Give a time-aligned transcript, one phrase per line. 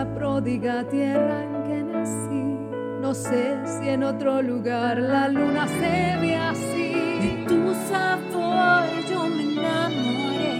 [0.00, 2.44] la pródiga tierra en que nací.
[3.02, 6.92] No sé si en otro lugar la luna se ve así.
[7.24, 7.60] De tu
[7.90, 10.58] sabor yo me enamoré,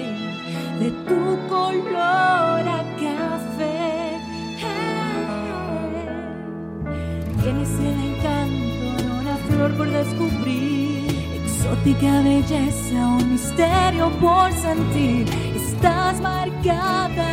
[0.81, 3.81] de tu color a café.
[7.43, 11.09] Tienes el encanto una flor por descubrir,
[11.47, 15.25] exótica belleza, un misterio por sentir.
[15.57, 17.30] Estás marcada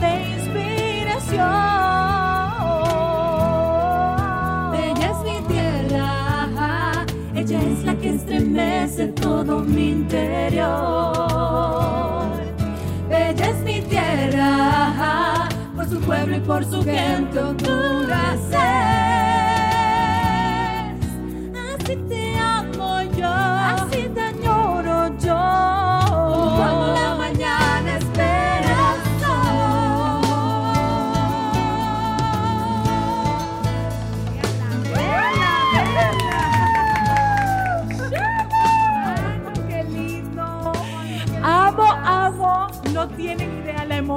[0.00, 1.46] de inspiración.
[4.74, 7.04] Ella es mi tierra,
[7.34, 11.16] Ella es la que estremece todo mi interior.
[13.10, 18.40] ella es mi tierra, por su pueblo y por su gente Honduras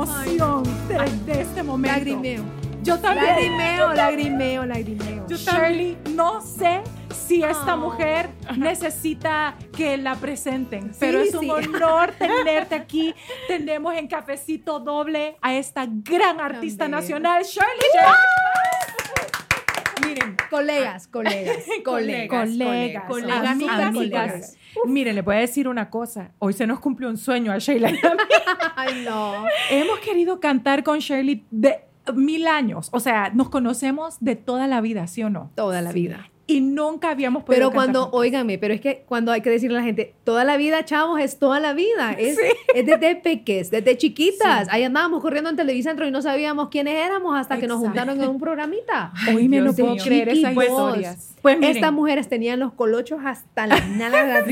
[0.06, 1.98] de, de este momento.
[1.98, 2.44] Lagrimeo.
[2.84, 3.26] Yo también.
[3.28, 5.28] Lagrimeo, lagrimeo, lagrimeo.
[5.28, 6.82] Yo Shirley, no sé
[7.14, 11.50] si esta mujer necesita que la presenten, pero es un sí.
[11.52, 13.14] honor tenerte aquí.
[13.48, 16.98] Tenemos en cafecito doble a esta gran artista bella.
[16.98, 17.90] nacional, Shirley.
[20.06, 24.32] Miren, colegas, colegas, colegas, colegas, colegas, amigas, amigas.
[24.32, 24.58] amigas.
[24.86, 26.32] Miren, le voy a decir una cosa.
[26.40, 28.20] Hoy se nos cumplió un sueño a Sheila y a mí.
[28.76, 29.46] Ay, no.
[29.70, 31.82] Hemos querido cantar con Shirley de
[32.14, 32.90] mil años.
[32.92, 35.52] O sea, nos conocemos de toda la vida, ¿sí o no?
[35.56, 36.30] Toda la vida.
[36.50, 38.20] Y nunca habíamos podido Pero cantar cuando, juntas.
[38.20, 41.20] óigame, pero es que cuando hay que decirle a la gente, toda la vida, chavos,
[41.22, 42.14] es toda la vida.
[42.18, 42.38] Es,
[42.76, 44.68] es desde peques, desde chiquitas.
[44.72, 48.00] Ahí andábamos corriendo en Televicentro y no sabíamos quiénes éramos hasta que nos Exacto.
[48.00, 49.14] juntaron en un programita.
[49.36, 50.04] Oíme, no Dios puedo mío.
[50.04, 50.66] creer esas Chiquitos.
[50.66, 51.36] historias.
[51.42, 54.46] Pues miren, Estas mujeres tenían los colochos hasta las nalgas,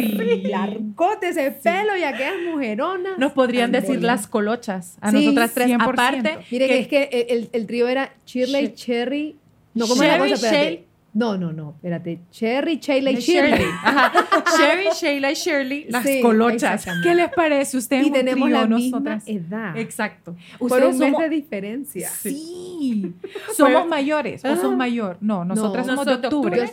[0.44, 3.18] largotes ese pelo y aquellas mujeronas.
[3.18, 5.68] nos podrían decir las colochas a Sí, nosotras tres.
[5.70, 5.82] 100%.
[5.82, 9.36] Aparte, Mire que, es que el, el- el trío era Shirley, Shir- Cherry.
[9.74, 10.34] No, ¿cómo es la cosa?
[10.34, 10.87] Espérate.
[11.14, 12.20] No, no, no, espérate.
[12.30, 13.66] Cherry, Sheila y de Shirley.
[13.84, 14.12] Ajá.
[14.58, 16.86] Sherry, Sheila y Shirley, las Sí, colochas.
[17.02, 17.78] ¿Qué les parece?
[17.78, 19.24] Ustedes Y un tenemos trío, la misma nosotras.
[19.28, 19.78] edad.
[19.78, 20.36] Exacto.
[20.60, 22.10] Por Ustedes un mes somos- de diferencia.
[22.10, 23.14] Sí.
[23.56, 25.18] ¿Somos mayores o son mayor?
[25.22, 25.94] No, nosotras No.
[25.96, 26.58] somos de octubre.
[26.58, 26.64] Yo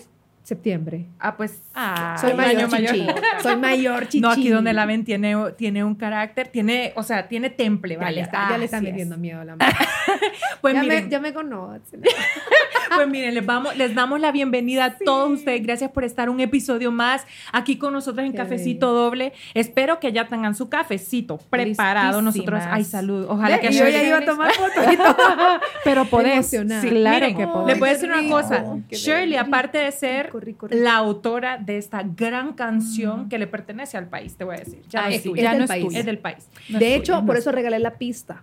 [0.44, 1.06] septiembre.
[1.18, 1.60] Ah, pues.
[1.74, 3.06] Ah, Soy mayor, chichi.
[3.42, 4.20] Soy mayor, chichi.
[4.24, 8.00] No, aquí donde la ven tiene, tiene un carácter, tiene, o sea, tiene temple, Ya,
[8.00, 8.14] ¿vale?
[8.16, 8.92] le está, ya le está Así es.
[8.92, 9.74] metiendo miedo a la madre.
[10.60, 11.98] Pues ya, miren, me, ya me conoce.
[12.94, 15.62] Pues miren, les, vamos, les damos la bienvenida a todos ustedes.
[15.64, 19.32] Gracias por estar un episodio más aquí con nosotros en Qué Cafecito Doble.
[19.54, 22.22] Espero que ya tengan su cafecito preparado.
[22.22, 23.26] Nosotros, ay, salud.
[23.28, 25.60] Ojalá que yo ya Shirley- iba a tomar fotos y todo.
[25.82, 26.46] Pero podés.
[26.50, 27.66] Sí, Claro miren, que podés.
[27.68, 28.64] Les voy a decir una cosa.
[28.90, 30.82] Shirley, aparte de ser rico, rico, rico.
[30.84, 34.82] la autora de esta gran canción que le pertenece al país, te voy a decir.
[34.88, 35.40] Ya no Ay, es sí, tuya.
[35.40, 35.84] es Ya del no es país.
[35.86, 35.98] tuya.
[36.00, 36.48] Es del país.
[36.68, 38.42] No es De tuya, hecho, no por es eso regalé la pista.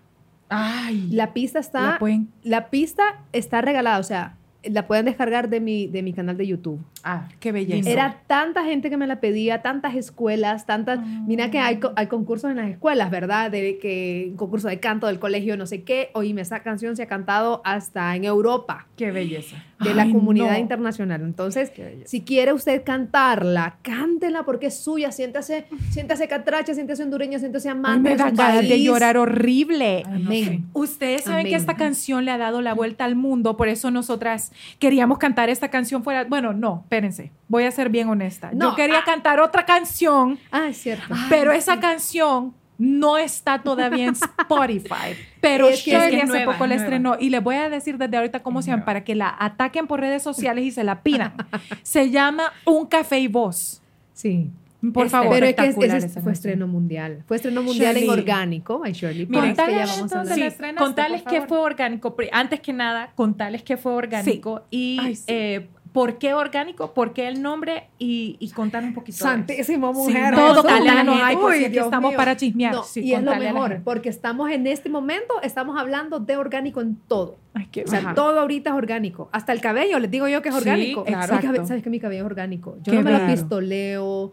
[0.49, 1.07] Ay.
[1.11, 1.91] La pista está.
[1.91, 2.29] la pueden.
[2.43, 6.45] La pista está regalada, o sea, la pueden descargar de mi, de mi canal de
[6.45, 6.79] YouTube.
[7.03, 7.89] Ah, qué belleza.
[7.89, 10.99] Era tanta gente que me la pedía, tantas escuelas, tantas...
[11.25, 13.49] Mira que hay, co- hay concursos en las escuelas, ¿verdad?
[13.49, 16.11] De que concurso de canto del colegio, no sé qué.
[16.13, 19.63] Oíme, esa canción se ha cantado hasta en Europa, Qué belleza.
[19.83, 20.57] De la Ay, comunidad no.
[20.59, 21.21] internacional.
[21.21, 21.71] Entonces,
[22.05, 25.11] si quiere usted cantarla, cántela porque es suya.
[25.11, 30.03] Siéntase, siéntase catracha, siéntase hondureño, siéntase Ay, amante me da ganas de llorar horrible.
[30.05, 30.25] Amén.
[30.27, 30.65] Amén.
[30.73, 34.51] Ustedes saben que esta canción le ha dado la vuelta al mundo, por eso nosotras
[34.79, 36.23] queríamos cantar esta canción fuera.
[36.25, 38.51] Bueno, no, espérense, voy a ser bien honesta.
[38.53, 39.05] No, Yo quería ah.
[39.05, 41.13] cantar otra canción, Ah, es cierto.
[41.29, 42.53] pero esa canción
[42.83, 45.13] no está todavía en Spotify.
[45.39, 47.69] Pero Es que- Shirley es que hace nueva, poco la estrenó y les voy a
[47.69, 50.71] decir desde ahorita cómo Es se llama para que la ataquen por redes sociales y
[50.71, 51.33] se la pidan.
[51.83, 53.83] se llama Un Café y Voz.
[54.13, 54.49] Sí.
[54.93, 55.33] Por Este, favor.
[55.35, 56.51] Pero es que es- espectacular ese esa fue canción.
[56.51, 57.23] estreno mundial.
[57.27, 58.19] Fue estreno mundial en Shirley.
[58.19, 58.81] orgánico.
[58.83, 59.27] Ay, Shirley.
[59.27, 61.47] Que contales la Sí, qué favor.
[61.47, 62.15] fue orgánico.
[62.31, 65.23] Antes que nada, contarles qué fue orgánico y Ay, sí.
[65.27, 69.15] eh, por qué orgánico, por qué el nombre y, y contar un poquito.
[69.17, 69.25] eso.
[69.25, 70.31] Santísima Sí, mujer.
[70.33, 72.17] no, todo ay, Uy, Dios estamos mío.
[72.17, 72.73] para chismear.
[72.73, 76.79] No, Sí, y es lo mejor, porque estamos en este momento, estamos hablando de orgánico
[76.81, 77.35] en todo.
[77.53, 78.13] Ay, qué O sea, Ajá.
[78.13, 79.27] todo ahorita es orgánico.
[79.33, 81.03] Hasta el cabello, les digo yo que es Sí, orgánico.
[81.03, 81.37] claro.
[81.41, 82.77] Cabe- ¿Sabes que mi cabello es orgánico?
[82.83, 84.31] Yo Qué no me lo pistoleo.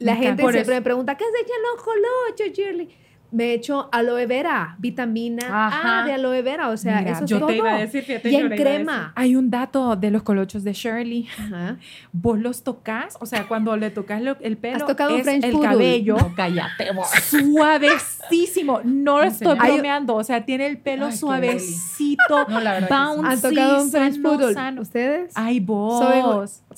[0.00, 0.70] La Me gente siempre eso.
[0.72, 2.88] me pregunta, ¿qué se echan los colochos, Shirley?
[3.30, 6.02] Me echo aloe vera, vitamina Ajá.
[6.02, 7.48] A de aloe vera, o sea, Mira, eso es Yo todo.
[7.48, 8.84] te iba a decir, fíjate, y yo en le iba a decir.
[8.86, 9.12] crema.
[9.16, 11.28] Hay un dato de los colochos de Shirley.
[11.38, 11.76] Ajá.
[12.12, 15.24] Vos los tocas, o sea, cuando le tocas lo- el pelo, ¿Has tocado un es
[15.24, 15.68] French el Poodle?
[15.68, 17.06] cabello No, cállate, vos.
[17.10, 18.80] suavecísimo.
[18.84, 19.72] No lo No, estoy señora.
[19.72, 24.14] bromeando, o sea, tiene el pelo Ay, suavecito, No, la bouncy, ¿Han tocado un French
[24.14, 24.54] sano, Poodle?
[24.54, 24.82] sano.
[24.82, 25.32] ¿Ustedes?
[25.34, 25.98] Ay, vos.
[25.98, 26.18] Soy-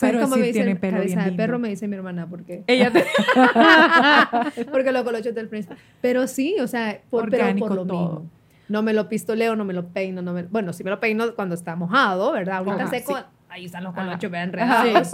[0.01, 1.59] ¿Sabes pero cómo sí me dice tiene el pelo cabeza bien de perro?
[1.59, 3.05] Me dice mi hermana, porque Ella te...
[4.73, 5.67] porque lo colocho del French.
[6.01, 8.09] Pero sí, o sea, por, pero Orgánico por lo todo.
[8.21, 8.31] mismo.
[8.69, 11.35] No me lo pistoleo, no me lo peino, no me, bueno, sí me lo peino
[11.35, 12.59] cuando está mojado, ¿verdad?
[12.59, 13.25] Ahorita Ajá, seco, sí.
[13.49, 15.11] ahí están los colochos, vean, enredados.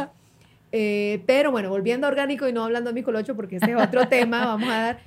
[0.73, 3.81] Eh, pero bueno, volviendo a orgánico y no hablando de mi colocho, porque ese es
[3.81, 4.99] otro tema, vamos a dar,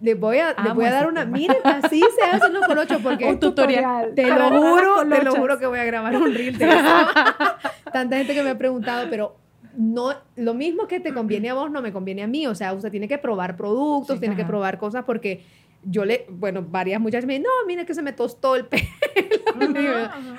[0.00, 1.36] les voy a, les voy a dar una, tema.
[1.38, 4.12] miren, así se hacen los colochos, porque Un tutorial.
[4.14, 6.78] te lo juro, te lo juro que voy a grabar un reel de eso.
[7.92, 9.36] Tanta gente que me ha preguntado, pero
[9.76, 12.46] no, lo mismo que te conviene a vos no me conviene a mí.
[12.46, 15.42] O sea, usted tiene que probar productos, Sí, tiene que probar cosas porque
[15.84, 18.84] yo le, bueno, varias muchachas me dicen, no, mire que se me tostó el pelo.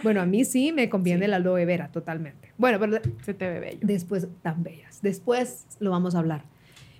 [0.03, 2.53] bueno, a mí sí me conviene la aloe vera, totalmente.
[2.57, 3.79] Bueno, pero Se te ve bello.
[3.81, 5.01] después, tan bellas.
[5.01, 6.43] Después lo vamos a hablar.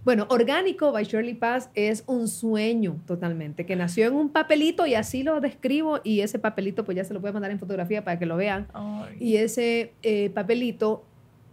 [0.06, 4.96] Bueno, Orgánico by Shirley Paz es un sueño totalmente, que nació en un papelito y
[4.96, 8.04] así lo describo y ese papelito pues ya se lo voy a mandar en fotografía
[8.06, 8.68] para que lo vean.
[9.20, 11.04] Y ese eh, papelito,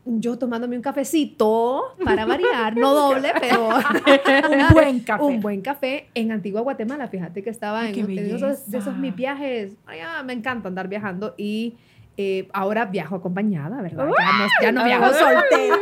[0.07, 3.69] yo tomándome un cafecito para variar, no doble, pero
[4.51, 5.23] Un buen café.
[5.25, 7.09] un buen café en Antigua Guatemala.
[7.09, 9.73] Fíjate que estaba en, en esos, de esos mis viajes.
[9.87, 11.75] Ay, ah, me encanta andar viajando y
[12.17, 14.09] eh, ahora viajo acompañada, ¿verdad?
[14.19, 15.77] Ya no, ya no viajo soltera.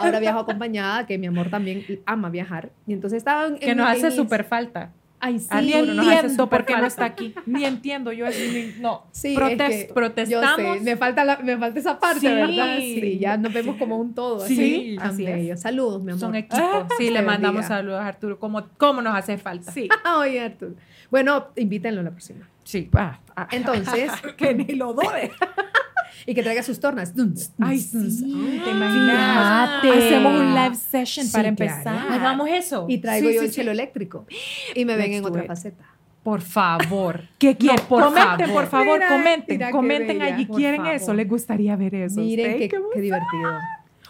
[0.00, 2.70] Ahora viajo acompañada, que mi amor también ama viajar.
[2.86, 4.92] Y entonces estaba en, Que en- nos hace súper falta.
[5.22, 5.48] Ay, sí.
[5.62, 7.34] Ni uno nos hace entiendo por qué no está aquí.
[7.46, 8.10] Ni entiendo.
[8.12, 9.04] Yo así, ni- no.
[9.12, 9.64] Sí, Protesto.
[9.64, 10.58] es que protestamos.
[10.58, 12.26] Yo sé, me falta, la- me falta esa parte, Sí.
[12.28, 12.76] ¿verdad?
[12.78, 14.40] Sí, ya nos vemos como un todo.
[14.40, 15.60] Sí, así, así es.
[15.60, 16.20] Saludos, mi amor.
[16.20, 16.58] Son equipos.
[16.62, 17.76] Ah, sí, le mandamos bendiga.
[17.76, 18.38] saludos a Arturo.
[18.38, 19.70] ¿Cómo, cómo nos hace falta?
[19.72, 19.88] Sí.
[20.18, 20.72] Oye, Arturo.
[21.10, 22.48] Bueno, invítenlo la próxima.
[22.64, 22.88] Sí.
[22.94, 25.32] Ah, ah, Entonces, que ni lo dode.
[26.26, 27.12] y que traiga sus tornas.
[27.60, 28.60] Ay, sí.
[28.64, 29.80] ¿Te imaginas?
[29.82, 30.06] Fíjate.
[30.06, 31.72] Hacemos un live session Sí, para claro.
[31.74, 32.12] empezar.
[32.12, 32.86] Hagamos eso.
[32.88, 33.56] Y traigo Sí, yo sí, el sí.
[33.60, 34.26] chelo eléctrico.
[34.74, 35.48] Y me ven Let's en do otra it.
[35.48, 35.84] faceta.
[36.22, 37.22] Por favor.
[37.38, 37.80] ¿Qué quieren?
[37.82, 38.52] No, por comenten, favor.
[38.54, 39.56] por favor, Mira, comenten.
[39.56, 40.34] mira comenten bella.
[40.34, 40.46] allí.
[40.46, 40.94] ¿Quieren favor.
[40.96, 41.14] eso?
[41.14, 42.20] ¿Les gustaría ver eso?
[42.20, 43.58] Miren ¿Ustedes qué, qué qué divertido.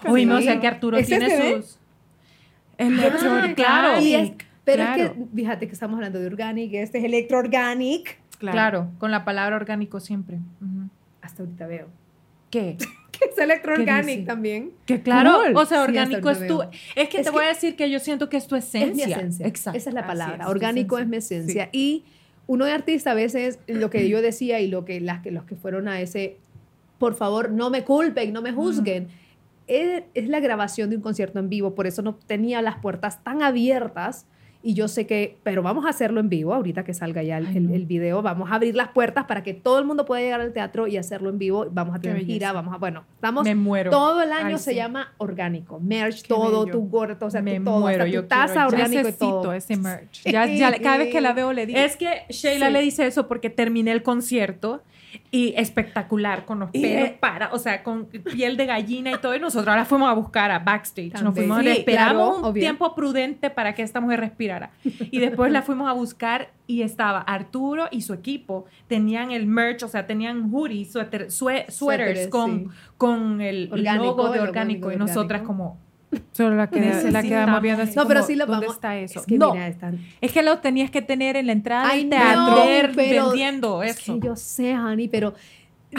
[0.09, 1.79] Uy, no sé que Arturo ¿Ese tiene sus.
[2.79, 4.01] Electro Ah, claro.
[4.01, 4.33] Y es-
[4.65, 5.03] pero Claro.
[5.05, 8.19] es que, fíjate que estamos hablando de organic, este es electro organic.
[8.39, 8.89] Claro.
[8.99, 10.39] con la palabra orgánico siempre.
[11.21, 11.89] Hasta ahorita veo.
[12.51, 12.77] ¿Qué?
[13.11, 14.27] Que es electro ¿Qué organic dice?
[14.27, 14.71] también.
[14.87, 15.57] Que Claro, cool.
[15.57, 16.63] o sea, orgánico es tu.
[16.63, 18.89] Es que Es te que- voy a decir que yo siento que es tu esencia.
[19.05, 19.47] Es mi esencia.
[19.47, 19.77] Exacto.
[19.77, 20.45] Esa es la palabra.
[20.45, 21.69] es, Orgánico es mi esencia.
[21.71, 22.05] Y
[22.47, 25.45] uno de artista a veces, lo que yo decía y lo que, las que los
[25.45, 26.39] que fueron a ese,
[26.99, 29.09] por favor, no me culpen, no me juzguen.
[29.67, 33.23] Es, es la grabación de un concierto en vivo, por eso no tenía las puertas
[33.23, 34.25] tan abiertas.
[34.63, 37.47] Y yo sé que, pero vamos a hacerlo en vivo, ahorita que salga ya el,
[37.47, 37.75] Ay, el- no.
[37.75, 40.53] el video, vamos a abrir las puertas para que todo el mundo pueda llegar al
[40.53, 41.67] teatro y hacerlo en vivo.
[41.71, 43.91] Vamos a tener gira, vamos a, bueno, estamos Me muero.
[43.91, 44.77] todo el año Ay, se sí.
[44.77, 45.81] llama orgánico.
[45.81, 46.73] Merch, Qué todo, bello.
[46.79, 49.05] tu gorro, o sea, Me tu todo, muero, hasta yo tu taza quiero- orgánico y
[49.05, 49.53] Necesito todo.
[49.55, 50.23] ese merch.
[50.25, 51.79] Ya, ya, cada vez que la veo le digo.
[51.79, 52.73] Es que Sheila Sí.
[52.75, 54.83] le dice eso porque terminé el concierto
[55.31, 59.19] y espectacular con los Y, pelos eh, para, o sea, con piel de gallina y
[59.19, 59.35] todo.
[59.35, 61.13] Y nosotros ahora fuimos a buscar a backstage.
[61.13, 61.49] Nos También.
[61.49, 62.61] fuimos, Sí, esperamos claro, un obvio.
[62.63, 64.71] tiempo prudente para que esta mujer respirara.
[64.85, 68.67] Y después la fuimos a buscar y estaba Arturo y su equipo.
[68.87, 72.67] Tenían el merch, o sea, tenían hoodies, Suéteres, con, sí.
[72.97, 74.87] con el Orgánico, logo de orgánico.
[74.89, 75.47] orgánico Y nosotras orgánico.
[75.47, 75.79] como,
[76.33, 78.77] Solo la, queda, la quedamos viendo así No, pero como, sí lo ¿dónde vamos.
[78.77, 79.21] está eso?
[79.21, 79.99] Es que no, mira, están.
[80.21, 82.55] es que lo tenías que tener en la entrada Ay, del no, teatro.
[82.57, 84.15] vender, pero- vendiendo Es eso.
[84.21, 85.35] que yo sé, Honey, pero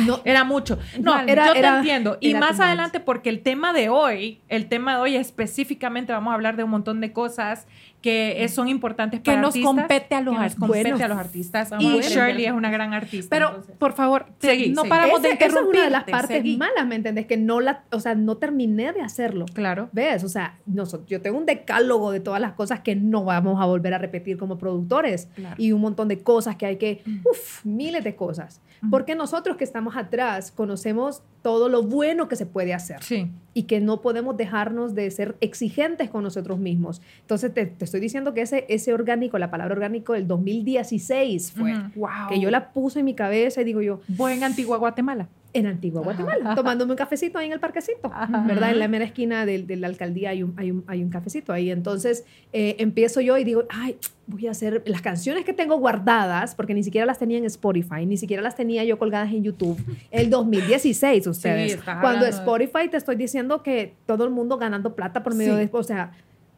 [0.05, 0.21] no.
[0.25, 0.77] Era mucho.
[0.99, 2.17] No, era- yo te era- entiendo.
[2.21, 2.65] Y más too much.
[2.65, 6.63] adelante, porque el tema de hoy, el tema de hoy específicamente vamos a hablar de
[6.63, 7.67] un montón de cosas
[8.01, 11.07] que son importantes Que para nos artistas, compete a los que nos compete Bueno, a
[11.07, 11.69] los artistas.
[11.79, 11.99] Y.
[12.01, 13.27] Shirley es una gran artista.
[13.35, 13.75] Pero, entonces.
[13.77, 14.89] por favor, te- Seguí, no seguí.
[14.89, 16.57] paramos de Ese- esa es una de las partes seguí.
[16.57, 17.27] malas, ¿me entendés?
[17.27, 19.45] Que no la, o sea, no terminé de hacerlo.
[19.53, 19.89] Claro.
[19.91, 20.23] ¿Ves?
[20.23, 23.65] O sea, nosotros, yo tengo un decálogo de todas las cosas que no vamos a
[23.65, 25.55] volver a repetir como productores Claro.
[25.59, 28.61] y un montón de cosas que hay que, uff, miles de cosas.
[28.89, 33.29] Porque nosotros que estamos atrás conocemos todo lo bueno que se puede hacer Sí.
[33.53, 37.01] y que no podemos dejarnos de ser exigentes con nosotros mismos.
[37.21, 41.73] Entonces, te, te estoy diciendo que ese, ese orgánico, la palabra orgánico del 2016 fue.
[41.95, 42.09] Wow.
[42.29, 45.27] que yo la puse en mi cabeza y digo yo, Buen Antigua Guatemala.
[45.53, 48.45] En Antigua Guatemala, tomándome un cafecito ahí en el parquecito, Ajá.
[48.47, 48.71] ¿verdad?
[48.71, 51.51] En la mera esquina del- de, la alcaldía hay un, hay un, hay un cafecito
[51.53, 51.69] ahí.
[51.71, 56.55] Entonces eh, empiezo yo y digo, ay, voy a hacer las canciones que tengo guardadas,
[56.55, 59.77] porque ni siquiera las tenía en Spotify, ni siquiera las tenía yo colgadas en YouTube.
[60.09, 61.73] El 2016, ustedes.
[61.73, 65.53] estás Cuando de- Spotify te estoy diciendo que todo el mundo ganando plata por medio
[65.57, 65.59] Sí.
[65.65, 65.69] de...
[65.73, 66.11] O sea,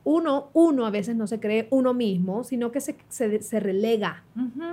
[0.05, 4.23] uno, uno a veces no se cree uno mismo, sino que se, se, se relega,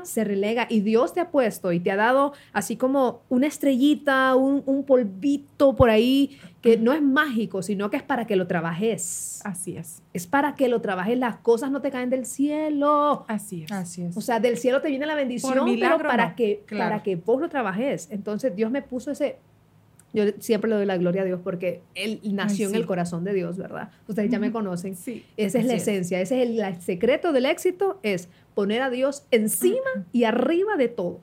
[0.02, 0.66] se relega.
[0.68, 4.84] Y Dios te ha puesto y te ha dado así como una estrellita, un, un
[4.84, 9.40] polvito por ahí, que no es mágico, sino que es para que lo trabajes.
[9.44, 10.02] Así es.
[10.12, 11.16] Es para que lo trabajes.
[11.18, 13.25] Las cosas no te caen del cielo.
[13.28, 13.72] Así es.
[13.72, 14.16] Así es.
[14.16, 16.37] O sea, del cielo te viene la bendición, milagro, pero para, no.
[16.37, 16.90] que, Claro.
[16.90, 18.08] para que vos lo trabajes.
[18.10, 19.38] Entonces Dios me puso ese...
[20.12, 22.76] Yo siempre le doy la gloria a Dios porque Él nació en sí.
[22.81, 23.90] el corazón de Dios, ¿verdad?
[24.09, 24.97] Ustedes ya me conocen.
[24.97, 25.25] Sí.
[25.37, 25.83] Esa es la es.
[25.83, 30.76] esencia, ese es el, el secreto del éxito, es poner a Dios encima y arriba
[30.76, 31.21] de todo.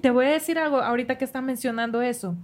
[0.00, 2.36] Te voy a decir algo ahorita que estás mencionando eso.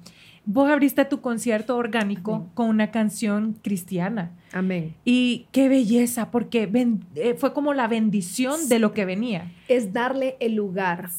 [0.45, 2.49] Vos abriste tu concierto orgánico Amén.
[2.55, 4.33] con una canción cristiana.
[4.53, 4.95] Amén.
[5.05, 9.53] Y qué belleza, porque ben- eh, fue como la bendición de lo que venía.
[9.69, 11.11] Es darle el lugar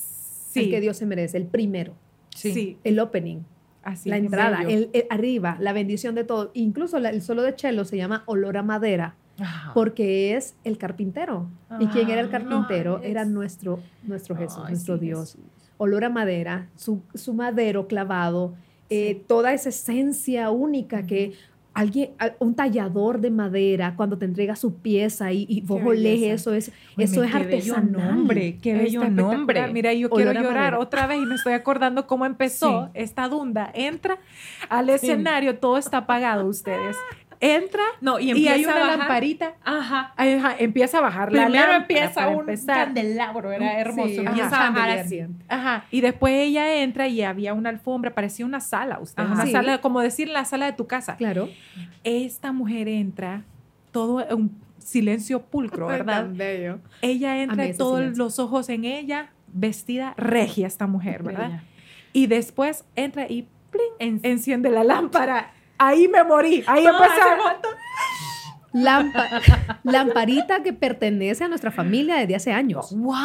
[0.56, 1.94] al que Dios se merece, el primero,
[2.36, 2.77] sí.
[2.84, 3.39] el opening,
[3.84, 6.52] Así la entrada, el, el arriba, la bendición de todo.
[6.54, 9.72] Incluso la- el solo de Chelo se llama olor a madera Ajá.
[9.74, 11.50] porque es el carpintero.
[11.80, 13.00] ¿Y quién era el Ah, carpintero?
[13.00, 15.20] no, Era es- nuestro, nuestro Jesús, Ay, nuestro sí, Dios.
[15.36, 15.46] Jesús.
[15.78, 18.54] olor a madera, su, su madero clavado,
[18.90, 21.34] eh, toda esa esencia única que
[21.74, 26.53] alguien, un tallador de madera, cuando te entrega su pieza y, y vos olés eso,
[26.53, 28.15] es, eso es qué bello artesanal.
[28.15, 29.68] nombre, qué bello nombre.
[29.74, 30.80] Mira, yo Olor quiero llorar madera.
[30.80, 32.92] otra vez y me estoy acordando cómo empezó Sí.
[32.94, 33.72] esta dunda.
[33.74, 34.18] Entra
[34.70, 36.96] al escenario, todo está apagado ustedes.
[37.45, 38.97] Entra No, y y, hay una bajar.
[39.00, 39.53] lamparita.
[39.65, 40.13] Ajá.
[40.15, 42.85] Ajá, empieza a bajar la Primero lámpara empieza un empezar.
[42.85, 44.07] candelabro, era hermoso.
[44.07, 45.19] Sí, empieza ajá, a bajar así.
[45.50, 49.51] Ajá, y después ella entra y había una alfombra, parecía una sala, usted, una Sí.
[49.51, 51.17] sala, como decir la sala de tu casa.
[51.17, 51.50] Claro.
[52.05, 53.43] Esta mujer entra,
[53.91, 56.21] todo un silencio pulcro, ¿verdad?
[56.23, 56.79] Tan bello.
[57.01, 58.23] Ella entra, todos silencio.
[58.23, 61.47] los ojos en ella, vestida regia esta mujer, ¿verdad?
[61.50, 61.63] Bella.
[62.13, 63.83] Y después entra y ¡plin!
[64.00, 65.51] en- enciende la lámpara.
[65.77, 67.22] Ahí me morí, ahí No, empezó.
[67.22, 67.70] ¿hace cuánto?
[68.74, 69.30] Lampa-
[69.84, 72.92] lamparita que pertenece a nuestra familia desde hace años.
[72.96, 73.15] ¡Wow!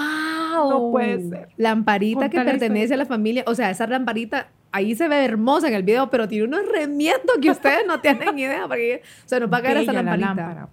[0.70, 1.48] No puede ser.
[1.56, 3.44] Lamparita que la pertenece a la familia.
[3.46, 7.38] O sea, esa lamparita ahí se ve hermosa en el video, pero tiene unos remiendos
[7.40, 8.66] que ustedes no tienen idea.
[8.68, 10.46] Porque se nos va a caer esa Bella la lamparita.
[10.46, 10.68] lámpara.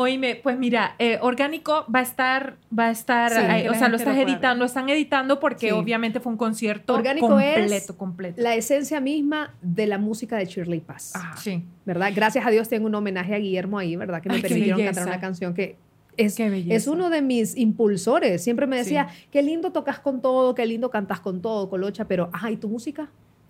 [0.00, 3.88] Oíme, pues mira, eh, orgánico va a estar, va a estar, Sí, que o sea,
[3.88, 5.72] lo estás lo editando, lo están editando porque Sí.
[5.72, 8.40] obviamente fue un concierto Orgánico completo, es completo.
[8.40, 11.16] La esencia misma de la música de Shirley Paz.
[11.16, 11.36] Ajá.
[11.36, 11.64] Sí.
[11.84, 12.12] ¿Verdad?
[12.14, 14.22] Gracias a Dios tengo un homenaje a Guillermo ahí, ¿verdad?
[14.22, 15.76] Que me Ay, permitieron cantar una canción que
[16.16, 18.40] es, es uno de mis impulsores.
[18.44, 22.30] Siempre me decía, qué lindo tocas con todo, qué lindo cantas con todo, Colocha, pero,
[22.32, 23.08] ajá, ¿y tu música?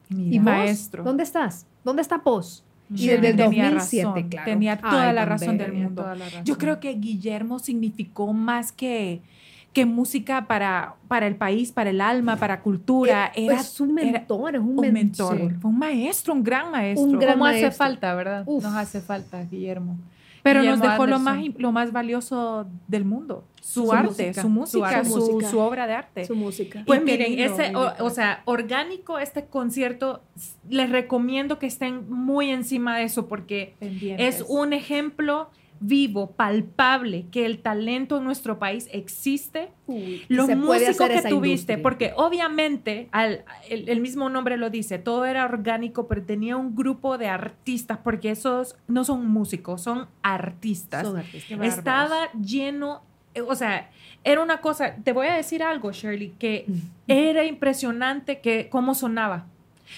[0.09, 0.35] Mira.
[0.35, 0.45] ¿Y vos?
[0.47, 1.05] maestro.
[1.05, 1.67] ¿Dónde estás?
[1.85, 2.65] ¿Dónde está Pos?
[2.95, 4.45] Y desde el tenía 2007, razón, claro.
[4.51, 6.03] Tenía toda Ay, la razón del mundo.
[6.05, 6.45] razón.
[6.45, 9.21] Yo creo que Guillermo significó más que,
[9.73, 13.31] que música para, para el país, para el alma, para cultura.
[13.35, 15.39] Eh, Era es un era mentor, es un, un mentor.
[15.39, 15.61] mentor.
[15.61, 17.05] Fue un maestro, un gran maestro.
[17.05, 17.85] Un gran ¿Cómo hace maestro.
[17.85, 18.43] falta, verdad?
[18.47, 18.63] Uf.
[18.65, 19.99] Nos hace falta, Guillermo.
[20.43, 23.45] Pero Guillermo nos dejó lo más, im- lo más valioso del mundo.
[23.61, 24.43] Su, Su arte, música.
[24.43, 25.51] su música, Su su, música.
[25.51, 26.25] su obra de arte.
[26.25, 26.83] Su música.
[26.87, 30.23] Pues Y miren, lindo, ese, o, o sea, orgánico este concierto,
[30.71, 34.37] les recomiendo que estén muy encima de eso porque Pendientes.
[34.41, 35.51] es un ejemplo
[35.81, 39.71] vivo, palpable, que el talento en nuestro país existe.
[39.87, 41.83] Uy, músicos hacer que tuviste, industria.
[41.83, 46.75] porque obviamente al, el, el mismo nombre lo dice, todo era orgánico, pero tenía un
[46.75, 51.07] grupo de artistas, porque esos no son músicos, son artistas.
[51.07, 51.61] Son artistas.
[51.61, 53.03] Estaba lleno,
[53.35, 53.91] eh, o sea,
[54.25, 56.67] era una cosa, te voy a decir algo, Shirley, que
[57.09, 59.47] era impresionante que cómo sonaba.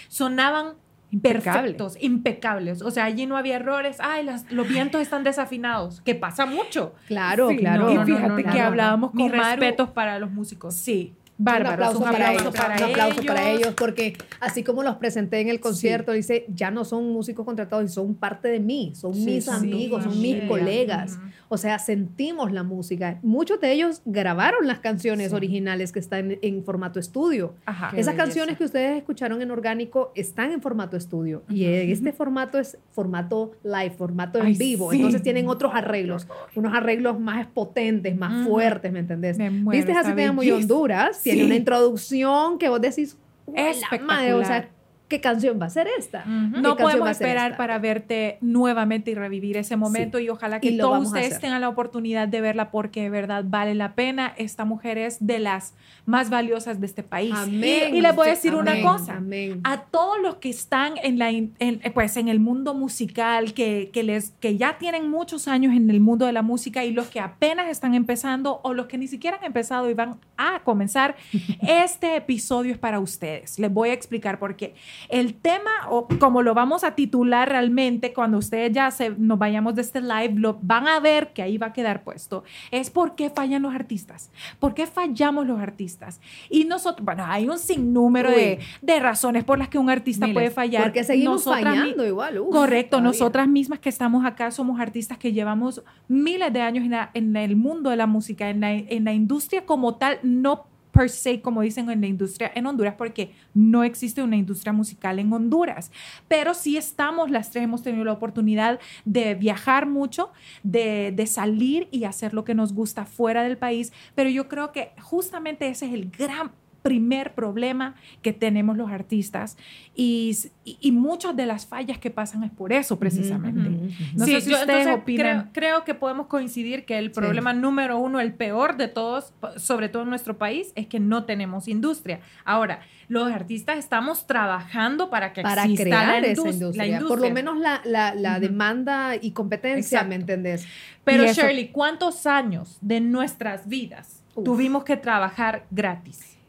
[0.08, 0.74] Sonaban
[1.12, 1.42] Impecable.
[1.72, 2.82] perfectos, impecables.
[2.82, 3.96] O sea, allí no había errores.
[4.00, 6.94] Ay, las- los vientos están desafinados, que pasa mucho.
[7.08, 7.92] Claro, Sí, claro.
[7.92, 9.60] no, y fíjate no, no, que hablábamos Mis con Maru.
[9.60, 10.74] respetos para los músicos.
[10.76, 11.72] Sí, un bárbaros.
[11.72, 13.60] aplauso, un para, aplauso ellos, para un aplauso para ellos.
[13.62, 17.92] ellos, porque así como los presenté en el concierto, dice, ya no son músicos contratados,
[17.92, 20.46] son parte de mí, son Sí, mis sí, amigos, son mis sí.
[20.48, 21.12] colegas.
[21.12, 21.22] Ujú.
[21.52, 23.18] O sea, sentimos la música.
[23.22, 25.34] Muchos de ellos grabaron las canciones Sí.
[25.34, 27.54] originales que están en, en formato estudio.
[27.66, 27.90] Ajá.
[27.96, 31.70] Esas canciones que ustedes escucharon en orgánico están en formato estudio y Ujú.
[31.72, 34.90] eh, este formato es formato live, formato en Ay, vivo.
[34.90, 34.96] sí.
[34.98, 38.50] Entonces tienen otros arreglos, unos arreglos más potentes, más Ujú.
[38.50, 39.38] fuertes, ¿me entendés?
[39.38, 40.50] Me muero, Viste así te muy.
[40.50, 44.06] Honduras, tiene una introducción que vos decís, "Uy, la Espectacular.
[44.06, 44.68] madre", o sea,
[45.10, 46.20] ¿qué canción va a ser esta?
[46.20, 46.54] Ujú.
[46.54, 50.78] ¿Qué No podemos esperar para verte nuevamente y revivir ese momento y ojalá que Y
[50.78, 54.32] todos a ustedes tengan la oportunidad de verla porque de verdad vale la pena.
[54.38, 55.74] Esta mujer es de las
[56.06, 57.34] más valiosas de este país.
[57.36, 57.94] Amén.
[57.94, 59.16] Y les voy a decir Amén, una cosa.
[59.16, 59.60] Amén.
[59.64, 63.90] A todos los que están en, la, en, eh, pues, en el mundo musical, que,
[63.92, 67.08] que, les, que ya tienen muchos años en el mundo de la música y los
[67.08, 71.16] que apenas están empezando o los que ni siquiera han empezado y van a comenzar,
[71.62, 73.58] este episodio es para ustedes.
[73.58, 74.74] Les voy a explicar por qué.
[75.08, 79.74] El tema, o como lo vamos a titular realmente, cuando ustedes ya se, nos vayamos
[79.74, 83.14] de este live, lo van a ver que ahí va a quedar puesto, es por
[83.14, 86.20] qué fallan los artistas, por qué fallamos los artistas.
[86.48, 90.34] Y nosotros, bueno, hay un sinnúmero de, de, razones por las que un artista Miles,
[90.34, 90.84] puede fallar.
[90.84, 92.38] Porque seguimos nosotras fallando igual.
[92.38, 93.10] Uf, correcto, todavía.
[93.10, 97.36] nosotras mismas que estamos acá somos artistas que llevamos miles de años en, la, en
[97.36, 100.66] el mundo de la música, en la, en la industria como tal, no
[101.00, 105.18] per se, como dicen en la industria en Honduras, porque no existe una industria musical
[105.18, 105.90] en Honduras.
[106.28, 110.30] Pero sí estamos, las tres hemos tenido la oportunidad de viajar mucho,
[110.62, 113.94] de, de, salir y hacer lo que nos gusta fuera del país.
[114.14, 116.50] Pero yo creo que justamente ese es el gran
[116.82, 119.56] primer problema que tenemos los artistas
[119.94, 123.68] y, y, y, muchas de las fallas que pasan es por eso precisamente.
[123.68, 124.14] Uh -huh, uh -huh.
[124.14, 125.50] No sí, sé si yo, ustedes entonces, opinan.
[125.52, 127.58] Creo, creo, que podemos coincidir que el problema sí.
[127.58, 131.68] número uno, el peor de todos, sobre todo en nuestro país, es que no tenemos
[131.68, 132.20] industria.
[132.44, 136.70] Ahora, los artistas estamos trabajando para que para exista crear la, esa industria.
[136.76, 137.08] la, industria.
[137.08, 138.40] Por lo menos la, la, la uh -huh.
[138.40, 140.08] demanda y competencia, Exacto.
[140.08, 140.66] ¿me entendés?
[141.04, 144.44] Pero Shirley, ¿cuántos años de nuestras vidas Uf.
[144.44, 146.39] tuvimos que trabajar gratis?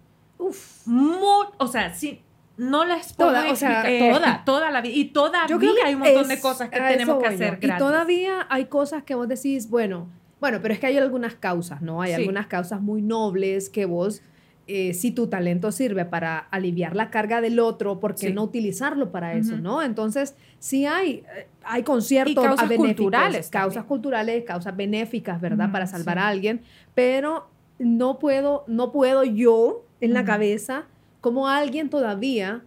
[0.41, 0.87] Uf.
[0.87, 2.21] Muy, o sea, sí,
[2.57, 4.93] no las puedo toda, explicar, o sea, eh, toda, toda la vida.
[4.95, 7.59] Y todavía yo creo que hay un montón es, de cosas que tenemos que hacer.
[7.61, 11.81] Y todavía hay cosas que vos decís, bueno, bueno, pero es que hay algunas causas,
[11.81, 12.01] ¿no?
[12.01, 12.15] Hay sí.
[12.15, 14.21] algunas causas muy nobles que vos,
[14.67, 18.33] eh, si tu talento sirve para aliviar la carga del otro, ¿por qué sí.
[18.33, 19.61] no utilizarlo para eso, uh -huh.
[19.61, 19.81] no?
[19.83, 23.49] Entonces, sí hay, eh, hay conciertos y causas culturales.
[23.49, 23.87] Causas también.
[23.87, 25.67] culturales, causas benéficas, ¿verdad?
[25.67, 25.73] Uh -huh.
[25.73, 26.23] Para salvar sí.
[26.23, 26.61] a alguien,
[26.95, 27.47] pero
[27.79, 30.85] no puedo, no puedo yo en la cabeza
[31.21, 32.63] cómo alguien todavía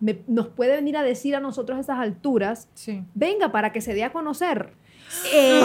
[0.00, 3.02] me, nos puede venir a decir a nosotros a estas alturas, sí.
[3.14, 4.72] venga para que se dé a conocer.
[5.32, 5.62] Eh,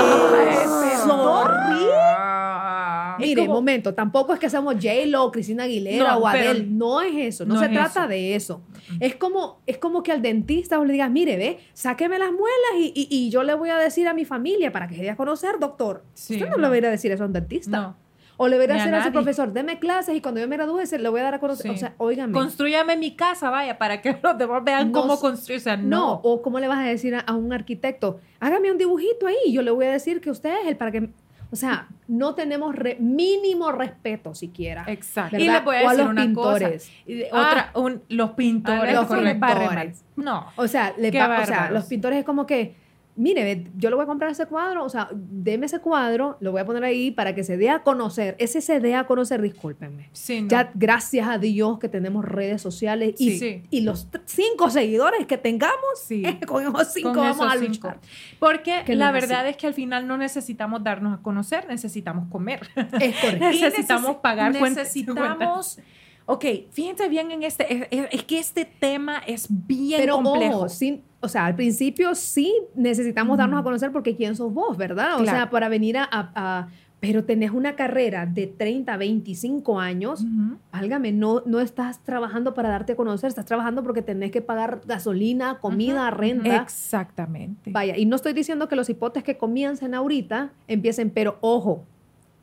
[3.20, 7.14] Mire, como, momento, tampoco es que seamos J-Lo, Cristina Aguilera no, o Adele, no es
[7.16, 8.08] eso, no, no se trata eso.
[8.08, 8.62] de eso.
[9.00, 12.74] Es como, es como que al dentista vos le digas, mire, ve, sáqueme las muelas
[12.80, 15.10] y, y, y, yo le voy a decir a mi familia para que se dé
[15.10, 16.04] a conocer, doctor.
[16.14, 17.96] Sí, Usted no, le va a ir a decir eso a un dentista.
[18.38, 20.56] O le voy a decir a, a su profesor, deme clases y cuando yo me
[20.56, 21.72] gradúe se le voy a dar a conocer.
[21.72, 21.76] Sí.
[21.76, 22.34] O sea, óigame.
[22.34, 25.60] Construyame mi casa, vaya, para que los demás vean no, cómo construir.
[25.60, 25.88] O sea, no.
[25.88, 26.14] no.
[26.24, 29.52] O cómo le vas a decir a, a, un arquitecto, hágame un dibujito ahí.
[29.52, 31.10] Yo le voy a decir que usted es el para que.
[31.52, 34.86] O sea, no tenemos re, mínimo respeto siquiera.
[34.88, 35.38] Exacto.
[35.38, 35.54] ¿verdad?
[35.54, 36.92] Y le voy a decir a los una pintores.
[37.06, 38.96] Cosa, otra, un, los pintores.
[38.96, 40.04] los pintores.
[40.16, 40.48] No.
[40.56, 42.76] O sea, le o sea, los pintores es como que
[43.16, 46.62] mire, yo le voy a comprar ese cuadro, o sea, deme ese cuadro, lo voy
[46.62, 48.36] a poner ahí para que se dé a conocer.
[48.40, 50.10] Ese se dé a conocer, discúlpenme.
[50.14, 50.48] Sí, no.
[50.48, 53.64] Ya gracias a Dios que tenemos redes sociales y, sí.
[53.70, 56.24] y los cinco seguidores que tengamos, sí.
[56.26, 57.88] eh, con esos cinco con vamos esos a cinco.
[57.88, 58.00] luchar.
[58.40, 62.68] Porque la verdad es que al final no necesitamos darnos a conocer, necesitamos comer.
[63.00, 63.46] Es correcto.
[63.46, 65.80] necesitamos neces pagar Necesitamos...
[66.26, 70.56] Ok, fíjense bien en este, es, es, es, que este tema es bien Pero, complejo.
[70.56, 74.76] Ojo, sin, o sea, al principio sí necesitamos darnos a conocer porque quién sos vos,
[74.76, 75.16] ¿verdad?
[75.16, 75.38] O claro.
[75.38, 76.68] sea, para venir a, a, a,
[77.00, 80.58] Pero tenés una carrera de 30, 25 años, uh -huh.
[80.74, 84.82] válgame, no, no estás trabajando para darte a conocer, estás trabajando porque tenés que pagar
[84.86, 86.18] gasolina, comida, uh -huh.
[86.18, 86.58] renta.
[86.58, 87.72] Exactamente.
[87.72, 91.86] Vaya, y no estoy diciendo que los hipotes que comiencen ahorita empiecen, pero ojo,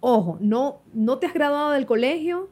[0.00, 2.48] ojo, no, no te has graduado del colegio,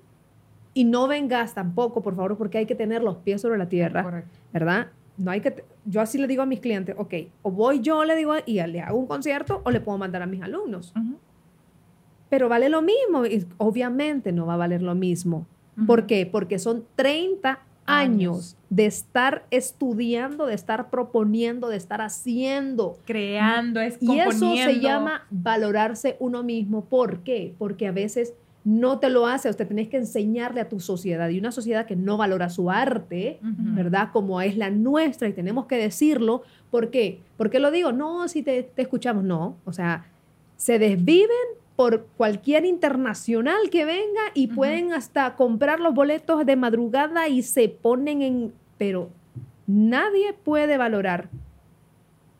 [0.75, 4.05] y no vengas tampoco, por favor, porque hay que tener los pies sobre la tierra,
[4.05, 4.31] Correcto.
[4.53, 4.89] ¿verdad?
[5.19, 8.17] No hay que, yo así le digo a mis clientes, ok, o voy yo, le
[8.17, 10.93] digo, y le hago un concierto, o le puedo mandar a mis alumnos.
[10.97, 11.17] Uh -huh.
[12.31, 15.47] Pero vale lo mismo, y obviamente no va a valer lo mismo.
[15.77, 15.87] Uh -huh.
[15.87, 16.25] ¿Por qué?
[16.27, 22.99] Porque son 30 años, años de estar estudiando, de estar proponiendo, de estar haciendo.
[23.07, 26.85] Creando, es Y eso se llama valorarse uno mismo.
[26.85, 27.55] ¿Por qué?
[27.59, 31.39] Porque a veces no te lo hace, usted tenés que enseñarle a tu sociedad y
[31.39, 33.75] una sociedad que no valora su arte, uh -huh.
[33.77, 34.11] ¿verdad?
[34.13, 36.43] Como es la nuestra y tenemos que decirlo.
[36.71, 37.21] ¿Por qué?
[37.37, 37.93] ¿Por qué lo digo?
[37.93, 39.57] No, si te, te escuchamos, no.
[39.65, 40.07] O sea,
[40.57, 41.29] se desviven
[41.77, 44.55] por cualquier internacional que venga y uh -huh.
[44.57, 48.53] pueden hasta comprar los boletos de madrugada y se ponen en...
[48.77, 49.11] Pero
[49.67, 51.29] nadie puede valorar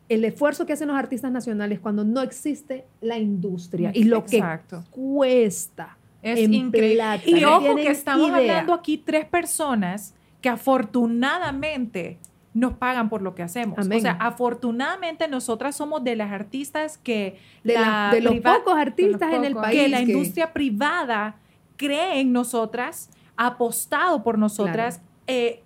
[0.09, 4.83] el esfuerzo que hacen los artistas nacionales cuando no existe la industria y lo Exacto.
[4.83, 5.98] que cuesta.
[6.21, 7.21] Es increíble.
[7.25, 8.37] Y ojo que estamos idea.
[8.37, 12.19] hablando aquí tres personas que afortunadamente
[12.53, 13.79] nos pagan por lo que hacemos.
[13.79, 13.99] Amén.
[13.99, 19.29] O sea, afortunadamente nosotras somos de las artistas que de, la, de los pocos artistas
[19.29, 20.11] los en el país que la que...
[20.11, 21.37] industria privada
[21.77, 24.97] cree en nosotras, ha apostado por nosotras.
[24.97, 25.09] Claro.
[25.27, 25.63] Eh,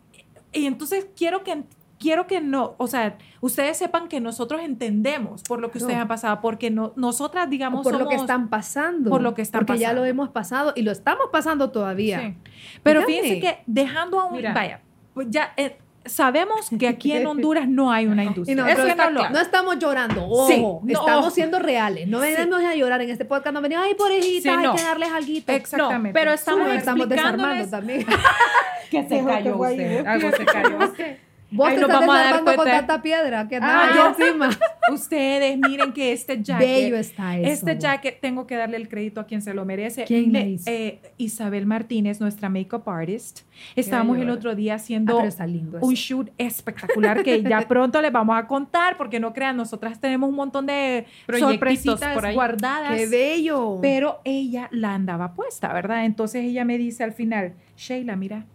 [0.52, 1.64] y entonces quiero que
[2.04, 6.08] quiero que no, o sea, ustedes sepan que nosotros entendemos por lo que ustedes han
[6.10, 9.10] pasado, porque no, nosotras, digamos, o por somos, lo que están pasando.
[9.10, 9.88] Por lo que están porque pasando.
[9.88, 12.20] ya lo hemos pasado y lo estamos pasando todavía.
[12.20, 12.36] Sí.
[12.84, 13.22] Pero Dígame.
[13.22, 14.54] fíjense que dejando a un, Mira.
[14.54, 14.82] vaya,
[15.14, 18.58] pues ya, eh, sabemos que aquí en Honduras no hay una industria.
[18.62, 21.32] no, Eso no lo- no estamos llorando, ojo, Sí, no, estamos ojo.
[21.32, 22.08] siendo reales.
[22.10, 24.76] No venimos a llorar en este podcast, no venimos, ay, pobrecita, Sí, hay no.
[24.76, 25.32] que darles algo.
[25.48, 26.10] Exactamente.
[26.10, 28.06] No, pero estamos estamos desarmando también.
[28.92, 30.06] que se cayó usted.
[30.06, 31.18] Algo se cayó usted.
[31.54, 34.08] Vos Ahí te estás vamos a dar desarmando con tanta piedra que Ah, nada yo-
[34.26, 34.50] encima.
[34.92, 37.50] Ustedes miren que este jacket, Bello está eso.
[37.50, 40.04] este jacket tengo que darle el crédito a quien se lo merece.
[40.06, 40.70] ¿Quién la Le- hizo?
[40.70, 43.42] eh, Isabel Martínez, nuestra makeup artist.
[43.76, 48.12] Estábamos el otro día Ah, haciendo está lindo un shoot espectacular que ya pronto les
[48.12, 51.06] vamos a contar porque no crean, nosotras tenemos un montón de
[51.40, 52.34] sorpresitas por ahí.
[52.36, 52.98] guardadas.
[52.98, 53.80] ¡Qué bello!
[53.82, 56.06] Pero ella la andaba puesta, ¿verdad?
[56.06, 58.46] Entonces ella me dice al final, Sheila, mira,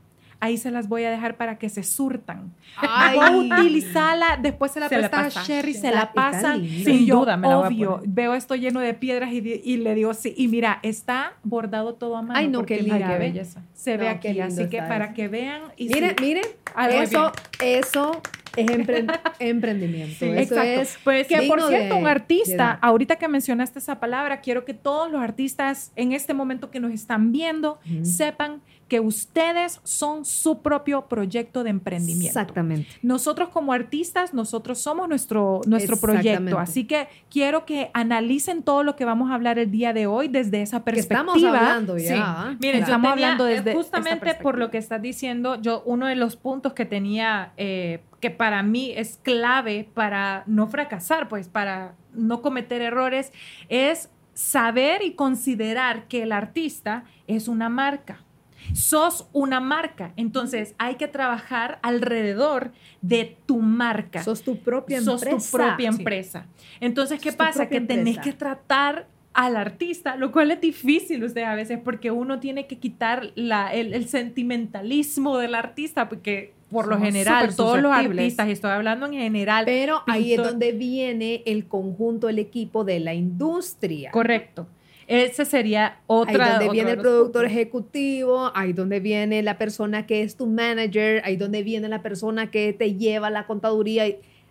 [0.40, 2.53] ahí se las voy a dejar para que se surtan.
[2.77, 3.16] Ay.
[3.16, 5.29] Voy a utilizarla, después se la prestan a.
[5.29, 6.61] Sherry, se la pasan.
[6.66, 8.09] Sin yo, duda me la voy a obvio, poner.
[8.11, 12.22] veo esto lleno de piedras y, le digo, sí, y mira, está bordado todo a
[12.22, 12.38] mano.
[12.38, 13.62] Ay, no, qué mira, qué belleza.
[13.74, 15.14] Se ve aquí, así que para eso.
[15.14, 15.62] que vean.
[15.77, 16.40] Y Mire, sí, mire,
[16.74, 18.22] algo eso, eso
[18.57, 20.16] es empre- emprendimiento.
[20.18, 20.81] Sí, eso exacto.
[20.81, 24.74] es Pues Que por cierto, de- un artista, ahorita que mencionaste esa palabra, quiero que
[24.74, 30.62] todos los artistas en este momento que nos están viendo sepan que ustedes son su
[30.62, 32.27] propio proyecto de emprendimiento.
[32.29, 32.88] Exactamente.
[33.03, 36.59] Nosotros como artistas, nosotros somos nuestro, nuestro proyecto.
[36.59, 40.29] Así que quiero que analicen todo lo que vamos a hablar el día de hoy
[40.29, 41.20] desde esa Que perspectiva.
[41.20, 42.07] estamos hablando Sí.
[42.07, 42.57] ya.
[42.61, 46.07] Miren, yo Estamos tenía, hablando eh, desde justamente por lo que estás diciendo, yo uno
[46.07, 51.46] de los puntos que tenía eh, que para mí es clave para no fracasar, pues
[51.48, 53.33] para no cometer errores,
[53.68, 58.24] es saber y considerar que el artista es una marca.
[58.74, 64.22] Sos una marca, entonces hay que trabajar alrededor de tu marca.
[64.22, 65.50] Sos tu propia sos empresa.
[65.50, 65.98] tu propia Sí.
[65.98, 66.46] empresa.
[66.81, 67.68] Entonces, ¿qué Sos pasa?
[67.68, 68.22] Que tenés empresa.
[68.22, 72.78] que tratar al artista, lo cual es difícil usted a veces porque uno tiene que
[72.78, 78.52] quitar la, el, el sentimentalismo del artista porque por lo general todos los artistas, y
[78.52, 83.14] estoy hablando en general, Pero ahí es donde viene el conjunto, el equipo de la
[83.14, 84.11] industria.
[84.11, 84.66] correcto.
[85.08, 87.52] Ese sería Ahí otra donde otro viene el productor puntos.
[87.52, 92.50] ejecutivo, ahí donde viene la persona que es tu manager, ahí donde viene la persona
[92.50, 94.04] que te lleva la contaduría.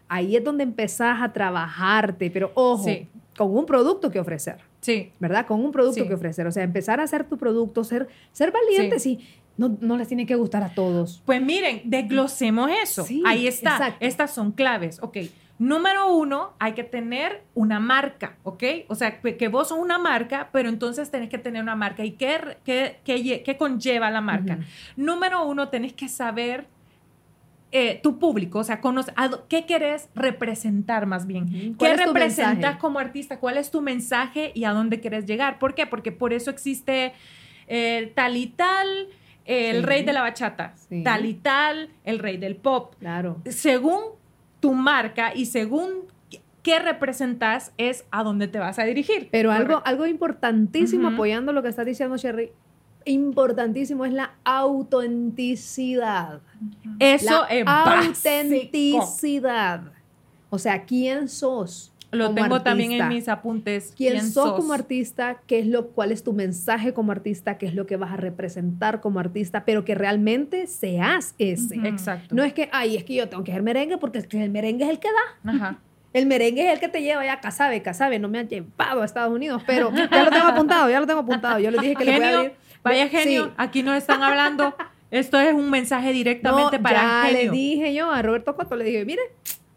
[0.09, 3.07] Ahí es donde empezás a trabajarte, pero ojo, Sí.
[3.37, 5.45] con un producto que ofrecer, Sí, ¿verdad?
[5.45, 6.07] Con un producto Sí.
[6.07, 6.47] que ofrecer.
[6.47, 9.19] O sea, empezar a hacer tu producto, ser, ser valiente, sí.
[9.57, 11.21] No, no les tiene que gustar a todos.
[11.25, 13.03] Pues miren, desglosemos eso.
[13.03, 13.71] Sí, Ahí está.
[13.71, 13.97] exacto.
[14.05, 14.99] Estas son claves.
[15.01, 15.17] Ok.
[15.59, 18.63] Número uno, hay que tener una marca, ¿ok?
[18.89, 22.05] O sea, que, vos sos una marca, pero entonces tenés que tener una marca.
[22.05, 24.59] ¿Y qué, qué, qué lle- qué conlleva la marca?
[24.95, 26.67] Número uno, tenés que saber
[27.71, 29.11] eh, tu público, o sea, conoce,
[29.49, 31.47] ¿qué querés representar más bien?
[31.49, 33.39] ¿Qué ¿Cuál es tu representas como artista?
[33.39, 35.57] ¿Cuál es tu mensaje y a dónde quieres llegar?
[35.59, 35.85] ¿Por qué?
[35.87, 37.13] Porque por eso existe
[38.15, 39.09] tal y tal,
[39.45, 39.81] el Sí.
[39.85, 41.03] rey de la bachata, Sí.
[41.03, 42.93] tal y tal, el rey del pop.
[42.99, 43.41] Claro.
[43.49, 44.01] Según
[44.59, 46.05] tu marca y según
[46.63, 49.29] qué representas es a dónde te vas a dirigir.
[49.31, 49.89] Pero algo, Correcto.
[49.89, 52.51] algo importantísimo, apoyando lo que está diciendo Sherry,
[53.05, 56.41] importantísimo es la autenticidad.
[56.99, 58.13] Eso la es básico.
[58.15, 59.81] autenticidad.
[60.49, 61.93] O sea, ¿quién sos?
[62.17, 63.93] Lo tengo también en mis apuntes.
[63.95, 65.37] ¿Quién, sos, como artista?
[65.47, 67.57] ¿Qué es lo, ¿Cuál es tu mensaje como artista?
[67.57, 69.63] ¿Qué es lo que vas a representar como artista?
[69.65, 71.77] Pero que realmente seas ese.
[71.77, 71.87] Ujú.
[71.87, 72.35] Exacto.
[72.35, 74.89] No es que, ay, es que yo tengo que hacer merengue porque el merengue es
[74.89, 75.51] el que da.
[75.51, 75.79] Ajá.
[76.13, 78.17] El merengue es el que te lleva ya Casabe, Casabe.
[78.17, 81.19] No me han llevado a Estados Unidos, pero ya lo tengo apuntado, ya lo tengo
[81.19, 81.59] apuntado.
[81.59, 82.53] Yo les dije que le voy a abrir.
[82.81, 83.17] vaya Sí.
[83.17, 84.75] genio, aquí nos están hablando.
[85.11, 88.83] Esto es un mensaje directamente No, para ya le dije yo a Roberto Coto, le
[88.83, 89.21] dije, mire,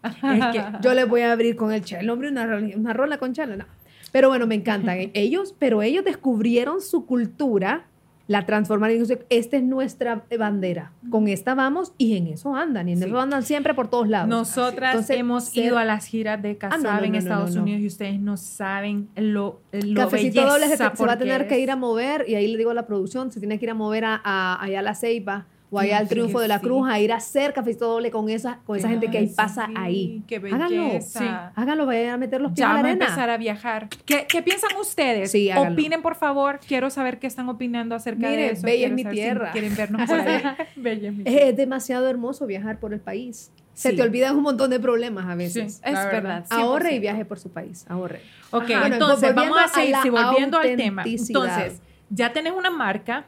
[0.04, 0.14] Es
[0.52, 3.56] que yo les voy a abrir con el chelo, hombre, una, una rola con chelo.
[3.56, 3.64] no.
[4.12, 5.10] Pero bueno, me encantan.
[5.14, 7.84] Ellos, pero ellos descubrieron su cultura,
[8.26, 10.92] la transformaron y esta es nuestra bandera.
[11.10, 12.88] Con esta vamos y en eso andan.
[12.88, 13.04] Y en Sí.
[13.04, 14.28] eso andan siempre por todos lados.
[14.28, 17.18] Nosotras Entonces, hemos ser- ido a las giras de Ah, Casabe no, no, en no,
[17.18, 17.56] Estados.
[17.56, 21.46] Unidos y ustedes no saben lo, lo Cafecito doble se, belleza se va a tener
[21.46, 23.70] que ir a mover y ahí le digo a la producción, se tiene que ir
[23.70, 26.64] a mover a, a- allá a la Ceiba o allá al Triunfo de la sí.
[26.64, 29.34] Cruz a ir a hacer cafecito doble con esa, con esa gente que ahí Ay,
[29.36, 30.22] pasa sí, ahí.
[30.26, 31.00] Qué Háganlo.
[31.00, 31.24] Sí.
[31.54, 33.04] Háganlo, vayan a meter los pies Ya en la vamos a arena.
[33.06, 33.88] empezar a viajar.
[34.04, 35.32] ¿Qué, qué piensan ustedes?
[35.56, 36.58] Opinen, por favor.
[36.66, 38.62] Quiero saber qué están opinando acerca Mire, de eso.
[38.66, 39.50] bella Quiero es mi saber si tierra.
[39.52, 40.42] quieren vernos por ahí.
[40.76, 43.52] Bella es mi Es, es demasiado hermoso viajar por el país.
[43.72, 43.96] Se Sí.
[43.96, 45.74] te olvidan un montón de problemas a veces.
[45.74, 45.80] Sí.
[45.84, 46.12] Es verdad.
[46.12, 46.46] verdad.
[46.50, 47.00] Ahorre y 100%.
[47.00, 47.86] viaje por su país.
[47.88, 48.20] Ahorre.
[48.50, 48.66] Ok.
[48.66, 51.04] Bueno, entonces vamos a seguir volviendo al tema.
[51.06, 51.80] Entonces,
[52.10, 53.26] ya tenés una marca,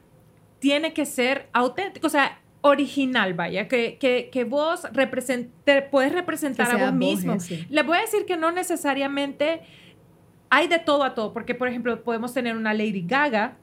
[0.62, 6.12] tiene que ser auténtico, o sea, original, vaya, que, que, que vos represent- te puedes
[6.12, 7.32] representar a vos vos mismo.
[7.32, 7.66] ese.
[7.68, 9.62] Les voy a decir que no necesariamente
[10.50, 13.56] hay de todo a todo, porque por ejemplo podemos tener una Lady Gaga,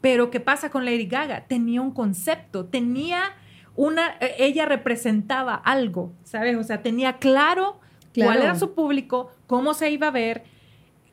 [0.00, 1.44] pero ¿qué pasa con Lady Gaga?
[1.46, 3.34] Tenía un concepto, tenía
[3.74, 6.56] una, eh, ella representaba algo, ¿sabes?
[6.56, 7.80] O sea, tenía claro,
[8.14, 8.42] cuál Claro.
[8.44, 10.44] era su público, cómo se iba a ver,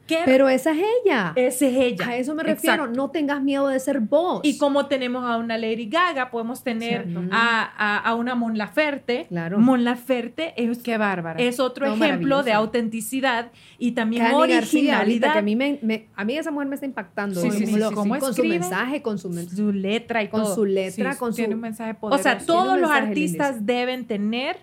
[0.07, 1.33] qué Pero esa es ella.
[1.35, 2.07] ese es ella.
[2.09, 2.75] A eso me refiero.
[2.83, 2.95] Exacto.
[2.95, 4.41] No tengas miedo de ser vos.
[4.43, 9.25] Y como tenemos a una Lady Gaga, podemos tener a, a- a una Mon Laferte.
[9.29, 9.59] Claro.
[9.59, 11.39] Mon Laferte es, Qué bárbara.
[11.41, 15.33] es otro No, ejemplo de autenticidad y también Cani García, originalidad.
[15.33, 17.41] que a mí, me, me- a mí esa mujer me está impactando.
[17.41, 19.55] Sí, sí, sí, lo- sí, ¿Cómo con su mensaje, con su mensaje.
[19.55, 20.55] su letra y Con todo.
[20.55, 21.37] su letra, con su...
[21.37, 22.23] tiene un mensaje O poderoso.
[22.23, 24.57] sea, todos los artistas deben tener.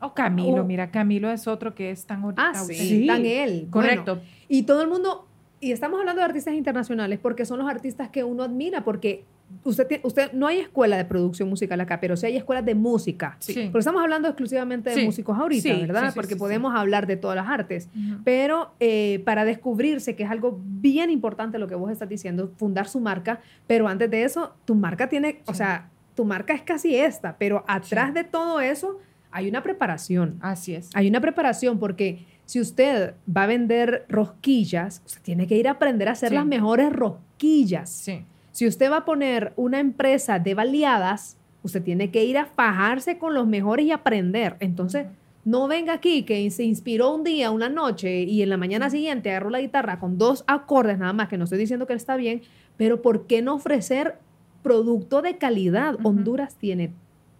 [0.00, 0.64] O Camilo, Oh.
[0.64, 3.68] mira, Camilo es otro que es tan Ah, sí, Sí, tan él.
[3.70, 4.16] Correcto.
[4.16, 5.26] Bueno, y todo el mundo,
[5.60, 9.24] y estamos hablando de artistas internacionales porque son los artistas que uno admira, porque
[9.62, 13.36] usted, usted no hay escuela de producción musical acá, pero sí hay escuelas de música.
[13.40, 13.54] Sí.
[13.72, 15.04] Porque estamos hablando exclusivamente de Sí.
[15.06, 16.12] músicos ahorita, Sí, ¿verdad?
[16.14, 17.88] porque podemos hablar de todas las artes.
[18.24, 22.88] Pero eh, para descubrirse, que es algo bien importante lo que vos estás diciendo, fundar
[22.88, 26.94] su marca, pero antes de eso, tu marca tiene, o sea, tu marca es casi
[26.96, 28.98] esta, pero atrás de todo eso
[29.34, 30.38] hay una preparación.
[30.40, 30.90] Así es.
[30.94, 35.72] Hay una preparación porque si usted va a vender rosquillas, usted tiene que ir a
[35.72, 36.34] aprender a hacer Sí.
[36.36, 37.90] las mejores rosquillas.
[37.90, 38.24] Sí.
[38.52, 43.18] Si usted va a poner una empresa de baleadas, usted tiene que ir a fajarse
[43.18, 44.56] con los mejores y aprender.
[44.60, 45.06] Entonces,
[45.44, 49.30] no venga aquí que se inspiró un día, una noche y en la mañana siguiente
[49.30, 52.42] agarró la guitarra con dos acordes nada más, que no estoy diciendo que está bien,
[52.76, 54.16] pero ¿por qué no ofrecer
[54.62, 55.96] producto de calidad?
[56.04, 56.92] Honduras tiene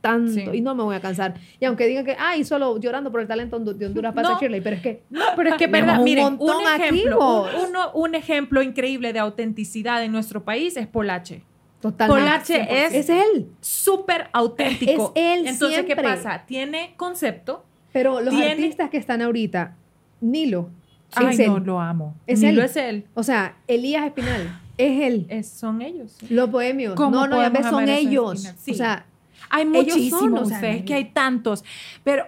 [0.05, 0.45] tanto Sí.
[0.53, 1.35] y no me voy a cansar.
[1.59, 4.39] Y aunque digan que, ay, solo llorando por el talento de Honduras pasa No.
[4.41, 5.03] Shirley, pero es que
[5.37, 9.19] Pero es que, verdad, un miren, montón un ejemplo, un, uno- un ejemplo increíble de
[9.19, 11.43] autenticidad en nuestro país es Polache.
[11.81, 12.23] totalmente.
[12.23, 13.49] Polache es- es él.
[13.61, 15.13] Súper auténtico.
[15.15, 16.45] Es él Entonces, ¿qué pasa?
[16.47, 17.65] Tiene concepto.
[17.93, 19.77] Pero los Tiene- artistas que están ahorita,
[20.21, 20.69] Nilo,
[21.15, 21.47] Ay, es él.
[21.49, 22.15] no, lo amo.
[22.27, 22.57] Es Ni él.
[22.57, 23.05] lo es él.
[23.15, 25.27] O sea, Elías Espinal, es él.
[25.29, 26.17] Es- son ellos.
[26.29, 26.95] Los bohemios.
[26.95, 28.53] ¿Cómo No, no, ya ves, son ellos.
[28.59, 28.73] Sí.
[28.73, 29.07] O sea,
[29.51, 31.65] Hay muchísimos, o sea, ustedes que hay tantos.
[32.03, 32.25] Pero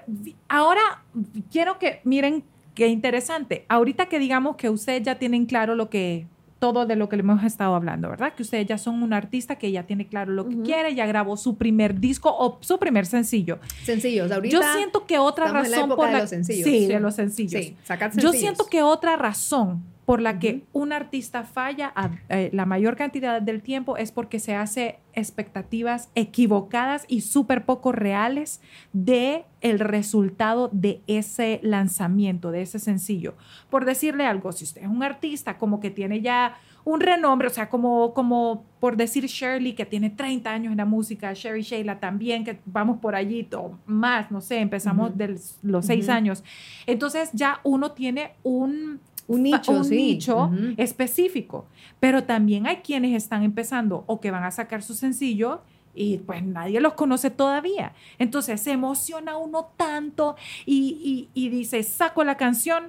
[0.48, 1.02] ahora
[1.50, 3.64] quiero que miren qué interesante.
[3.68, 6.26] Ahorita que digamos que ustedes ya tienen claro lo que
[6.58, 8.32] todo de lo que le hemos estado hablando, ¿verdad?
[8.34, 11.36] Que ustedes ya son un artista que ya tiene claro lo que quiere, ya grabó
[11.36, 13.58] su primer disco o su primer sencillo.
[13.84, 14.30] sencillos.
[14.32, 16.64] Ahorita Yo siento que otra estamos en la razón época por de los sencillos.
[16.64, 16.86] Sí, Sí.
[16.86, 17.62] de los sencillos.
[17.62, 17.76] Sí,
[18.16, 22.96] Yo siento que otra razón por la que un artista falla a- eh, la mayor
[22.96, 28.60] cantidad del tiempo es porque se hace expectativas equivocadas y súper poco reales
[28.92, 33.34] de el resultado de ese lanzamiento, de ese sencillo.
[33.68, 37.50] Por decirle algo, si usted es un artista como que tiene ya un renombre, o
[37.50, 41.98] sea, como, como por decir Shirley, que tiene 30 años en la música, Sherry Sheila
[41.98, 46.14] también, que vamos por allí, o más, no sé, empezamos de los seis Ujú.
[46.14, 46.44] años.
[46.86, 49.96] Entonces ya uno tiene un, Un nicho, un sí.
[49.96, 51.66] nicho específico,
[52.00, 55.62] pero también hay quienes están empezando o que van a sacar su sencillo
[55.94, 57.92] y pues nadie los conoce todavía.
[58.18, 62.84] Entonces se emociona uno tanto y, y- y dice, saco la canción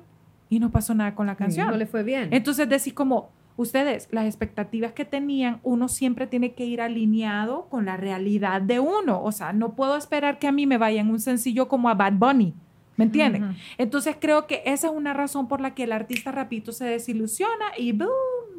[0.50, 1.68] y no pasó nada con la Sí, canción.
[1.70, 2.30] No le fue bien.
[2.32, 7.86] Entonces decís como, ustedes, las expectativas que tenían, uno siempre tiene que ir alineado con
[7.86, 9.24] la realidad de uno.
[9.24, 11.96] O sea, no puedo esperar que a mí me vaya en un sencillo como a
[11.96, 12.54] Bad Bunny.
[12.98, 13.56] ¿Me entienden?
[13.78, 17.66] Entonces creo que esa es una razón por la que el artista rapidito se desilusiona
[17.78, 18.10] y boom,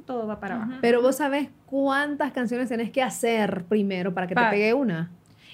[0.07, 0.73] todo va para abajo.
[0.81, 5.11] Pero vos sabés cuántas canciones tenés que hacer primero para que te pegue una.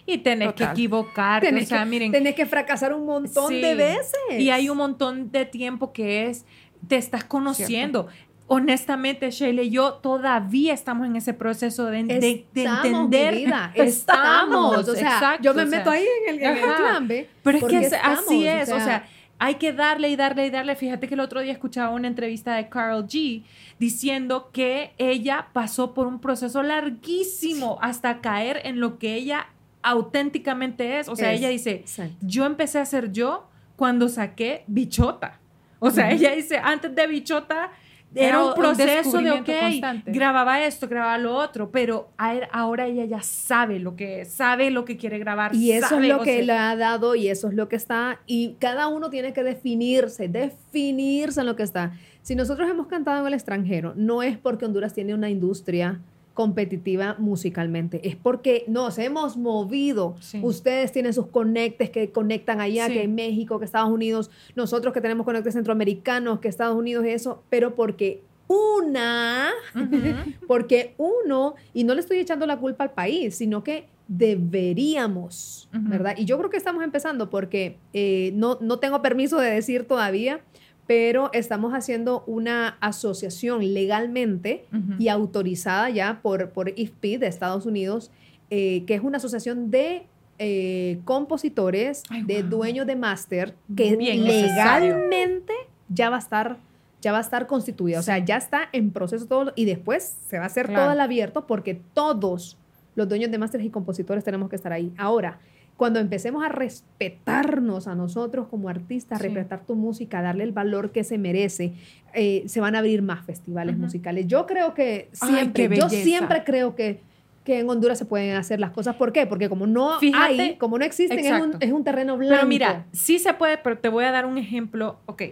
[0.07, 1.47] Y tenés que equivocarte.
[1.49, 3.61] Tenés o sea, que, miren, tenés que fracasar un montón Sí.
[3.63, 4.39] de veces.
[4.39, 6.45] Y hay un montón de tiempo que es,
[6.87, 8.09] te estás conociendo.
[8.47, 13.35] Honestamente, Sheila y yo todavía estamos en ese proceso de, de- de Estamos, entender.
[13.35, 14.87] mi vida, estamos.
[14.89, 16.77] O sea, exacto, yo me o sea, meto ahí en el, en el Ajá.
[16.77, 17.29] plan, ¿ve?
[17.43, 19.07] Pero es que estamos, así es, o sea,
[19.39, 20.77] hay que darle y darle y darle.
[20.77, 23.43] Fíjate que el otro día escuchaba una entrevista de Carl G
[23.79, 29.47] diciendo que ella pasó por un proceso larguísimo hasta caer en lo que ella
[29.83, 31.09] auténticamente es.
[31.09, 31.41] O sea, Es.
[31.41, 32.15] ella dice, Exacto.
[32.21, 35.41] yo empecé a ser yo cuando saqué Bichota.
[35.79, 37.71] O sea, ella dice, antes de Bichota
[38.15, 40.13] era un un proceso de, ok, constante.
[40.13, 42.11] grababa esto, grababa lo otro, pero
[42.53, 45.55] ahora ella ya sabe lo que es, sabe lo que quiere grabar.
[45.55, 47.77] Y eso sabe, es lo que sea, le ha dado y eso es lo que
[47.77, 48.21] está.
[48.27, 51.93] Y cada uno tiene que definirse, definirse en lo que está.
[52.23, 56.01] Si nosotros hemos cantado en el extranjero, no es porque Honduras tiene una industria
[56.35, 60.17] competitiva musicalmente, es porque nos hemos movido.
[60.21, 60.41] Sí.
[60.43, 62.95] Ustedes tienen sus conectes que conectan allá, Sí.
[62.95, 67.11] que en México, que Estados Unidos, nosotros que tenemos conectes centroamericanos, que Estados Unidos y
[67.11, 69.51] eso, pero porque una
[70.47, 75.69] porque uno, y no le estoy echando la culpa al país, sino que deberíamos.
[75.73, 76.15] ¿verdad?
[76.19, 80.41] Y yo creo que estamos empezando porque eh, no, no tengo permiso de decir todavía,
[80.87, 84.67] pero estamos haciendo una asociación legalmente
[84.99, 88.11] y autorizada ya por, por IFPI de Estados Unidos,
[88.51, 90.03] eh, que es una asociación de
[90.39, 92.51] eh, compositores, Ay, de wow.
[92.51, 94.95] dueños de máster, que Bien necesario.
[94.97, 95.53] legalmente
[95.89, 96.59] ya va a estar
[97.01, 100.39] ya va a estar constituida, o sea, ya está en proceso todo y después se
[100.39, 100.85] va a hacer Claro.
[100.85, 102.57] todo el abierto porque todos
[102.95, 104.91] los dueños de másteres y compositores tenemos que estar ahí.
[104.97, 105.39] Ahora,
[105.77, 109.25] cuando empecemos a respetarnos a nosotros como artistas, Sí.
[109.29, 111.75] respetar tu música, darle el valor que se merece,
[112.15, 114.27] eh, se van a abrir más festivales musicales.
[114.29, 117.01] Yo creo que siempre, yo siempre creo que,
[117.45, 118.95] que en Honduras se pueden hacer las cosas.
[118.97, 119.27] ¿Por qué?
[119.27, 122.35] Porque como no Fíjate- hay, como no existen, es un, es un terreno blanco.
[122.37, 124.99] Pero mira, sí se puede, pero te voy a dar un ejemplo.
[125.07, 125.23] Ok.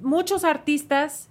[0.00, 1.28] Muchos artistas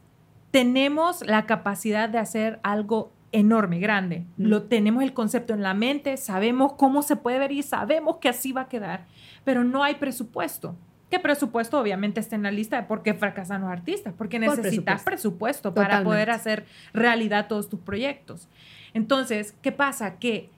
[0.52, 4.26] tenemos la capacidad de hacer algo enorme, grande.
[4.38, 4.46] Mm.
[4.48, 8.30] Lo tenemos el concepto en la mente, sabemos cómo se puede ver y sabemos que
[8.30, 9.06] así va a quedar,
[9.44, 10.76] pero no hay presupuesto.
[11.10, 11.80] ¿Qué presupuesto?
[11.80, 15.72] Obviamente está en la lista de por qué fracasan los artistas, porque Por necesitas presupuesto.
[15.72, 18.48] presupuesto, para poder hacer realidad todos tus proyectos.
[18.94, 20.18] Entonces, ¿qué pasa?
[20.18, 20.50] Que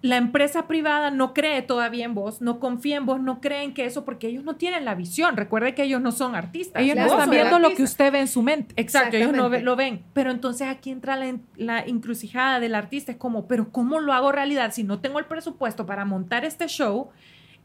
[0.00, 3.84] la empresa privada no cree todavía en vos, no confía en vos, no creen que
[3.84, 5.36] eso, porque ellos no tienen la visión.
[5.36, 6.80] Recuerde que ellos no son artistas.
[6.82, 8.74] Ellos Claro, no están viendo lo que usted ve en su mente.
[8.76, 10.04] Exacto, ellos no ve- lo ven.
[10.12, 13.10] Pero entonces aquí entra la, la encrucijada del artista.
[13.10, 16.68] Es como, pero ¿cómo lo hago realidad si no tengo el presupuesto para montar este
[16.68, 17.08] show?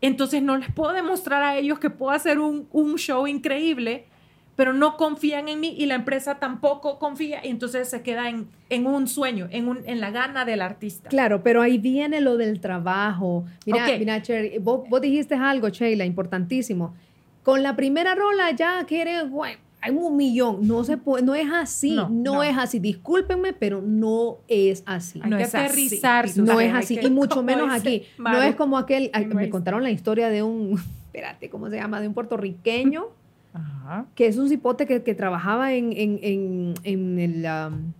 [0.01, 4.07] Entonces no les puedo demostrar a ellos que puedo hacer un, un show increíble,
[4.55, 7.43] pero no confían en mí y la empresa tampoco confía.
[7.45, 11.09] Y entonces se queda en, en un sueño, en, un, en la gana del artista.
[11.09, 13.45] Claro, pero ahí viene lo del trabajo.
[13.65, 16.93] Mira, mira, Cherry, vos, vos dijiste algo, Sheila, importantísimo.
[17.41, 20.65] Con la primera rola ya quiere, güey, hay un millón.
[20.67, 22.43] No se puede, no es así, no, No, no.
[22.43, 22.79] es así.
[22.79, 25.19] Discúlpenme, pero no es así.
[25.23, 25.57] Hay No que así.
[25.57, 26.29] aterrizar.
[26.37, 28.03] No es así, que- y mucho menos aquí.
[28.17, 31.99] No es como aquel, me contaron la historia de un, espérate, ¿cómo se llama?
[31.99, 33.07] De un puertorriqueño,
[33.53, 34.05] Ajá.
[34.15, 37.93] que es un cipote que, que trabajaba en, en, en, en el, um,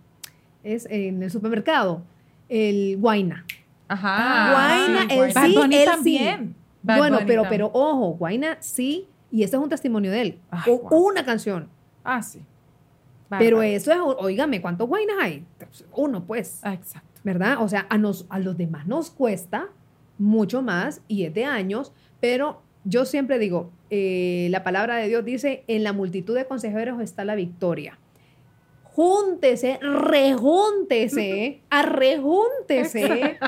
[0.62, 2.02] es en el supermercado,
[2.48, 3.44] el Guaina.
[3.88, 4.52] Ajá.
[4.52, 5.34] Guayna, sí, él Guayna.
[5.34, 6.54] Bad sí, Bunny él también.
[6.82, 7.70] Bad bueno, Bunny pero, también.
[7.70, 11.68] pero ojo, Guaina sí, y este es un testimonio de él, Ay, una canción.
[12.02, 12.42] Ah, sí.
[13.38, 15.44] Pero eso es, oígame, ¿cuántos Guainas hay?
[15.92, 16.60] Uno, pues.
[16.62, 17.14] Ah, exacto.
[17.24, 17.56] ¿verdad?
[17.60, 19.68] O sea, a, nos, a los demás nos cuesta
[20.18, 25.24] mucho más y es de años, pero yo siempre digo, eh, la palabra de Dios
[25.24, 27.98] dice, en la multitud de consejeros está la victoria.
[28.84, 33.38] Júntese, rejúntese, arrejúntese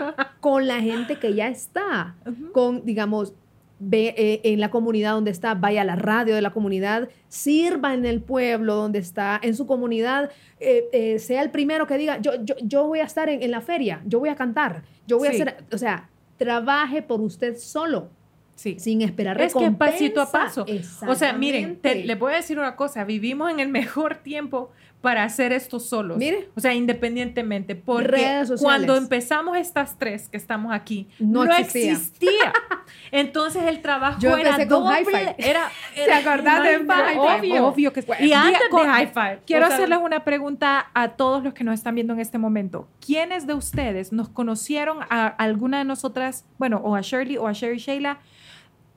[0.40, 2.16] con la gente que ya está,
[2.52, 3.32] con, digamos,
[3.78, 7.94] ve eh, en la comunidad donde está, vaya a la radio de la comunidad, sirva
[7.94, 12.18] en el pueblo donde está, en su comunidad, eh, eh, sea el primero que diga,
[12.20, 15.18] yo, yo, yo voy a estar en, en la feria, yo voy a cantar, yo
[15.18, 15.40] voy Sí.
[15.40, 18.08] a hacer, o sea, trabaje por usted solo,
[18.56, 18.76] Sí.
[18.80, 19.92] sin esperar Es que recompensa.
[19.92, 20.66] pasito a paso.
[21.06, 22.06] O sea, miren, te- Exactamente.
[22.06, 26.16] le voy a decir una cosa, vivimos en el mejor tiempo para hacer esto solos.
[26.18, 26.48] Mire.
[26.56, 28.62] O sea, independientemente, porque Redes sociales.
[28.62, 31.92] cuando empezamos estas tres que estamos aquí, No no, existía.
[31.92, 32.52] existía.
[33.12, 35.34] Entonces el trabajo Yo era con doble, Hi-Fi.
[35.38, 37.18] era, ¿Se era acordaron de?
[37.18, 37.66] Obvio.
[37.68, 39.42] Obvio que Y antes Diga- de Hi-Fi.
[39.46, 42.38] Quiero o sea, hacerles una pregunta a todos los que nos están viendo en este
[42.38, 42.88] momento.
[43.04, 47.52] ¿Quiénes de ustedes nos conocieron a alguna de nosotras, bueno, o a Shirley o a
[47.52, 48.18] Sherry Sheila,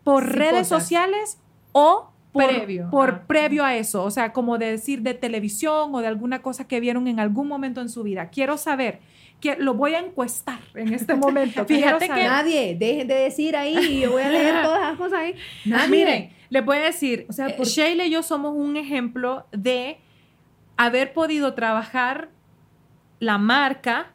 [0.04, 0.84] por Sí, redes cosas.
[0.84, 1.38] sociales
[1.72, 2.90] o por, Previo.
[2.92, 3.24] por Ah.
[3.28, 4.04] previo a eso?
[4.04, 7.48] O sea, como de decir de televisión o de alguna cosa que vieron en algún
[7.48, 8.30] momento en su vida.
[8.30, 9.00] Quiero saber,
[9.42, 11.66] que lo voy a encuestar en este momento.
[11.66, 12.24] Fíjate Quiero que-.
[12.28, 15.36] Nadie, dejen de decir ahí, yo voy a leer todas las cosas ahí.
[15.66, 15.90] Nadie.
[15.90, 19.46] Miren, les voy a decir, O sea, eh, por- Sheila y yo somos un ejemplo
[19.52, 19.98] de
[20.78, 22.30] haber podido trabajar
[23.20, 24.12] la marca,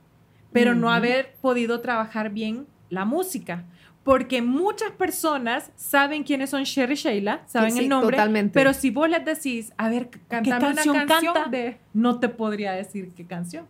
[0.53, 3.65] pero no haber podido trabajar bien la música.
[4.05, 8.53] Porque muchas personas saben quiénes son Sherry y Sheila, saben Sí, el nombre, totalmente.
[8.53, 11.45] pero si vos les decís, a ver, ¿qué Cántame una canción, canta?
[11.51, 13.67] de- No te podría decir qué canción.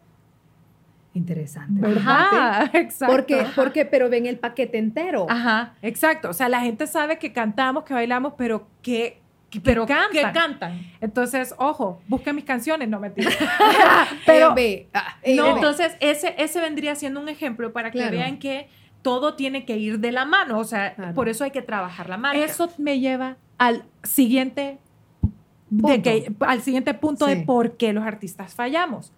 [1.14, 1.80] Interesante.
[1.80, 2.30] ¿Verdad?
[2.32, 2.70] ¿verdad?
[2.74, 3.14] Exacto.
[3.14, 5.26] Porque, porque, pero ven el paquete entero.
[5.30, 5.74] Ajá.
[5.80, 6.30] Exacto.
[6.30, 10.10] O sea, la gente sabe que cantamos, que bailamos, pero que, que Pero cantan.
[10.10, 10.80] ¿qué cantan?
[11.00, 13.30] Entonces, ojo, busquen mis canciones, no mentira.
[14.26, 17.98] pero pero ve, ah, eh, No, entonces ese, ese vendría siendo un ejemplo para que
[17.98, 18.16] Claro.
[18.16, 18.68] vean que
[19.04, 20.58] todo tiene que ir de la mano.
[20.58, 21.14] O sea, Claro.
[21.14, 22.42] por eso hay que trabajar la marca.
[22.42, 24.78] eso me lleva al siguiente
[25.70, 26.02] de Punto.
[26.02, 27.34] que, al siguiente punto Sí.
[27.34, 29.12] de por qué los artistas fallamos.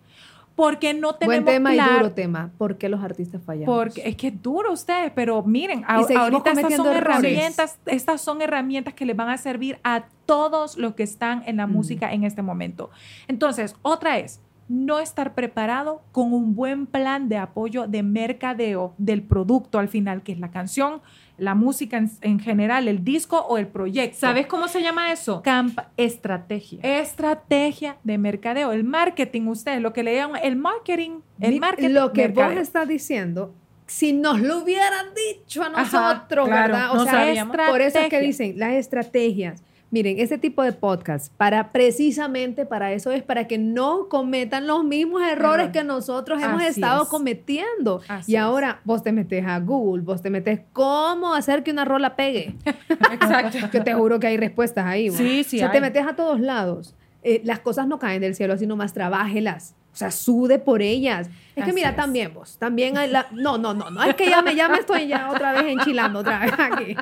[0.56, 2.50] Porque no tenemos Buen tema y claro- duro tema.
[2.56, 3.66] ¿Por qué los artistas fallamos?
[3.76, 6.96] Porque es que es duro ustedes, pero miren, a- ahorita estas son errores.
[6.96, 11.58] herramientas, estas son herramientas que les van a servir a todos los que están en
[11.58, 11.72] la Mm.
[11.72, 12.90] música en este momento.
[13.28, 19.22] Entonces, otra es no estar preparado con un buen plan de apoyo de mercadeo del
[19.22, 21.00] producto al final, que es la canción,
[21.38, 24.18] la música en, en general, el disco o el proyecto.
[24.18, 25.42] ¿Sabes cómo se llama eso?
[25.42, 26.80] Camp Estrategia.
[26.82, 31.90] estrategia de mercadeo, el marketing, ustedes, lo que le llaman el marketing, el marketing.
[31.90, 33.54] Lo que vos estás diciendo
[33.86, 36.94] si nos lo hubieran dicho a Ajá, nosotros, claro, ¿verdad?
[36.94, 37.56] no sabíamos.
[37.56, 39.62] por eso es que dicen las estrategias.
[39.96, 44.84] Miren, este tipo de podcast, para precisamente para eso es para que no cometan los
[44.84, 45.72] mismos errores Error.
[45.72, 47.08] que nosotros hemos Así estado es.
[47.08, 48.02] cometiendo.
[48.06, 48.42] Así y es.
[48.42, 52.54] ahora vos te metes a Google, vos te metes cómo hacer que una rola pegue.
[53.10, 53.70] Exacto.
[53.72, 55.10] que te juro que hay respuestas ahí.
[55.10, 56.94] Sí, sí O sea, te metes a todos lados.
[57.22, 59.74] Eh, las cosas no caen del cielo, así nomás trabájelas.
[59.96, 61.26] O sea, sude por ellas.
[61.54, 61.96] Es que Así mira, es.
[61.96, 63.28] también vos, también hay la...
[63.30, 66.18] No, no, no, no, es que ya me, ya me estoy ya otra vez enchilando,
[66.18, 66.94] otra vez aquí.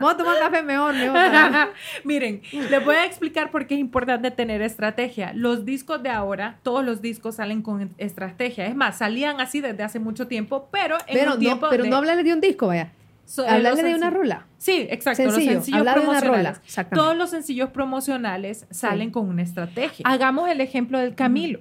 [0.00, 1.16] Vamos a tomar café mejor, mejor.
[2.04, 5.32] Miren, les voy a explicar por qué es importante tener estrategia.
[5.32, 8.66] Los discos de ahora, todos los discos salen con estrategia.
[8.66, 11.84] Es más, salían así desde hace mucho tiempo, pero en Pero, un tiempo no, pero
[11.84, 12.90] de- no hablarle de un disco, vaya.
[13.26, 14.46] so- eh, Hablarle de una rola.
[14.58, 15.22] Sí, exacto.
[15.22, 16.76] Sencillo, los sencillos hablar de una promocionales.
[16.76, 16.88] rola.
[16.90, 20.02] Todos los sencillos promocionales salen con una estrategia.
[20.04, 21.60] Hagamos el ejemplo del Camilo.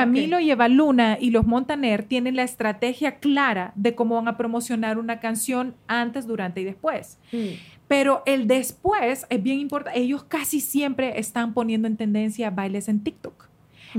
[0.00, 4.36] Camilo y Eva Luna y los Montaner tienen la estrategia clara de cómo van a
[4.36, 7.18] promocionar una canción antes, durante y después.
[7.88, 9.98] Pero el después es bien importante.
[10.00, 13.46] Ellos casi siempre están poniendo en tendencia bailes en TikTok.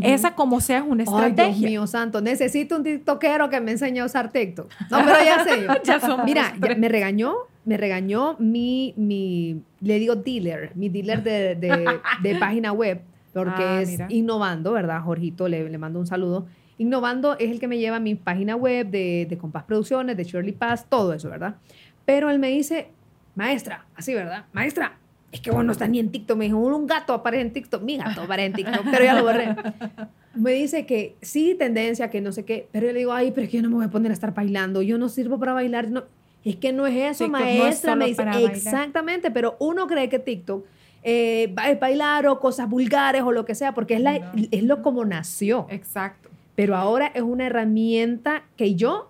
[0.02, 1.46] Esa como sea es una Ay, estrategia.
[1.56, 4.72] Dios mío santo, necesito un tiktokero que me enseñe a usar TikTok.
[4.92, 5.74] No, pero ya sé yo.
[5.84, 7.34] Ya somos Mira, ya me regañó,
[7.66, 13.02] me regañó mi, mi, le digo dealer, mi dealer de, de- de página web,
[13.34, 14.08] porque Ah, es mira.
[14.10, 15.02] Innovando, ¿verdad?
[15.02, 16.48] Jorgito, le, le mando un saludo.
[16.78, 20.24] Innovando es el que me lleva a mi página web de, de Compás Producciones, de
[20.24, 21.56] Shirley Paz, todo eso, ¿verdad?
[22.06, 22.90] Pero él me dice,
[23.36, 24.46] maestra, así, ¿verdad?
[24.54, 24.98] Maestra,
[25.32, 26.38] es que vos no estás ni en TikTok.
[26.38, 27.82] Me dijo, un gato aparece en TikTok.
[27.84, 29.56] Mi gato aparece en TikTok, pero ya lo borré.
[30.36, 32.68] Me dice que sí, tendencia, que no sé qué.
[32.72, 34.14] Pero yo le digo, ay, pero es que yo no me voy a poner a
[34.14, 34.84] estar bailando.
[34.84, 35.90] Yo no sirvo para bailar.
[35.90, 36.04] No.
[36.46, 37.96] Es que no es eso, TikTok no es maestra.
[37.96, 39.32] me dice, exactamente.
[39.32, 40.64] Pero uno cree que TikTok
[41.10, 44.26] eh, es bailar o cosas vulgares o lo que sea, porque es, la, No.
[44.52, 45.66] es lo como nació.
[45.70, 46.30] Exacto.
[46.56, 49.10] Pero ahora es una herramienta que yo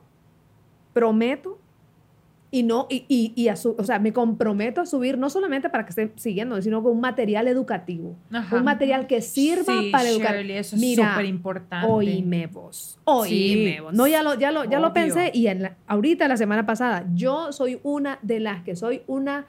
[0.93, 1.57] prometo
[2.49, 5.69] y no y, y, y a su- o sea, me comprometo a subir no solamente
[5.69, 8.55] para que estén siguiendo, sino con un material educativo, Ajá.
[8.57, 10.35] un material que sirva Sí, para educar.
[10.37, 11.87] Shirley, eso es Mira, súper importante.
[11.91, 13.93] Oíme vos, oíme Sí, vos.
[13.93, 17.05] No, ya lo, ya lo, ya lo pensé y en la- ahorita, la semana pasada,
[17.13, 19.45] yo soy una de las que soy una,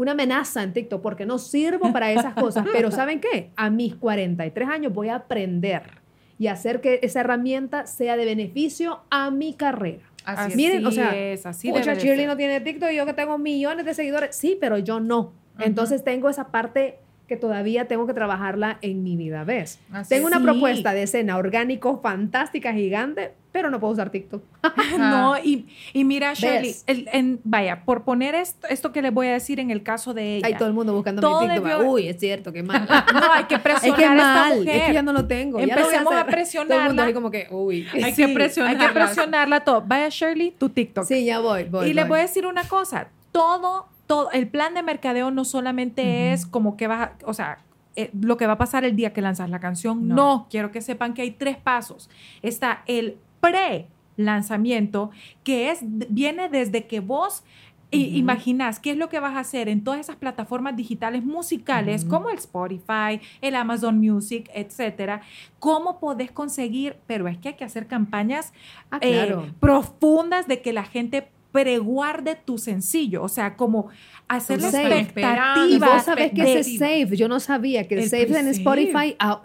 [0.00, 2.66] una amenaza en TikTok porque no sirvo para esas cosas.
[2.72, 3.50] Pero ¿saben qué?
[3.54, 5.82] A mis 43 años voy a aprender
[6.38, 10.02] y hacer que esa herramienta sea de beneficio a mi carrera.
[10.24, 10.56] Así es.
[10.56, 13.84] Miren, o sea, es, así Pucha, Shirley no tiene TikTok y yo que tengo millones
[13.84, 14.34] de seguidores.
[14.34, 15.34] Sí, pero yo no.
[15.58, 16.98] Entonces tengo esa parte
[17.30, 19.78] que todavía tengo que trabajarla en mi vida, ¿ves?
[19.92, 20.34] Así tengo es.
[20.34, 20.50] una Sí.
[20.50, 24.42] propuesta de escena orgánico fantástica, gigante, pero no puedo usar TikTok.
[24.98, 29.28] No, y, y mira, Shirley, el- en- vaya, por poner esto, esto que les voy
[29.28, 30.46] a decir en el caso de ella.
[30.48, 31.64] Hay todo el mundo buscando Todo mi TikTok.
[31.64, 32.86] debió- Uy, es cierto, qué mal.
[33.14, 34.76] No, hay que es presionar que a esta mal, mujer.
[34.76, 35.58] es que ya no lo tengo.
[35.60, 36.02] Empecemos a hacer.
[36.02, 37.04] Todo el mundo presionarla.
[37.04, 37.86] ahí como que, uy.
[38.02, 38.86] Hay que Hay presionarla.
[38.88, 39.82] que presionarla todo.
[39.86, 41.04] Vaya, Shirley, tu TikTok.
[41.04, 41.88] Sí, ya voy, voy.
[41.90, 42.08] y les voy.
[42.10, 46.76] voy a decir una cosa, todo, todo, el plan de mercadeo no solamente es como
[46.76, 47.58] que vas, o sea,
[47.96, 50.08] eh, lo que va a pasar el día que lanzas la canción.
[50.08, 50.14] No.
[50.14, 50.46] No.
[50.50, 52.10] quiero que sepan que hay tres pasos.
[52.42, 53.18] Está el
[54.16, 55.10] pre-lanzamiento,
[55.44, 57.42] que es, viene desde que vos
[57.92, 58.16] i- Ujú.
[58.18, 62.30] imaginas qué es lo que vas a hacer en todas esas plataformas digitales musicales, como
[62.30, 65.22] el Spotify, el Amazon Music, etcétera.
[65.58, 66.96] ¿Cómo podés conseguir?
[67.06, 68.52] Pero es que hay que hacer campañas
[68.92, 73.88] Ah, eh, profundas de que la gente preguarde tu sencillo, o sea, como
[74.28, 75.66] hacer la expectativa.
[75.68, 78.48] Y vos sabés que ese save, yo no sabía que el, El save en.
[78.48, 79.40] Spotify, ah,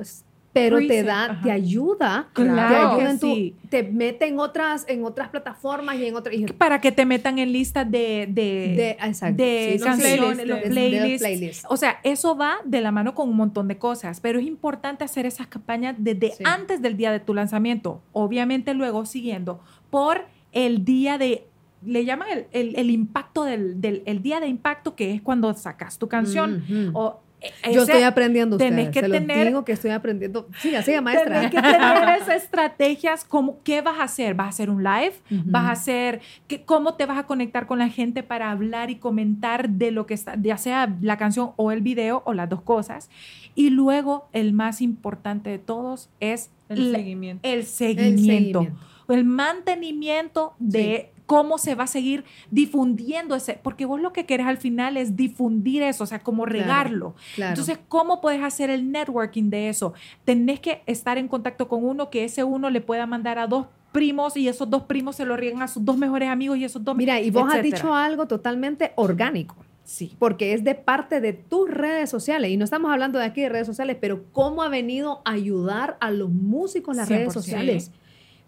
[0.53, 1.41] pero te da, ajá.
[1.43, 3.55] te ayuda, Claro te ayuda que en tu- sí.
[3.69, 6.33] te mete en otras, en otras plataformas y en otras.
[6.33, 11.19] y- para que te metan en listas de, de, de, de sí, canciones, de playlists.
[11.27, 11.65] playlists.
[11.69, 15.03] O sea, eso va de la mano con un montón de cosas, pero es importante
[15.03, 16.43] hacer esas campañas desde Sí.
[16.45, 18.01] antes del día de tu lanzamiento.
[18.13, 21.45] Obviamente luego siguiendo por el día de,
[21.86, 25.53] le llaman el, el- el impacto del, del el día de impacto, que es cuando
[25.53, 26.63] sacas tu canción.
[26.69, 26.97] Ujú.
[26.97, 28.93] O, eh, Yo ese- estoy aprendiendo tenés ustedes.
[28.93, 30.47] que Se los tener- digo que estoy aprendiendo.
[30.59, 31.36] Siga, siga, maestra.
[31.36, 31.75] Tenés que tener
[32.21, 34.33] esas estrategias, como, ¿qué vas a hacer?
[34.33, 35.13] ¿Vas a hacer un live?
[35.29, 35.41] Ujú.
[35.45, 38.95] ¿Vas a hacer, qué, cómo te vas a conectar con la gente para hablar y
[38.95, 42.61] comentar de lo que está, ya sea la canción o el video o las dos
[42.61, 43.09] cosas?
[43.53, 47.47] Y luego, el más importante de todos es El la- seguimiento.
[47.47, 48.67] el El seguimiento, seguimiento.
[49.09, 54.47] el mantenimiento de cómo se va a seguir difundiendo ese, porque vos lo que querés
[54.47, 57.15] al final es difundir eso, o sea, como regarlo.
[57.36, 57.51] Claro.
[57.51, 59.93] Entonces, ¿cómo puedes hacer el networking de eso?
[60.23, 63.67] Tenés que estar en contacto con uno, que ese uno le pueda mandar a dos
[63.91, 66.84] primos y esos dos primos se lo riegan a sus dos mejores amigos y esos
[66.84, 66.95] dos...
[66.95, 69.55] Mira, y vos has dicho algo totalmente orgánico.
[69.86, 70.15] Sí.
[70.17, 72.49] porque es de parte de tus redes sociales.
[72.49, 75.95] Y no estamos hablando de aquí de redes sociales, pero cómo ha venido a ayudar
[76.01, 77.32] a los músicos en las redes 100%.
[77.34, 77.91] sociales.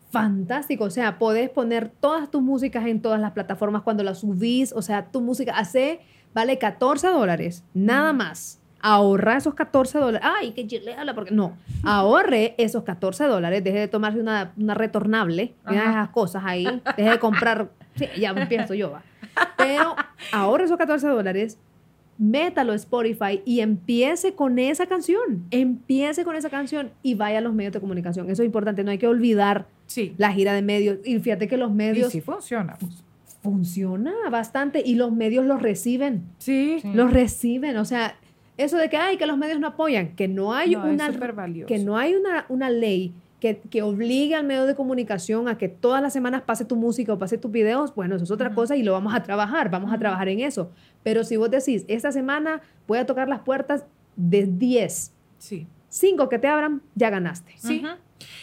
[0.09, 0.85] Fantástico.
[0.85, 4.73] O sea, podés poner todas tus músicas en todas las plataformas cuando las subís.
[4.73, 6.01] O sea, tu música hace,
[6.33, 8.59] vale 14 dólares, nada más.
[8.79, 10.29] Ahorra esos 14 dólares.
[10.39, 11.57] Ay, que chile habla porque no.
[11.83, 13.63] Ahorre esos 14 dólares.
[13.63, 15.55] Deje de tomarse una, una retornable.
[15.65, 16.81] Una de esas cosas ahí.
[16.95, 17.69] Deje de comprar.
[17.95, 19.01] Sí, ya empiezo yo, va.
[19.57, 19.95] Pero
[20.31, 21.59] ahorre esos 14 dólares.
[22.19, 25.45] Métalo a Spotify y empiece con esa canción.
[25.51, 28.29] Empiece con esa canción y vaya a los medios de comunicación.
[28.29, 28.83] Eso es importante.
[28.83, 30.13] No hay que olvidar Sí.
[30.17, 30.97] la gira de medios.
[31.05, 32.75] Y fíjate que los Y medios sí funciona.
[33.43, 36.23] funciona bastante y los medios los reciben.
[36.39, 36.79] Sí.
[36.81, 36.91] Sí.
[36.93, 37.77] Los reciben.
[37.77, 38.15] O sea,
[38.57, 41.65] eso de que, ay, que los medios no apoyan, que no hay No, es una
[41.67, 45.67] que no hay una, una ley que, que obligue al medio de comunicación a que
[45.69, 48.75] todas las semanas pase tu música o pase tus videos, bueno, eso es otra cosa
[48.75, 50.71] y lo vamos a trabajar, vamos a trabajar en eso.
[51.03, 53.85] Pero si vos decís, esta semana voy a tocar las puertas
[54.15, 55.67] de 10, Sí.
[55.89, 57.53] 5 que te abran, ya ganaste.
[57.57, 57.83] Sí.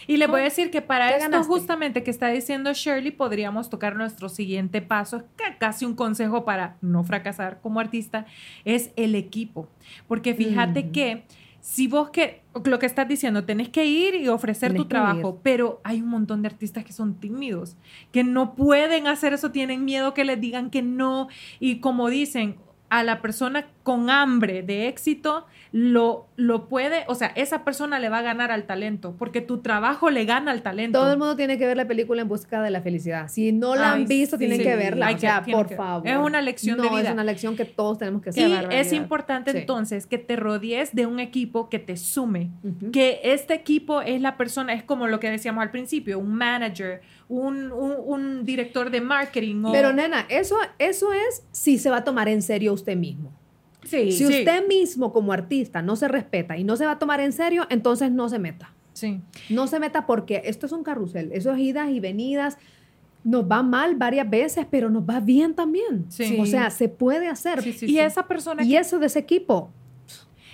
[0.07, 1.47] Y le voy a decir que para esto ganaste.
[1.49, 6.77] justamente que está diciendo Shirley, podríamos tocar nuestro siguiente paso, que casi un consejo para
[6.81, 8.25] no fracasar como artista,
[8.65, 9.69] es el equipo.
[10.07, 11.25] Porque fíjate que
[11.65, 15.41] si vos que, lo que estás diciendo, tenés que ir y ofrecer Tenés tu trabajo,
[15.43, 17.79] pero hay un montón de artistas que son tímidos,
[18.13, 21.29] que no pueden hacer eso, tienen miedo que les digan que no,
[21.61, 22.57] y como dicen,
[22.91, 28.09] a la persona con hambre de éxito lo, lo puede, o sea, esa persona le
[28.09, 30.99] va a ganar al talento, porque tu trabajo le gana al talento.
[31.01, 33.29] Todo el mundo tiene que ver la película En Busca de la Felicidad.
[33.29, 34.47] Si no la Ay, han visto, sí.
[34.47, 35.09] tienen que verla.
[35.09, 36.09] Hay o que- sea, tienen por que- favor.
[36.09, 37.09] es una lección de No, vida.
[37.09, 38.73] es una lección que todos tenemos que y hacer.
[38.73, 39.59] es importante Sí.
[39.59, 42.51] entonces que te rodees de un equipo que te sume,
[42.93, 47.03] que este equipo es la persona, es como lo que decíamos al principio, un manager,
[47.29, 49.65] un, un- un director de marketing.
[49.65, 53.33] o- Pero nena, eso, eso es si se va a tomar en serio usted mismo.
[53.85, 56.99] Sí, Si sí, usted mismo como artista no se respeta y no se va a
[56.99, 58.73] tomar en serio, entonces no se meta.
[58.93, 59.21] sí.
[59.51, 61.31] No se meta porque esto es un carrusel.
[61.33, 62.59] Eso es idas y venidas.
[63.25, 66.05] Nos va mal varias veces, pero nos va bien también.
[66.09, 66.37] Sí.
[66.41, 67.61] O sea, se puede hacer.
[67.83, 69.71] Y esa persona, Y eso de ese equipo,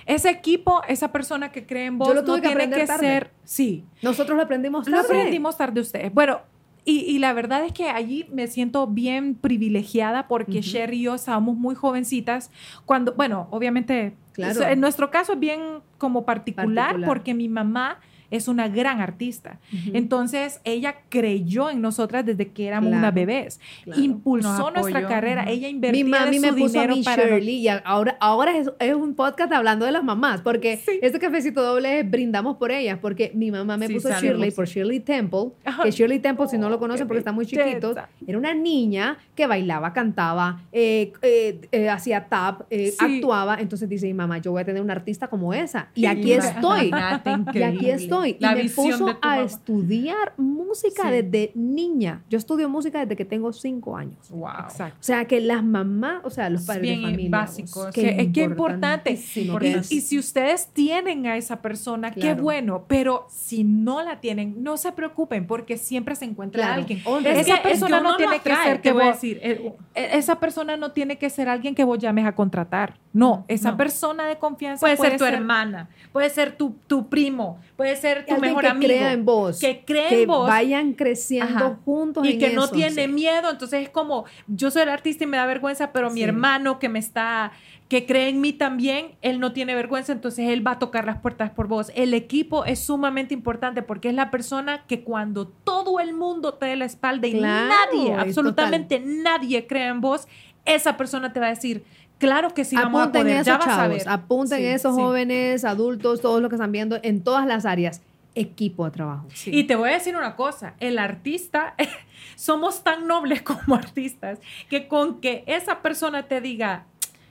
[0.07, 3.07] ese equipo, esa persona que cree en vos, lo no que tiene que tarde.
[3.07, 5.19] ser, sí, nosotros lo aprendimos lo tarde.
[5.21, 6.13] aprendimos tarde ustedes.
[6.15, 6.41] Bueno,
[6.85, 10.69] y, y la verdad es que allí me siento bien privilegiada porque Ujú.
[10.69, 12.51] Sherry y yo estábamos muy jovencitas
[12.85, 14.63] cuando, bueno, obviamente, Claro.
[14.67, 15.61] en nuestro caso es bien
[15.99, 17.09] como particular, Particular.
[17.09, 17.99] porque mi mamá
[18.31, 19.59] es una gran artista.
[19.73, 19.91] Ujú.
[19.95, 23.61] Entonces, ella creyó en nosotras desde que éramos Claro, unas bebés.
[23.85, 24.01] claro.
[24.03, 25.45] Impulsó nuestra carrera.
[25.49, 27.25] Ella Mi invertía mami de me su puso a dinero mí para...
[27.25, 30.99] Shirley y a- ahora, ahora es, es un podcast hablando de las mamás, porque Sí.
[31.03, 34.23] este cafecito doble es brindamos por ellas, porque mi mamá me Sí, puso sabemos.
[34.25, 35.83] Shirley por Shirley Temple, Ajá.
[35.83, 39.19] que Shirley Temple, si no lo Oh, conocen porque están muy chiquitos, era una niña
[39.35, 43.17] que bailaba, cantaba, eh, eh, eh, hacía tap, eh, Sí.
[43.17, 46.33] actuaba, entonces dice mi mamá, yo voy a tener una artista como esa, y aquí
[46.33, 46.91] estoy.
[47.55, 48.20] Y aquí estoy.
[48.39, 49.41] La y me puso a mamá.
[49.43, 51.09] estudiar música Sí.
[51.23, 52.23] desde niña.
[52.29, 54.31] Yo estudio música desde que tengo cinco años.
[54.31, 54.49] Wow.
[54.65, 54.97] Exacto.
[55.01, 57.31] O sea, que las mamás, o sea, los Es padres bien de familia.
[57.31, 58.01] básico, vos, sí.
[58.01, 59.11] qué Que- es que importante.
[59.13, 64.63] Y, y si ustedes tienen a esa persona, qué bueno, pero si no la tienen,
[64.63, 66.81] no se preocupen porque siempre se encuentra Claro.
[66.81, 66.99] alguien.
[67.27, 70.19] Esa que- persona es que no tiene que ser que voy a decir, eh, E-
[70.19, 72.99] Esa persona no tiene que ser alguien que vos llames a contratar.
[73.13, 73.77] No, esa No.
[73.77, 78.37] persona de confianza puede, ser tu hermana, puede ser tu, tu primo, puede ser tu
[78.39, 78.87] mejor que amigo.
[78.89, 79.59] crea en vos.
[79.59, 80.47] que cree que en vos.
[80.49, 81.79] vayan creciendo Ajá.
[81.85, 83.13] juntos y en que no tiene Sí.
[83.13, 86.79] miedo, entonces es como yo soy el artista y me da vergüenza, pero mi hermano
[86.79, 87.53] que me está
[87.89, 91.19] que cree en mí también, él no tiene vergüenza, entonces él va a tocar las
[91.19, 91.91] puertas por vos.
[91.97, 96.67] El equipo es sumamente importante porque es la persona que cuando todo el mundo te
[96.67, 100.29] dé la espalda y Claro, nadie, absolutamente nadie cree en vos,
[100.67, 101.83] esa persona te va a decir,
[102.21, 103.99] claro que sí vamos a apunten poder, eso, ya vas a chavos.
[103.99, 104.09] ver.
[104.09, 105.01] Apunten Sí, esos sí.
[105.03, 108.03] jóvenes, adultos, todos los que están viendo en todas las áreas.
[108.37, 109.27] Equipo de trabajo.
[109.35, 109.51] Sí.
[109.53, 111.75] Y te voy a decir una cosa, el artista,
[112.37, 116.85] somos tan nobles como artistas, que con que esa persona te diga,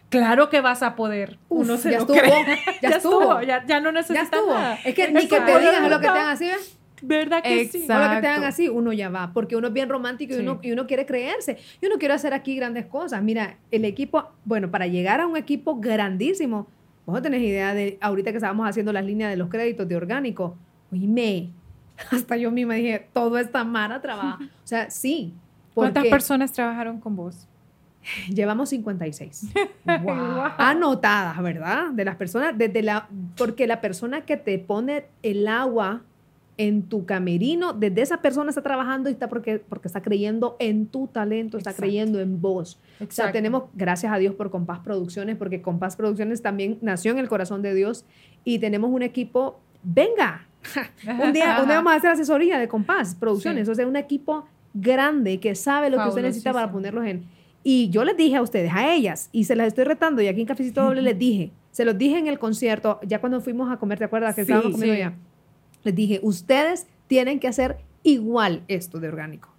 [0.10, 2.60] claro que vas a poder, Uf, uno se ya lo estuvo, cree.
[2.82, 3.42] ya estuvo.
[3.42, 4.54] ya, ya no Ya necesita estuvo.
[4.54, 4.78] nada.
[4.84, 6.78] Es que ni que te no digan lo que te hagan así, ¿ves?
[7.02, 7.78] ¿Verdad que sí?
[7.78, 8.48] O lo que te hagan Exacto.
[8.48, 10.42] así, uno ya va, porque uno es bien romántico y, Sí.
[10.42, 11.58] uno, y uno quiere creerse.
[11.82, 13.22] Y uno quiere hacer aquí grandes cosas.
[13.24, 16.68] Mira, el equipo, bueno, para llegar a un equipo grandísimo,
[17.06, 19.96] vos no tenés idea de, ahorita que estábamos haciendo las líneas de los créditos de
[19.96, 20.56] orgánico,
[20.92, 21.50] oíme,
[22.12, 24.40] hasta yo misma dije, todo esta mara trabaja.
[24.42, 25.34] O sea, sí.
[25.74, 27.48] ¿Cuántas personas trabajaron con vos?
[28.34, 29.54] Llevamos 56.
[29.86, 30.44] Wow.
[30.58, 31.90] Anotadas, ¿verdad?
[31.92, 36.02] De las personas, desde la, porque la persona que te pone el agua
[36.60, 40.88] en tu camerino, desde esa persona está trabajando y está porque, porque está creyendo en
[40.88, 41.84] tu talento, está Exacto.
[41.84, 42.76] creyendo en vos.
[42.76, 43.32] O sea, Exacto.
[43.32, 47.62] tenemos, gracias a Dios por Compás Producciones, porque Compás Producciones también nació en el corazón
[47.62, 48.04] de Dios
[48.44, 50.48] y tenemos un equipo, venga,
[51.08, 54.46] un día, un día vamos a hacer asesoría de compás, producciones, o sea, un equipo
[54.74, 57.24] grande que sabe lo que usted necesita para ponerlos en.
[57.64, 60.42] Y yo les dije a ustedes, a ellas, y se las estoy retando, y aquí
[60.42, 63.78] en Cafecito Doble les dije, se los dije en el concierto, ya cuando fuimos a
[63.78, 65.14] comer, ¿te acuerdas que estábamos comiendo ya?
[65.84, 69.50] Les dije, ustedes tienen que hacer igual esto de orgánico.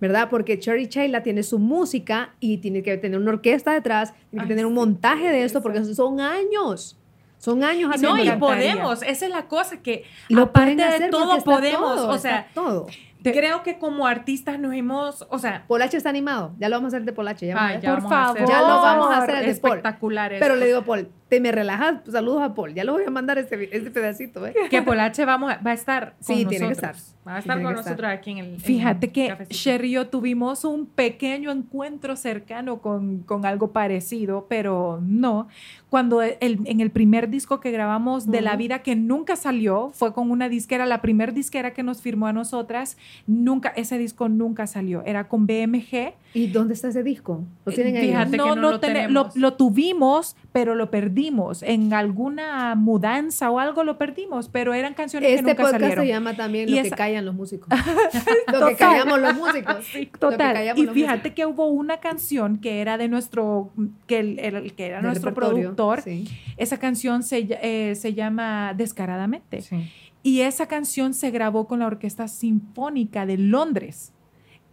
[0.00, 0.28] ¿Verdad?
[0.30, 4.40] Porque Cherry Chayla tiene su música y tiene que tener una orquesta detrás, tiene que
[4.40, 6.98] Ay, tener un sí, montaje de esto, porque son años.
[7.38, 8.72] Son años No, haciendo y encantaría.
[8.74, 12.14] podemos, esa es la cosa que Lo aparte pueden de todo está podemos, todo, o
[12.16, 12.86] está sea, todo.
[13.22, 16.52] Te- creo que como artistas nos hemos, o sea, Polache está animado.
[16.58, 17.46] Ya lo vamos a hacer de Polache.
[17.46, 18.48] Ya, ay, Por vamos a hacer favor.
[18.52, 19.70] Ya lo vamos a hacer el de Paul.
[19.74, 20.40] espectaculares.
[20.40, 22.74] Pero le digo Paul, te me relajas, Pues, saludos a Paul.
[22.74, 24.52] Ya lo voy a mandar este, este pedacito, ¿eh?
[24.68, 26.94] que Polache vamos a- va a estar con Sí, tiene que estar.
[27.26, 27.92] Va a estar con que estar.
[27.92, 29.56] nosotros aquí en el en Fíjate el que cafecito.
[29.56, 35.48] Sherry y yo tuvimos un pequeño encuentro cercano con, con algo parecido, pero no.
[35.88, 38.56] Cuando el- en el primer disco que grabamos de La.
[38.56, 42.32] Vida, que nunca salió, fue con una disquera, la primer disquera que nos firmó a
[42.34, 45.02] nosotras, nunca, ese disco nunca salió.
[45.06, 46.12] Era con BMG.
[46.34, 47.42] ¿Y dónde está ese disco?
[47.64, 48.08] ¿Lo tienen ahí?
[48.08, 49.36] Fíjate que no lo tene- tenemos.
[49.36, 51.62] lo tuvimos, pero lo perdimos.
[51.62, 56.04] En alguna mudanza o algo lo perdimos, pero eran canciones que Este nunca podcast salieron.
[56.04, 57.68] se llama también Lo que callan los músicos.
[58.52, 59.76] lo que callamos los músicos.
[60.18, 60.76] Total.
[60.78, 61.32] Y fíjate músicos.
[61.34, 63.70] que hubo una canción que era de nuestro,
[64.06, 66.02] que, el, el- que era Del nuestro productor.
[66.02, 66.28] sí.
[66.58, 69.62] Esa canción se, eh, se llama Descaradamente.
[69.62, 69.90] Sí.
[70.22, 74.12] Y esa canción se grabó con la Orquesta Sinfónica de Londres.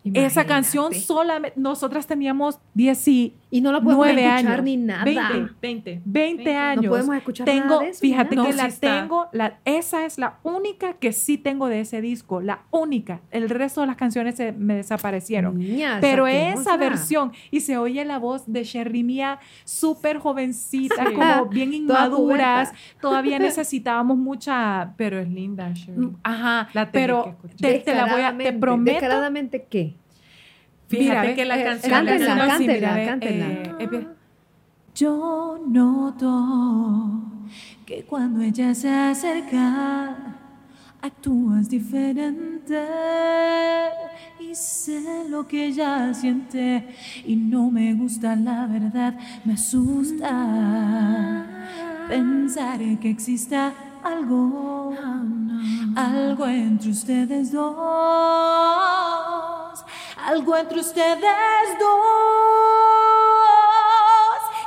[0.01, 0.47] Esa Imagínate.
[0.47, 5.03] canción solamente, nosotras teníamos 10 y Y no la podemos escuchar años, ni nada.
[5.03, 6.01] 20, 20.
[6.05, 6.83] 20 años.
[6.85, 7.99] No podemos escuchar tengo, nada de eso.
[7.99, 8.47] fíjate nada.
[8.47, 9.01] que No, la sí está.
[9.01, 13.19] tengo, la, esa es la única que sí tengo de ese disco, la única.
[13.31, 15.57] El resto de las canciones se me desaparecieron.
[15.57, 21.13] Niña, Pero esa versión, y se oye la voz de Sherry Mía súper jovencita, Sí.
[21.15, 21.73] como bien
[22.13, 22.71] inmaduras.
[23.01, 24.93] Todavía necesitábamos mucha.
[24.95, 25.99] Pero es linda, Sherry.
[25.99, 27.57] mm, Ajá, La que pero escuchar.
[27.57, 28.37] te, te la voy a.
[28.37, 28.91] Te prometo.
[28.99, 29.95] ¿Descaradamente qué?
[30.89, 31.91] Fíjate que la eh, canción...
[31.91, 32.65] cántenla, la canción- sí,
[33.21, 34.07] eh, eh, ve.
[34.95, 37.21] Yo noto
[37.85, 40.15] que cuando ella se acerca,
[41.01, 42.85] actúas diferente
[44.39, 46.87] y sé lo que ella siente
[47.25, 50.27] y no me gusta la verdad, me asusta
[52.09, 53.73] pensar que exista
[54.03, 54.93] algo,
[55.95, 57.69] algo entre ustedes dos,
[60.25, 61.89] algo entre ustedes dos.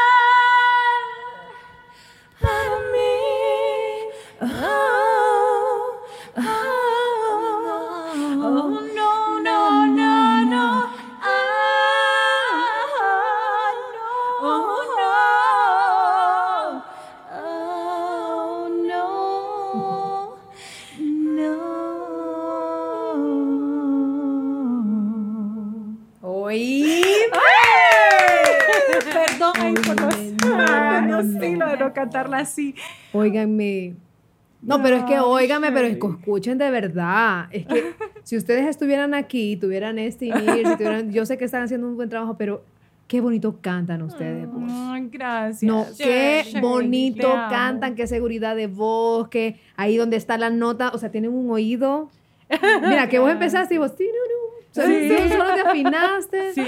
[31.24, 31.40] no, no.
[31.40, 32.74] siglos de no cantarla así.
[33.12, 33.94] Óiganme.
[34.62, 37.46] No, pero es que óigame, pero es que escuchen de verdad.
[37.50, 41.44] Es que si ustedes estuvieran aquí, tuvieran este y Mir, si tuvieran, yo sé que
[41.44, 42.62] están haciendo un buen trabajo, pero
[43.08, 44.46] qué bonito cantan ustedes.
[44.52, 44.70] pues.
[44.72, 45.62] Ay, gracias.
[45.64, 50.98] No, qué bonito cantan, qué seguridad de voz, que ahí donde está la nota, o
[50.98, 52.10] sea, tienen un oído.
[52.88, 54.06] Mira, que vos empezaste y vos, Sí.
[55.08, 56.54] tú solo te afinaste.
[56.54, 56.62] Sí,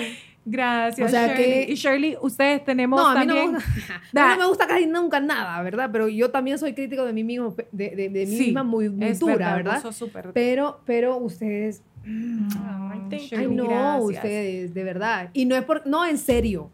[0.45, 1.07] gracias.
[1.09, 1.67] O sea Shirley.
[1.67, 3.53] que- Y Shirley, ustedes tenemos No, a mí no, también.
[3.53, 3.85] me gusta,
[4.23, 5.91] a mí no me gusta casi nunca nada, ¿verdad?
[5.93, 8.89] Pero yo también soy crítico de mí mismo, de, de, de mí Sí, misma muy,
[8.89, 9.93] muy es dura, verdad, ¿verdad?
[9.93, 14.05] súper- Pero, pero ustedes, Ay, thank ay you, no, gracias.
[14.17, 15.31] ustedes, de verdad.
[15.33, 16.71] Y no es por, no, en serio.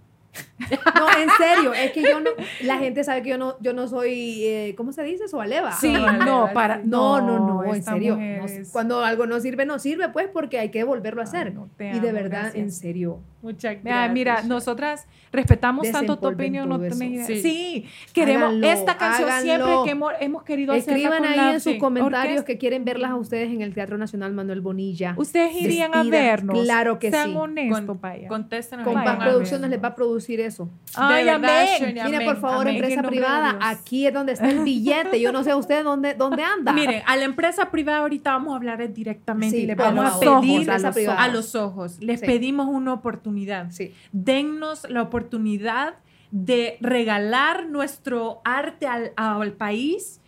[0.95, 2.31] No, en serio, es que yo no,
[2.63, 5.27] la gente sabe que yo no, yo no soy, eh, ¿cómo se dice?
[5.29, 5.73] Soaleva.
[5.73, 5.93] Sí,
[6.25, 6.79] no, para.
[6.85, 8.17] No, no, no, en esta serio.
[8.17, 11.49] no, cuando algo no sirve, no sirve, pues porque hay que volverlo a hacer.
[11.49, 12.55] Ay, no, y de amo, verdad, gracias.
[12.57, 13.21] en serio.
[13.43, 14.13] Muchas Ah, gracias.
[14.13, 17.27] mira, nosotras respetamos tanto tu opinión, no tenés.
[17.27, 17.41] Sí.
[17.41, 19.85] Sí, queremos Háganlo, esta canción siempre háganlo.
[19.85, 23.13] que hemos, hemos querido hacerla Escriban ahí la en sus sí, comentarios que quieren verlas
[23.13, 25.15] a ustedes en el Teatro Nacional Manuel Bonilla.
[25.17, 26.61] Ustedes irían a vernos.
[26.63, 27.37] claro que Sean sí.
[27.37, 28.29] honestos, Con- paya.
[28.29, 28.85] Contéstenos.
[28.85, 30.69] Con Vaya, Producciones les va a producir eso.
[30.95, 31.69] Ay, De verdad, amén.
[31.79, 32.77] Shirley, Mire, amén, por favor, amén.
[32.77, 35.21] Empresa privada, aquí es donde está el billete.
[35.21, 36.73] Yo no sé usted dónde, dónde anda.
[36.73, 40.21] Miren, a la empresa privada ahorita vamos a hablar directamente Sí, y por vamos a
[40.21, 41.99] pedir a los, a los ojos.
[42.01, 42.27] Les Sí.
[42.27, 43.71] pedimos una oportunidad.
[43.71, 43.95] Sí.
[44.13, 45.95] Dennos la oportunidad
[46.31, 50.21] de regalar nuestro arte al, al país.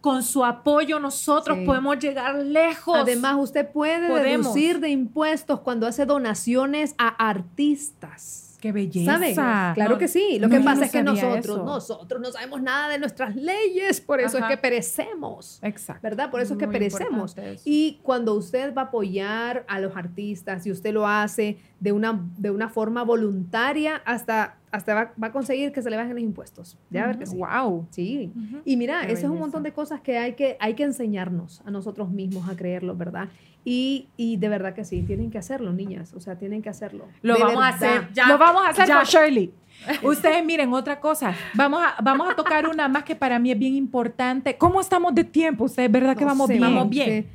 [0.00, 1.66] Con su apoyo nosotros Sí.
[1.66, 2.96] podemos llegar lejos.
[2.96, 4.54] Además, usted puede Podemos.
[4.54, 8.39] deducir de impuestos cuando hace donaciones a artistas.
[8.60, 9.12] Qué belleza.
[9.14, 9.32] ¿Sabe?
[9.32, 10.38] Claro No, que sí.
[10.38, 11.64] Lo no, que pasa no es que nosotros, eso.
[11.64, 14.46] nosotros no sabemos nada de nuestras leyes, por eso Ajá.
[14.46, 15.58] es que perecemos.
[15.62, 16.02] Exacto.
[16.02, 16.30] ¿Verdad?
[16.30, 17.34] Por eso es que perecemos.
[17.64, 22.20] Y cuando usted va a apoyar a los artistas y usted lo hace de una,
[22.36, 26.22] de una forma voluntaria, hasta, hasta va, va a conseguir que se le bajen los
[26.22, 26.76] impuestos.
[26.90, 27.36] Ya ver que sí.
[27.36, 27.86] Wow.
[27.90, 28.32] Sí.
[28.64, 31.62] Y mira, Qué eso es un montón de cosas que hay que, hay que enseñarnos
[31.64, 33.28] a nosotros mismos a creerlo, ¿verdad?
[33.64, 36.14] Y, y de verdad que sí, tienen que hacerlo, niñas.
[36.14, 37.06] O sea, tienen que hacerlo.
[37.22, 38.26] Lo De vamos a hacer ya.
[38.28, 38.96] Lo vamos a hacer ya.
[38.96, 39.52] con Shirley.
[40.02, 41.34] Ustedes miren otra cosa.
[41.54, 44.56] Vamos a, vamos a tocar una más que para mí es bien importante.
[44.56, 45.64] ¿Cómo estamos de tiempo?
[45.64, 46.64] Ustedes, ¿verdad que No vamos sé, bien?
[46.64, 47.22] Vamos bien.
[47.22, 47.28] sí.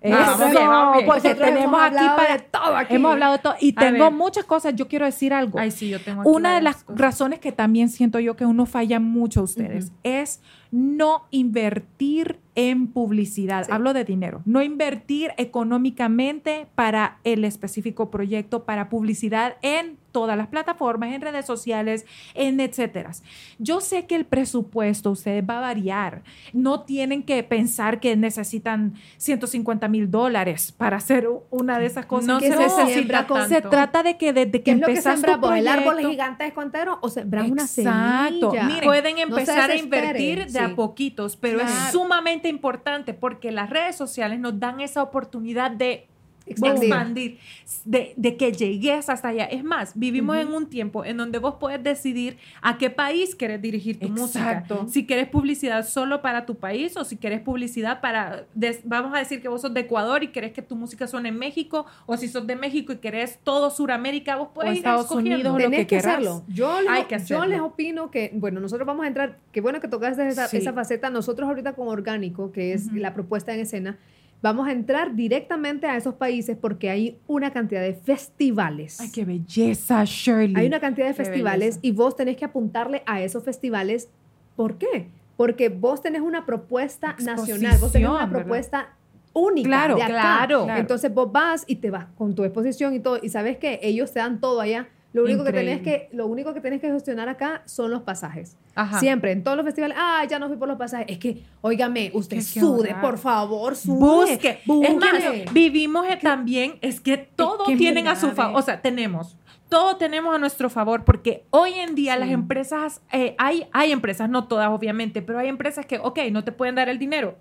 [0.00, 1.06] Eso, Vamos bien, vamos bien.
[1.06, 2.94] porque Nosotros tenemos hemos aquí hablado para de todo aquí.
[2.94, 4.12] Hemos hablado de todo y A tengo ver.
[4.12, 4.76] muchas cosas.
[4.76, 5.58] Yo quiero decir algo.
[5.58, 7.00] Ay, sí, yo tengo Una de las cosas.
[7.00, 10.40] razones que también siento yo que uno falla mucho ustedes es
[10.70, 13.66] no invertir en publicidad.
[13.66, 13.70] Sí.
[13.72, 14.42] Hablo de dinero.
[14.44, 21.44] No invertir económicamente para el específico proyecto, para publicidad en todas las plataformas, en redes
[21.46, 22.04] sociales,
[22.34, 23.12] en etcétera.
[23.58, 26.22] Yo sé que el presupuesto ustedes va a variar.
[26.52, 32.26] No tienen que pensar que necesitan 150 mil dólares para hacer una de esas cosas.
[32.26, 33.54] No que se se necesita siembra con- tanto.
[33.54, 35.58] Se trata de que desde que ¿Qué es empezaste tu sembramos?
[35.58, 38.50] ¿El árbol proyecto- gigantesco entero o sembrar una Exacto.
[38.50, 38.64] semilla?
[38.66, 40.58] Miren, Pueden no se empezar a invertir de sí.
[40.58, 41.72] a poquitos, pero Claro.
[41.72, 46.07] es sumamente importante porque las redes sociales nos dan esa oportunidad de
[46.50, 46.84] Expandir.
[46.84, 47.38] expandir,
[47.84, 49.44] de, de que llegues hasta allá.
[49.44, 50.46] Es más, vivimos Ujú.
[50.48, 54.74] en un tiempo en donde vos puedes decidir a qué país quieres dirigir tu Exacto.
[54.82, 54.92] música.
[54.92, 59.18] Si quieres publicidad solo para tu país o si quieres publicidad para, des- vamos a
[59.18, 62.16] decir que vos sos de Ecuador y querés que tu música suene en México, o
[62.16, 65.34] si sos de México y querés todo Suramérica, vos puedes O ir Estados escogiendo.
[65.36, 66.42] Unidos, lo Tenés que hacerlo.
[66.48, 67.46] Yo les, Hay que yo hacerlo.
[67.46, 70.56] les opino que, bueno, nosotros vamos a entrar, qué bueno que tocaste esa, Sí.
[70.58, 71.10] esa faceta.
[71.10, 73.98] Nosotros ahorita con Orgánico, que es la propuesta en escena,
[74.42, 79.00] vamos a entrar directamente a esos países porque hay una cantidad de festivales.
[79.00, 80.54] Ay, qué belleza, Shirley.
[80.56, 81.80] Hay una cantidad de Qué festivales belleza.
[81.82, 84.10] y vos tenés que apuntarle a esos festivales.
[84.56, 85.08] ¿Por qué?
[85.36, 88.28] Porque vos tenés una propuesta nacional, vos tenés una Exposición, ¿verdad?
[88.30, 88.88] propuesta
[89.32, 90.12] única Claro, de acá.
[90.12, 90.80] claro, claro.
[90.80, 94.12] Entonces vos vas y te vas con tu exposición y todo y sabes que ellos
[94.12, 94.88] te dan todo allá.
[95.12, 98.56] Lo único que tenés que lo único que tenés que gestionar acá son los pasajes.
[98.74, 99.00] Ajá.
[99.00, 101.06] Siempre en todos los festivales, ah, ya no fui por los pasajes.
[101.08, 103.98] Es que, óigame, usted que sude, por favor, sude.
[103.98, 104.50] Busque.
[104.50, 105.44] Es Búsquele.
[105.44, 108.58] más, vivimos eh, también, es que todo que es tienen a su favor, eh.
[108.58, 109.36] o sea, tenemos,
[109.68, 114.28] todo tenemos a nuestro favor, porque hoy en día las empresas, eh, hay, hay empresas,
[114.28, 117.36] no todas obviamente, pero hay empresas que, ok, no te pueden dar el dinero,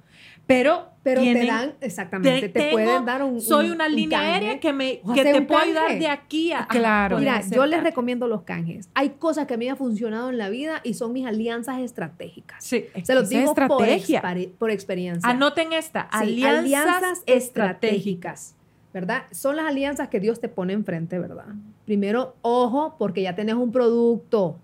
[0.48, 3.40] pero, Pero tienen- te dan, exactamente, te, tengo- pueden dar un.
[3.42, 4.34] soy un- una un línea canje.
[4.34, 6.66] aérea que, me, que te puedo ayudar de aquí a...
[6.68, 7.20] Claro.
[7.20, 7.90] Mira, yo les canje.
[7.90, 8.90] recomiendo los canjes.
[8.94, 11.80] Hay cosas que a mí me han funcionado en la vida y son mis alianzas
[11.80, 12.64] estratégicas.
[12.64, 12.86] Sí.
[13.04, 14.22] Se los digo por, estrategia.
[14.22, 15.30] expari- por experiencia.
[15.30, 17.28] Anoten esta, Sí, alianzas, estratégicas.
[17.28, 18.54] estratégicas.
[18.94, 19.24] ¿Verdad?
[19.32, 21.46] Son las alianzas que Dios te pone enfrente, ¿verdad?
[21.86, 24.60] Primero, ojo, porque ya tenés un producto.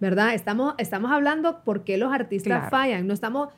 [0.00, 0.34] ¿verdad?
[0.34, 2.70] Estamos, estamos hablando por qué los artistas Claro.
[2.70, 3.06] fallan.
[3.06, 3.48] No estamos.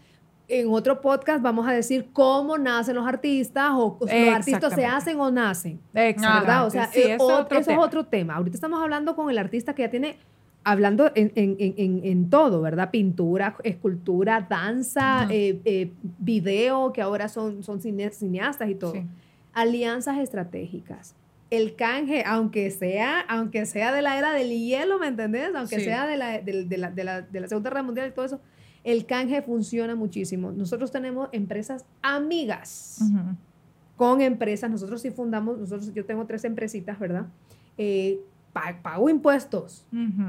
[0.50, 5.20] En otro podcast vamos a decir cómo nacen los artistas o los artistas se hacen
[5.20, 5.78] o nacen.
[5.92, 6.40] Exactamente.
[6.46, 6.66] ¿verdad?
[6.66, 7.82] O sea, Sí, eso es ot- otro eso es tema.
[7.84, 8.34] otro tema.
[8.36, 10.16] Ahorita estamos hablando con el artista que ya tiene,
[10.64, 12.90] hablando en, en- en- en- en todo, ¿verdad?
[12.90, 18.92] Pintura, escultura, danza, eh, eh, video, que ahora son, son cine- cineastas y todo.
[18.92, 19.04] Sí.
[19.52, 21.14] Alianzas estratégicas.
[21.50, 25.50] El canje, aunque sea, aunque sea de la era del hielo, ¿me entendés?
[25.54, 25.84] Aunque Sí.
[25.84, 28.24] sea de la, del- de, la, de la- de la Segunda Guerra Mundial y todo
[28.26, 28.40] eso,
[28.84, 30.52] el canje funciona muchísimo.
[30.52, 33.36] Nosotros tenemos empresas amigas Ujú.
[33.96, 34.70] con empresas.
[34.70, 37.26] Nosotros sí fundamos, nosotros, yo tengo tres empresitas, ¿verdad?
[37.76, 38.18] Eh,
[38.52, 39.84] pa- pago impuestos.
[39.92, 40.24] Ujú.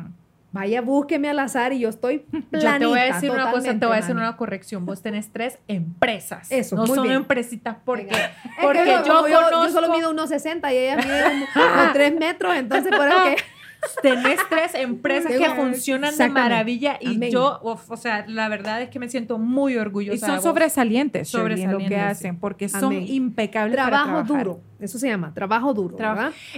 [0.52, 2.20] Vaya, búsqueme al azar y yo estoy
[2.50, 4.28] planita, Yo te voy a decir una cosa, te voy a decir mami.
[4.28, 4.84] una corrección.
[4.84, 6.52] Vos tenés tres empresas.
[6.52, 7.18] Eso, no muy son bien.
[7.18, 8.26] empresitas porque, Venga.
[8.26, 8.32] Es
[8.64, 9.52] porque que yo, yo, conozco.
[9.68, 13.36] yo solo mido unos 60 y ellas miden como 3 metros, entonces por eso que
[14.02, 17.32] tenés tres empresas que funcionan de maravilla y Amén.
[17.32, 20.16] yo, o sea, la verdad es que me siento muy orgullosa.
[20.16, 24.62] Y son sobresalientes, en lo que Sobresalientes, hacen, porque son impecables Trabajo para duro.
[24.80, 25.98] Eso se llama, trabajo duro.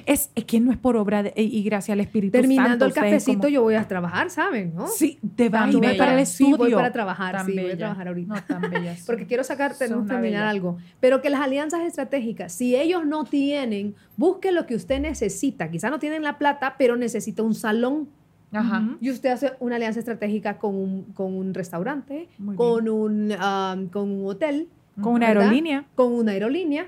[0.06, 2.86] Es, es que no es por obra de- y gracias al Espíritu Terminando Santo.
[2.86, 4.76] el ustedes cafecito, como- yo voy a trabajar, ¿saben?
[4.76, 4.88] ¿no?
[4.88, 5.98] Sí, te vas y bella.
[5.98, 6.58] para el Sí, estudio.
[6.58, 8.34] voy para trabajar, Tan sí, voy a trabajar ahorita.
[8.36, 8.62] No, tan.
[9.08, 10.50] Porque quiero sacar, tenemos que terminar bella.
[10.52, 10.78] algo.
[11.00, 15.70] Pero que las alianzas estratégicas, si ellos no tienen, busque lo que usted necesita.
[15.70, 18.08] Quizá no tienen la plata, pero necesita un salón.
[18.54, 18.98] Ajá.
[19.02, 24.12] Y usted hace una alianza estratégica con un, con un restaurante, con un, um, con
[24.12, 24.68] un hotel,
[25.02, 25.44] Con una ¿verdad?
[25.44, 25.86] aerolínea.
[25.96, 26.86] con una aerolínea.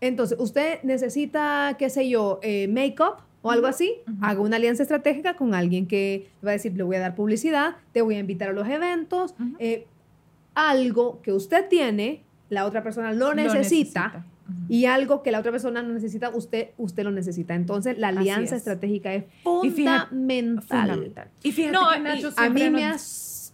[0.00, 5.34] Entonces, usted necesita, qué sé yo, eh, make-up o algo así, haga una alianza estratégica
[5.36, 8.48] con alguien que va a decir, le voy a dar publicidad, te voy a invitar
[8.48, 9.86] a los eventos, eh,
[10.54, 14.24] algo que usted tiene, la otra persona lo, Lo necesita,
[14.68, 17.54] Y algo que la otra persona no necesita, usted, usted lo necesita.
[17.54, 18.60] Entonces, la alianza es.
[18.60, 19.24] estratégica es
[19.62, 20.62] Y fíjate- fundamental.
[20.90, 21.28] Fundamental.
[21.42, 22.96] Y fíjate No, que y Nacho A mí me ha,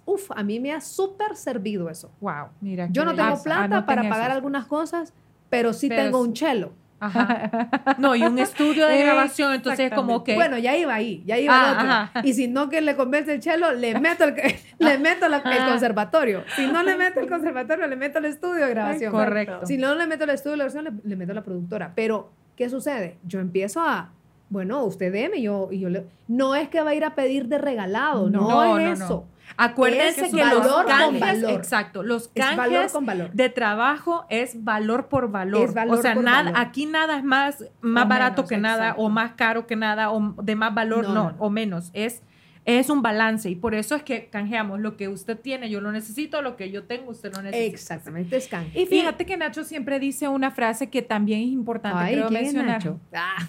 [0.07, 2.11] uf, a mí me ha súper servido eso.
[2.21, 2.89] Wow, mira.
[2.91, 4.11] Yo no tengo plata Anoten para eso.
[4.11, 5.13] pagar algunas cosas,
[5.49, 6.73] pero sí Pero tengo un chelo.
[7.01, 7.51] Ajá.
[7.99, 10.35] No, y un estudio de grabación, entonces es como que...
[10.35, 11.91] Bueno, ya iba ahí, ya iba Ah, al otro.
[11.91, 12.13] ajá.
[12.25, 14.35] Y si no que le convence el chelo, le meto el,
[14.79, 15.67] le meto la- el Ah.
[15.71, 16.45] conservatorio.
[16.57, 19.13] Si no le meto el conservatorio, le meto el estudio de grabación.
[19.13, 19.67] correcto.
[19.67, 21.93] Si no le meto el estudio de grabación, le, le meto la productora.
[21.95, 23.17] Pero, ¿qué sucede?
[23.25, 24.11] Yo empiezo a,
[24.49, 26.07] bueno, usted deme, yo, y yo le...
[26.29, 29.25] No es que va a ir a pedir de regalado, no, No, es no, no.
[29.57, 33.31] Acuérdense Es que los canjes, exacto, los valor canjes con valor.
[33.33, 35.69] de trabajo es valor por valor.
[35.69, 36.59] Es valor o sea, nada, valor.
[36.61, 39.03] aquí nada es más, más O barato menos, que nada, exacto.
[39.03, 41.37] o más caro que nada, o de más valor, no, no.
[41.39, 41.91] o menos.
[41.93, 42.23] Es,
[42.67, 45.91] es un balance y por eso es que canjeamos lo que usted tiene, yo lo
[45.93, 47.75] necesito, lo que yo tengo, usted lo necesita.
[47.75, 48.79] Exactamente, es canje.
[48.81, 52.45] Y fíjate que Nacho siempre dice una frase que también es importante, Ay, creo ¿quién
[52.45, 52.77] es mencionar.
[52.85, 53.01] Nacho?
[53.15, 53.47] Ah,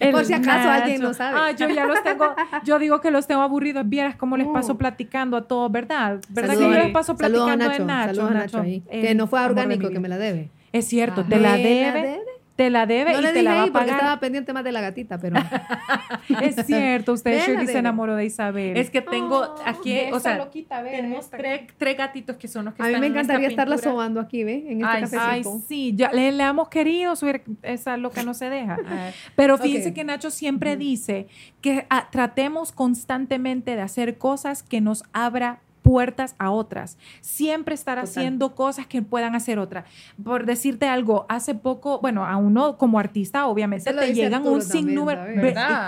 [0.00, 1.08] El por si acaso alguien Nacho.
[1.08, 1.38] no sabe.
[1.38, 2.34] Ah, yo ya los tengo,
[2.64, 4.78] yo digo que los tengo aburridos, vieras cómo les paso Mm.
[4.78, 6.18] platicando a todos, ¿verdad?
[6.30, 8.14] ¿Verdad que yo les paso saludos a platicando Nacho, de Nacho?
[8.14, 8.82] saludos a Nacho ahí.
[8.90, 10.50] el que no fue orgánico, que me la debe.
[10.72, 11.30] Es cierto, Ajá.
[11.30, 12.20] te la Me debe,
[12.56, 13.94] te la debe No y le te dije la va a porque pagar.
[13.96, 15.36] estaba pendiente más de la gatita, pero
[16.42, 18.76] Es cierto, usted Me Shirley se enamoró de Isabel.
[18.76, 22.48] Es que tengo Oh, aquí, o esa sea, loquita, ve, tenemos tres, tres gatitos que
[22.48, 23.92] son los que a mí están me en esta encantaría estarla pintura.
[23.92, 24.64] sobando aquí, ¿ve?
[24.68, 25.16] En este Ay, sí.
[25.20, 28.78] Ay, sí, ya le, le hemos querido subir esa loca no se deja.
[29.36, 31.26] Pero fíjense que Nacho siempre dice
[31.60, 35.60] que ah, tratemos constantemente de hacer cosas que nos abra
[35.90, 36.98] puertas a otras.
[37.20, 38.10] Siempre estar Total.
[38.10, 39.84] haciendo cosas que puedan hacer otra.
[40.22, 44.56] Por decirte algo, hace poco, bueno, a uno como artista, obviamente te dice llegan Arturo
[44.56, 45.24] un sinnúmero.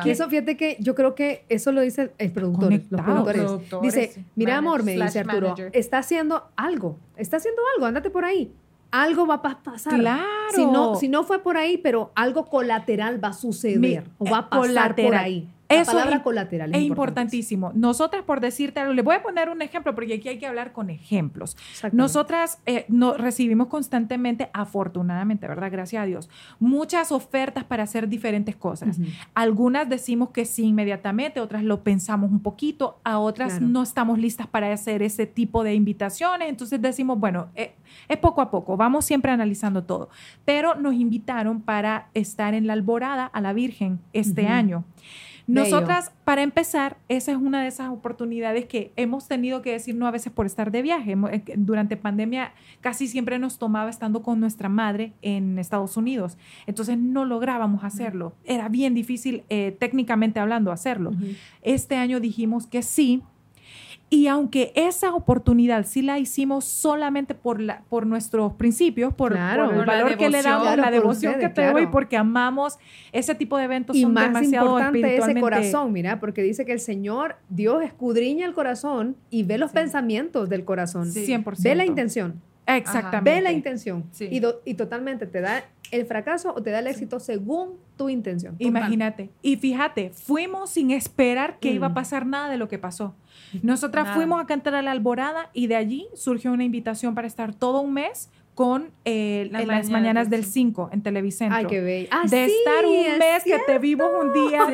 [0.05, 3.05] que- eso, fíjate que yo creo que eso lo dice el productor, los Conectados.
[3.05, 3.42] productores.
[3.42, 5.70] Productores, Dice, mira manager, amor, me dice Arturo, manager.
[5.74, 8.53] está haciendo algo, está haciendo algo, ándate por ahí.
[8.92, 9.99] Algo va a pa- pasar.
[9.99, 10.24] Claro.
[10.55, 14.30] Si no, si no fue por ahí, pero algo colateral va a suceder Mi- o
[14.30, 15.49] va a pasar por ahí.
[15.70, 16.86] La Eso palabra es- colateral Es importante.
[16.86, 17.72] importantísimo.
[17.74, 20.72] Nosotras, por decirte algo, le voy a poner un ejemplo porque aquí hay que hablar
[20.72, 21.56] con ejemplos.
[21.92, 25.70] Nosotras eh, no, recibimos constantemente, afortunadamente, ¿verdad?
[25.70, 28.98] Gracias a Dios, muchas ofertas para hacer diferentes cosas.
[28.98, 29.08] Ujú.
[29.34, 33.66] Algunas decimos que sí inmediatamente, otras lo pensamos un poquito, a otras Claro.
[33.68, 36.48] no estamos listas para hacer ese tipo de invitaciones.
[36.48, 37.74] Entonces decimos, bueno, eh,
[38.08, 40.08] es poco a poco, vamos siempre analizando todo.
[40.46, 44.52] Pero nos invitaron para estar en la Alborada a la Virgen este Ujú.
[44.52, 44.84] año.
[45.49, 45.64] Bello.
[45.64, 50.07] Nosotras, para empezar, esa es una de esas oportunidades que hemos tenido que decir no
[50.07, 51.16] a veces por estar de viaje.
[51.32, 56.36] Eh, Durante pandemia casi siempre nos tomaba estando con nuestra madre en Estados Unidos.
[56.66, 58.34] Entonces no lográbamos hacerlo.
[58.44, 61.12] Era bien difícil eh, técnicamente hablando hacerlo.
[61.62, 63.22] Este año dijimos que sí.
[64.11, 69.64] Y aunque esa oportunidad sí la hicimos solamente por, la, por nuestros principios, por, Claro.
[69.64, 71.90] por el Por valor que le damos, Claro, la devoción ustedes, que te doy, claro.
[71.90, 72.78] porque amamos
[73.12, 76.72] ese tipo de eventos, Y son más demasiado importante ese corazón, mira, porque dice que
[76.72, 79.74] el Señor, Dios escudriña el corazón y ve los Sí.
[79.76, 81.12] pensamientos del corazón.
[81.12, 81.26] Sí.
[81.26, 81.62] 100%.
[81.62, 82.40] Ve la intención.
[82.66, 83.30] Exactamente.
[83.30, 84.04] Ve la intención.
[84.11, 84.28] Sí.
[84.30, 88.09] Y, do- y totalmente te da el fracaso o te da el éxito según tu
[88.09, 88.55] intención.
[88.59, 89.30] Imagínate.
[89.43, 91.74] Y fíjate, fuimos sin esperar que Mm.
[91.76, 93.14] iba a pasar nada de lo que pasó.
[93.62, 94.16] Nosotras Nada.
[94.16, 97.80] fuimos a cantar a la Alborada y de allí surgió una invitación para estar todo
[97.80, 101.56] un mes con eh, Las mañanas mañanas del del 5 en Televicentro.
[101.59, 102.09] Ay, qué bello.
[102.11, 104.66] Ah, de sí, estar un es mes que te vimos un día.
[104.66, 104.72] Sí,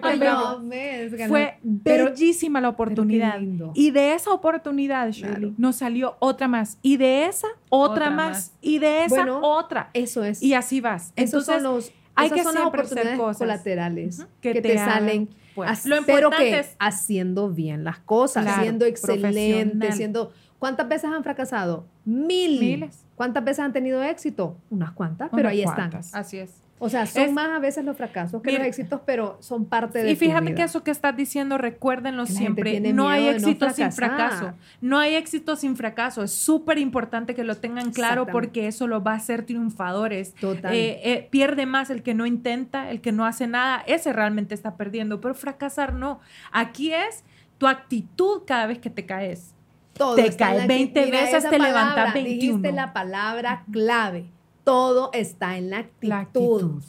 [0.00, 1.12] ay, no, no, mes.
[1.26, 3.40] Fue Pero- bellísima la pero oportunidad.
[3.74, 5.54] Y de esa oportunidad, Shirley, Claro.
[5.58, 6.78] nos salió otra más.
[6.82, 8.28] Y de esa, otra, Otra más.
[8.30, 8.52] más.
[8.60, 9.90] Y de esa, Bueno, otra.
[9.92, 10.40] Eso es.
[10.40, 11.12] Y así vas.
[11.16, 13.38] Esos Entonces, son los, hay esas que son las oportunidades cosas.
[13.38, 14.28] colaterales Ujú.
[14.40, 15.28] que, Que te, salen.
[15.56, 20.30] pues, Lo pero importante que es- haciendo bien las cosas, Claro, siendo excelente, siendo.
[20.60, 21.86] ¿Cuántas veces han fracasado?
[22.04, 22.60] Mil.
[22.60, 23.04] Miles.
[23.16, 24.56] ¿Cuántas veces han tenido éxito?
[24.70, 26.06] Unas cuantas, pero ahí cuantas.
[26.06, 26.20] están.
[26.20, 26.62] Así es.
[26.82, 29.66] O sea, son Es- más a veces los fracasos que Mira, los éxitos, pero son
[29.66, 30.54] parte de Y tu fíjate vida.
[30.54, 32.80] que eso que estás diciendo, recuérdenlo siempre.
[32.94, 34.52] No hay no éxito sin fracaso.
[34.80, 36.22] No hay éxito sin fracaso.
[36.22, 40.34] Es súper importante que lo tengan claro porque eso los va a hacer triunfadores.
[40.34, 40.74] Total.
[40.74, 43.82] Eh, eh, pierde más el que no intenta, el que no hace nada.
[43.86, 45.20] Ese realmente está perdiendo.
[45.20, 46.20] Pero fracasar no.
[46.50, 47.24] Aquí es
[47.58, 49.54] tu actitud cada vez que te caes.
[49.92, 51.12] Todo te está en cae la 20 actitud.
[51.14, 52.40] Mira, veces, te levantas 21.
[52.40, 54.26] Dijiste la palabra clave.
[54.64, 56.08] Todo está en la actitud.
[56.08, 56.82] La actitud.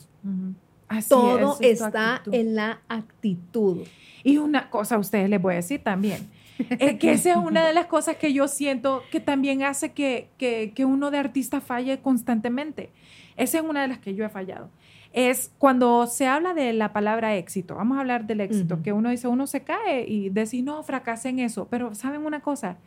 [0.87, 2.33] Así Todo es, es está actitud.
[2.35, 3.77] en la actitud.
[4.23, 6.29] Y una cosa a ustedes les voy a decir también,
[6.59, 10.29] eh, que esa es una de las cosas que yo siento que también hace que,
[10.37, 12.91] que, que uno de artista falle constantemente.
[13.37, 14.69] Esa es una de las que yo he fallado.
[15.13, 19.09] Es cuando se habla de la palabra éxito, vamos a hablar del éxito, que uno
[19.09, 22.77] dice, uno se cae y decir, no, fracasé en eso, pero ¿saben una cosa?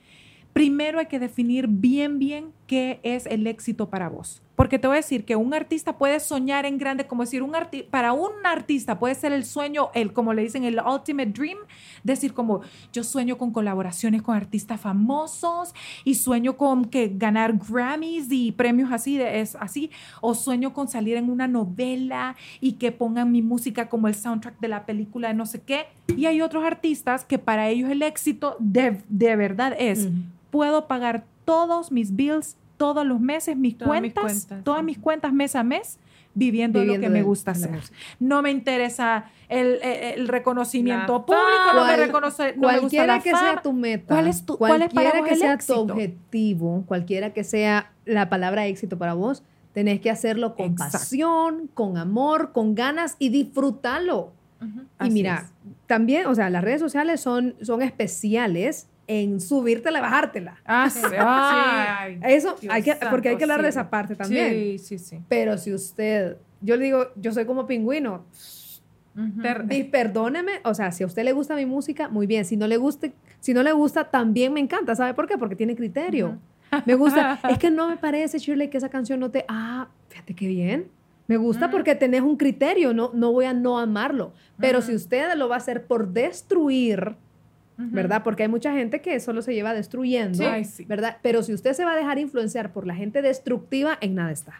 [0.55, 4.41] Primero hay que definir bien, bien qué es el éxito para vos.
[4.57, 7.57] Porque te voy a decir que un artista puede soñar en grande, como decir, un
[7.57, 11.59] arti para un artista puede ser el sueño, el, como le dicen, el ultimate dream,
[12.05, 12.61] decir como
[12.93, 18.93] yo sueño con colaboraciones con artistas famosos y sueño con que ganar Grammys y premios
[18.93, 19.91] así, de, es así,
[20.21, 24.61] o sueño con salir en una novela y que pongan mi música como el soundtrack
[24.61, 25.87] de la película de no sé qué.
[26.17, 30.09] Y hay otros artistas que para ellos el éxito de, de verdad es,
[30.51, 34.87] puedo pagar todos mis bills todos los meses, mis Todas mis cuentas, todas sí.
[34.87, 35.99] mis cuentas mes a mes,
[36.35, 37.79] viviendo, lo que me gusta hacer.
[38.19, 42.81] No me interesa el, el- el reconocimiento La público, no me reconoce, no me gusta
[42.81, 43.53] cualquiera la que fama.
[43.53, 45.87] sea tu meta, ¿Cuál es tu- cuál es para cualquiera vos que el sea éxito?
[45.87, 50.99] tu objetivo, cualquiera que sea la palabra éxito para vos, tenés que hacerlo con Exacto.
[50.99, 54.33] pasión, con amor, con ganas y disfrutarlo.
[54.61, 54.67] Y
[54.99, 55.53] Así mira, es.
[55.87, 60.61] también, o sea, las redes sociales son, son especiales en subírtela bajártela.
[60.65, 61.01] Ah, sí.
[61.19, 64.51] Ay, Eso, Dios hay que, porque hay que hablar de esa parte también.
[64.51, 65.21] Sí, sí, sí.
[65.29, 68.25] Pero si usted, yo le digo, yo soy como pingüino,
[69.71, 72.45] y perdóneme, o sea, si a usted le gusta mi música, muy bien.
[72.45, 74.95] Si no le guste, si no le gusta, también me encanta.
[74.95, 75.39] ¿Sabe por qué?
[75.39, 76.39] Porque tiene criterio.
[76.85, 77.39] Me gusta.
[77.49, 79.45] es que no me parece, Shirley, que esa canción no te.
[79.47, 80.89] Ah, fíjate qué bien.
[81.27, 82.93] Me gusta porque tenés un criterio.
[82.93, 84.33] No, no voy a no amarlo.
[84.59, 87.17] Pero si usted lo va a hacer por destruir,
[87.77, 88.23] ¿verdad?
[88.23, 90.45] Porque hay mucha gente que solo se lleva destruyendo, Sí.
[90.45, 90.85] Ay, sí.
[90.85, 91.17] ¿verdad?
[91.23, 94.55] Pero si usted se va a dejar influenciar por la gente destructiva, en nada está.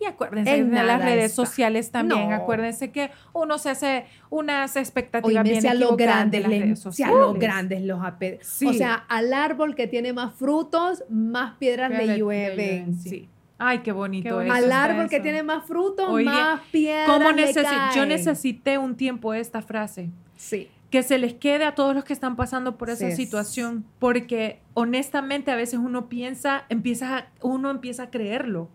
[0.00, 1.44] Y acuérdense En de las redes está.
[1.44, 2.30] sociales también.
[2.30, 2.34] No.
[2.34, 6.50] Acuérdense que uno se hace unas expectativas bien si a lo equivocadas de grandes, las
[6.50, 7.14] le- redes sociales.
[7.16, 8.66] lo grandes los ape- Sí.
[8.66, 12.96] O sea, al árbol que tiene más frutos, más piedras Que le llueven.
[12.98, 13.28] sí.
[13.58, 14.38] Ay, qué bonito.
[14.40, 14.52] Qué eso.
[14.54, 18.08] Al árbol que tiene más frutos, más piedras ¿Cómo le necesi- Yo caen.
[18.08, 20.10] necesité un tiempo esta frase.
[20.36, 20.68] Sí.
[20.94, 23.16] Que se les quede a todos los que están pasando por esa Sí.
[23.16, 28.68] situación, porque honestamente a veces uno piensa, empieza, a- uno empieza a creerlo,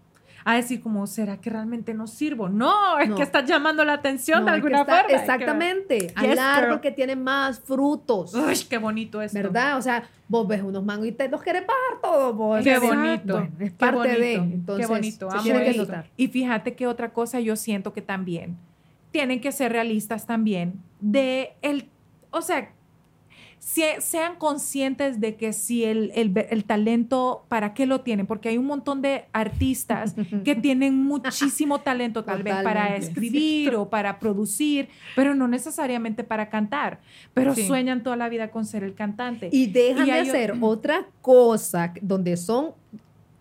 [0.43, 2.49] a decir como, ¿será que realmente no sirvo?
[2.49, 3.15] No, es No.
[3.15, 5.15] que estás llamando la atención No, de es alguna está- forma.
[5.17, 5.99] Exactamente.
[5.99, 6.82] Yes, al árbol girl.
[6.82, 8.34] que tiene más frutos.
[8.36, 9.38] Uy, qué bonito esto.
[9.38, 9.78] ¿Verdad?
[9.78, 12.36] O sea, vos ves unos mangos y te los querés bajar todos.
[12.36, 12.61] Vos.
[12.65, 13.34] Qué bonito.
[13.36, 14.38] Bueno, es parte de.
[14.39, 14.55] bonito.
[14.55, 15.32] Entonces, Qué bonito.
[15.32, 15.88] se tiene que.
[16.17, 18.57] Y fíjate que otra cosa yo siento que también
[19.11, 21.88] tienen que ser realistas también de el,
[22.32, 22.72] o sea,
[23.60, 28.26] si- sean conscientes de que si el, el, el talento, ¿para qué lo tienen?
[28.26, 30.16] Porque hay un montón de artistas
[30.46, 36.50] que tienen muchísimo talento tal vez para escribir o para producir, pero no necesariamente para
[36.50, 37.02] cantar,
[37.34, 37.68] pero Sí.
[37.68, 39.50] sueñan toda la vida con ser el cantante.
[39.52, 42.72] Y dejan Y de o- hacer otra cosa donde son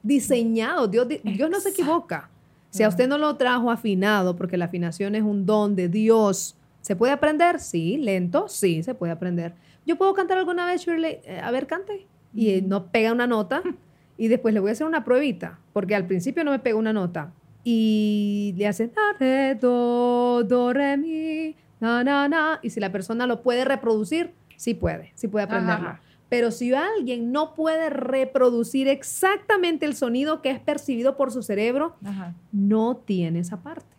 [0.03, 0.91] diseñados.
[0.91, 2.31] Dios, di- Dios no se equivoca.
[2.71, 6.55] Si a usted no lo trajo afinado, porque la afinación es un don de Dios,
[6.89, 7.61] ¿se puede aprender?
[7.61, 9.53] Sí, lento, sí, se puede aprender.
[9.87, 12.07] Yo puedo cantar alguna vez, Shirley, Eh, a ver, cante.
[12.35, 13.63] Y eh, no pega una nota.
[14.21, 16.93] Y después le voy a hacer una pruebita, porque al principio no me pega una
[16.93, 17.31] nota.
[17.63, 22.59] Y le hacen "La, re, do, do, re, mi, na, na, na.
[22.63, 25.91] Y si la persona lo puede reproducir, sí puede, sí puede aprenderlo.
[25.91, 26.01] Ajá.
[26.29, 31.95] Pero si alguien no puede reproducir exactamente el sonido que es percibido por su cerebro,
[32.05, 32.35] Ajá.
[32.51, 33.95] no tiene esa parte.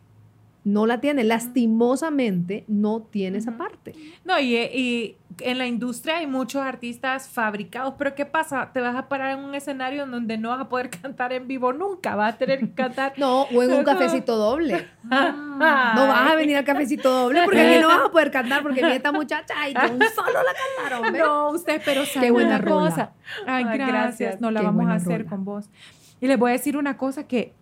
[0.73, 1.23] No la tiene.
[1.23, 3.95] Lastimosamente, no tiene esa parte.
[4.25, 8.71] No, y, y en la industria hay muchos artistas fabricados, pero ¿qué pasa?
[8.73, 11.47] Te vas a parar en un escenario en donde no vas a poder cantar en
[11.47, 13.13] vivo nunca, vas a tener que cantar.
[13.17, 14.87] No, o en un cafecito doble.
[15.09, 15.45] Ah.
[15.95, 18.81] No vas a venir al cafecito doble porque aquí no vas a poder cantar porque
[18.85, 20.53] vi esta muchacha y de un solo la
[20.89, 21.17] cantaron.
[21.17, 22.89] No, usted, pero sabe buena una rola.
[22.89, 23.11] cosa.
[23.45, 23.87] Ay, Ay, gracias.
[23.87, 24.41] gracias.
[24.41, 25.29] No la Qué vamos a buena hacer rola.
[25.29, 25.69] con vos.
[26.21, 27.53] Y les voy a decir una cosa que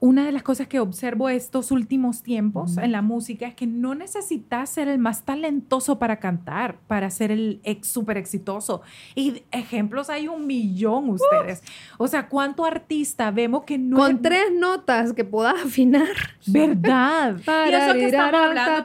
[0.00, 3.94] una de las cosas que observo estos últimos tiempos en la música es que no
[3.96, 8.82] necesitas ser el más talentoso para cantar, para ser el ex súper exitoso.
[9.16, 11.62] Y ejemplos hay un millón ustedes.
[11.98, 16.06] O sea, ¿cuánto artista vemos que no Con es tres notas que puedas afinar.
[16.46, 17.36] verdad?
[17.68, 18.84] Y eso que estamos hablando-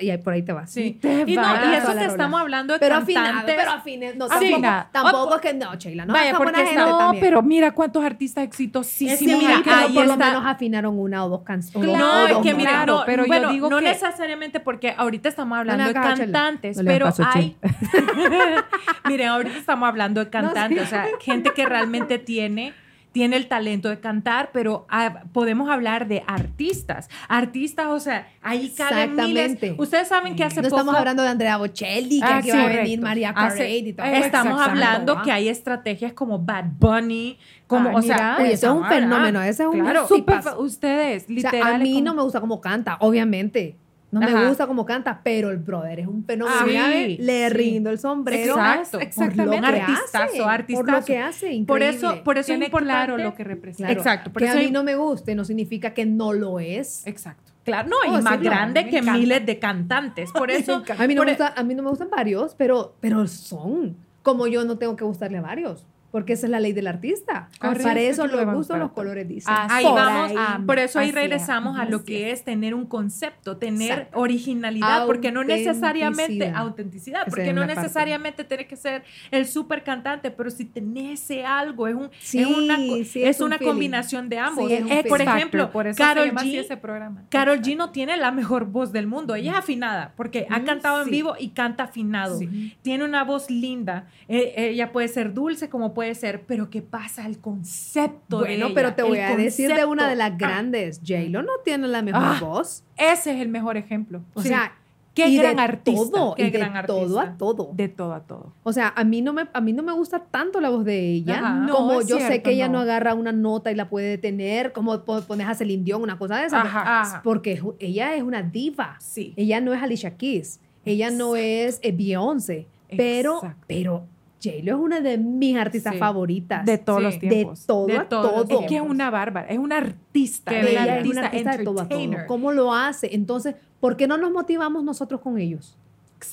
[0.00, 0.70] Y ahí por ahí te vas.
[0.70, 0.98] Sí.
[1.00, 1.60] Te Y, no, va.
[1.72, 3.56] y eso que estamos hablando de Pero afinado, cantantes.
[3.58, 4.16] pero afines.
[4.16, 4.30] No, Sí.
[4.32, 4.86] tampoco, Afinado.
[4.92, 6.06] tampoco es que no, Sheila.
[6.06, 7.24] No, Vaya, porque No, también.
[7.24, 11.42] pero mira cuántos artistas exitosísimos mira, pero ahí por lo menos afinaron una o dos
[11.42, 11.96] canciones.
[11.98, 15.28] No, es que mira, Claro, no, pero yo bueno, digo no que- necesariamente porque ahorita
[15.28, 17.56] estamos hablando No, de cantantes, No pero paso, hay...
[19.08, 22.74] Miren, ahorita estamos hablando de cantantes, o sea, gente que realmente tiene
[23.12, 27.08] tiene el talento de cantar, pero ah, podemos hablar de artistas.
[27.28, 29.44] Artistas, o sea, ahí caben miles.
[29.52, 29.74] Exactamente.
[29.82, 30.76] Ustedes saben que hace No poco...
[30.80, 34.06] estamos hablando de Andrea Bocelli, que Ah, aquí va a venir María Carey y todo.
[34.06, 38.36] estamos Exacto, hablando que hay estrategias como Bad Bunny, como, Ay, o sea.
[38.38, 40.06] Oye, eso es un estamos fenómeno, ese es un Claro.
[40.42, 41.74] Fa- ustedes, O sea, literal.
[41.74, 43.76] a mí como- no me gusta cómo canta, obviamente.
[44.10, 46.56] No me gusta cómo canta, pero el brother es un fenómeno.
[46.60, 47.54] Ah, sí, le sí.
[47.54, 48.54] rindo el sombrero.
[48.54, 49.66] Exacto, por exactamente.
[49.66, 51.04] lo que Artistazo, hace, Por lo artistazo.
[51.06, 51.88] que hace, Por increíble.
[51.88, 53.86] eso, por eso es claro lo que representa.
[53.88, 56.32] Claro, Exacto, por que eso a mí hay- no me guste no significa que no
[56.32, 57.06] lo es.
[57.06, 57.52] Exacto.
[57.64, 59.12] Claro, no, y Oh, sí, más no, grande que encanta.
[59.18, 60.32] miles de cantantes.
[60.32, 62.54] Por eso, A mí no, por me e- gusta, a mí no me gustan varios,
[62.54, 63.94] pero, pero son.
[64.22, 65.86] Como yo no tengo que gustarle a varios.
[66.10, 67.50] Porque esa es la ley del artista.
[67.60, 67.84] Correcto.
[67.84, 69.52] Para eso los gustos, los colores dicen.
[69.54, 70.64] Ah, Ahí Por vamos, ahí.
[70.64, 74.18] por eso ahí regresamos a lo que es tener un concepto, tener Exacto.
[74.18, 77.26] originalidad, porque no necesariamente Autenticidad.
[77.28, 77.80] porque no la parte.
[77.82, 82.40] necesariamente tienes que ser el super cantante, pero si tenés ese algo, es, un, Sí,
[82.40, 83.70] es una, sí, es es un una feeling.
[83.72, 84.68] combinación de ambos.
[84.68, 85.34] Sí, es un Eh, por feeling.
[85.36, 87.22] ejemplo, por eso se Carol G, ese programa.
[87.28, 90.64] Carol G no tiene la mejor voz del mundo, ella es afinada, porque ha Mm,
[90.64, 92.38] cantado en vivo y canta afinado.
[92.38, 92.76] Sí.
[92.82, 97.26] Tiene una voz linda, eh, ella puede ser dulce como puede ser, pero ¿qué pasa?
[97.26, 101.00] El concepto de Bueno, ella, pero te voy a decir de una de las grandes.
[101.04, 102.38] J-Lo no tiene la mejor Ah.
[102.40, 102.84] voz.
[102.96, 104.22] Ese es el mejor ejemplo.
[104.34, 104.46] O Sí.
[104.48, 104.74] sea,
[105.12, 106.00] Qué y gran de artista.
[106.16, 107.22] todo, Qué y de gran todo artista.
[107.22, 107.70] a todo.
[107.74, 108.52] De todo a todo.
[108.62, 111.00] O sea, a mí no me, a mí no me gusta tanto la voz de
[111.00, 111.40] ella.
[111.40, 111.54] Ajá.
[111.54, 112.74] No, como es yo sé que ella no.
[112.74, 112.78] no.
[112.82, 116.36] agarra una nota y la puede detener, como po- pones a Celine Dion, una cosa
[116.36, 116.60] de esa.
[116.60, 117.00] Ajá.
[117.00, 117.20] Ajá.
[117.24, 118.94] Porque ella es una diva.
[119.00, 119.34] Sí.
[119.36, 120.60] Ella no es Alicia Keys.
[120.84, 122.68] Ella no es eh, Beyoncé.
[122.96, 123.64] Pero, Exacto.
[123.66, 124.04] pero
[124.42, 125.98] J-Lo es una de mis artistas Sí.
[125.98, 126.64] favoritas.
[126.64, 127.04] De todos Sí.
[127.04, 127.66] los de tiempos.
[127.66, 128.46] todo De a todo.
[128.60, 131.56] Es que es una bárbara, es una artista, es una Ella es artista, una artista
[131.56, 132.10] de todo a todo.
[132.26, 133.14] ¿Cómo lo hace?
[133.14, 135.76] Entonces, ¿por qué no nos motivamos nosotros con ellos?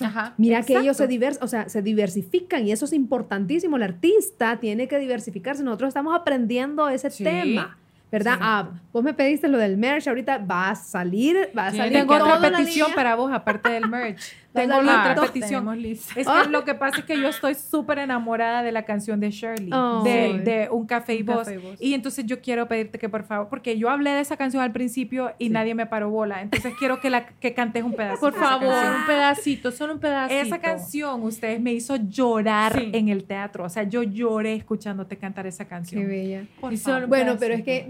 [0.01, 0.33] Ajá.
[0.37, 1.07] Mira que ellos se, Exacto.
[1.07, 3.75] divers, o sea, se diversifican y eso es importantísimo.
[3.77, 5.63] El artista tiene que diversificarse.
[5.63, 7.23] Nosotros estamos aprendiendo ese Sí.
[7.23, 7.77] tema.
[8.11, 8.37] ¿Verdad?
[8.39, 11.93] Ah, vos me pediste lo del merch, ahorita va a salir, va a Sí, salir
[11.93, 14.21] Tengo otra petición para vos, aparte del merch.
[14.55, 15.67] Tengo la otra petición.
[15.83, 19.31] Es que lo que pasa es que yo estoy súper enamorada de la canción de
[19.31, 20.01] Shirley, Oh.
[20.03, 20.37] de, Sí.
[20.39, 21.47] de Un Café y Voz.
[21.79, 24.71] Y entonces yo quiero pedirte que por favor, porque yo hablé de esa canción al
[24.71, 25.49] principio y Sí.
[25.51, 26.41] nadie me paró bola.
[26.41, 28.19] Entonces quiero que, la, que cantes un pedazo.
[28.19, 30.41] Por favor, un pedacito, solo un pedacito.
[30.41, 32.89] Esa canción, ustedes me hizo llorar Sí.
[32.93, 33.65] en el teatro.
[33.65, 36.01] O sea, yo lloré escuchándote cantar esa canción.
[36.01, 36.43] Qué bella.
[36.59, 37.07] Por Y favor.
[37.07, 37.81] Bueno, pero es que,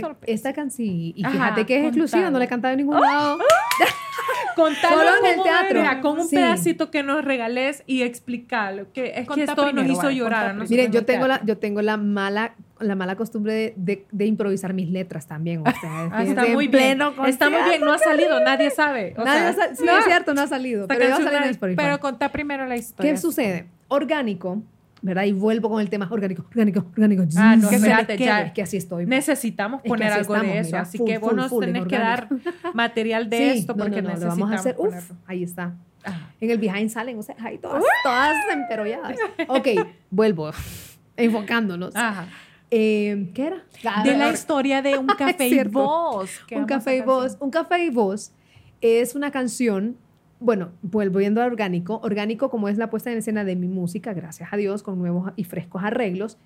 [0.00, 0.32] Sorpresa.
[0.32, 3.38] esta canción, y Ajá, fíjate que es exclusiva, no la he cantado en ningún lado.
[4.56, 5.80] Contalo Solo en el teatro.
[5.80, 6.36] era, con un Sí.
[6.36, 8.86] pedacito que nos regales y explicarlo.
[8.92, 10.38] Que es que Contá esto nos primero, hizo vale, llorar.
[10.40, 13.52] contá a nosotros Miren, en yo tengo, la, yo tengo la mala la mala costumbre
[13.52, 15.60] de, de- de improvisar mis letras también.
[15.60, 17.02] O sea, Ah, está muy en bien.
[17.26, 19.14] Está muy bien, no ha salido, nadie sabe.
[19.18, 20.82] O Nadie sea, ha sí, es cierto, no ha salido.
[20.84, 21.76] Esta Pero va a salir.
[21.76, 23.12] Pero contá primero la historia.
[23.12, 23.66] ¿Qué sucede?
[23.88, 24.62] Orgánico,
[25.02, 25.24] ¿verdad?
[25.24, 27.24] Y vuelvo con el tema orgánico, orgánico, orgánico.
[27.36, 28.40] Ah, no, Que espérate, ya.
[28.42, 29.04] Es que así estoy.
[29.04, 30.66] necesitamos Es que poner algo estamos, de eso.
[30.68, 32.28] mira, así full, que vos full, nos full en tenés que dar
[32.74, 34.74] material de Sí, esto no, porque no, no, lo necesitamos vamos a hacer.
[34.78, 35.74] Uf, ahí está.
[36.04, 36.30] Ah.
[36.40, 39.16] En el behind salen, o sea, ahí todas, todas emperolladas.
[39.48, 39.68] Ok,
[40.10, 40.50] vuelvo.
[41.16, 41.94] Enfocándonos.
[41.96, 42.26] Ajá.
[42.70, 43.64] Eh, ¿Qué era?
[44.04, 45.62] De la Ah, historia de Un Café y.
[45.64, 46.30] Voz.
[46.52, 47.36] Un café y voz.
[47.40, 48.32] Un café y voz
[48.80, 49.96] es una canción,
[50.38, 54.52] bueno, volviendo a orgánico, orgánico como es la puesta en escena de mi música, gracias
[54.52, 56.38] a Dios, con nuevos y frescos arreglos.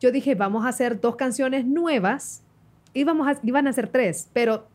[0.00, 2.42] Yo dije, vamos a hacer dos canciones nuevas
[2.94, 4.68] y vamos a, iban a hacer tres, pero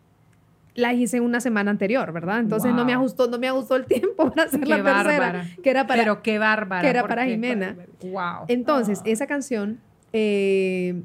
[0.76, 2.40] las hice una semana anterior, ¿verdad?
[2.40, 5.46] Entonces no me ajustó, no me ajustó el tiempo para hacer Qué la tercera, bárbara.
[5.62, 6.82] que era para Pero qué bárbara.
[6.82, 7.76] que era para Jimena.
[8.04, 8.46] Wow.
[8.48, 9.04] entonces, Ah.
[9.10, 9.80] esa canción
[10.14, 11.02] eh,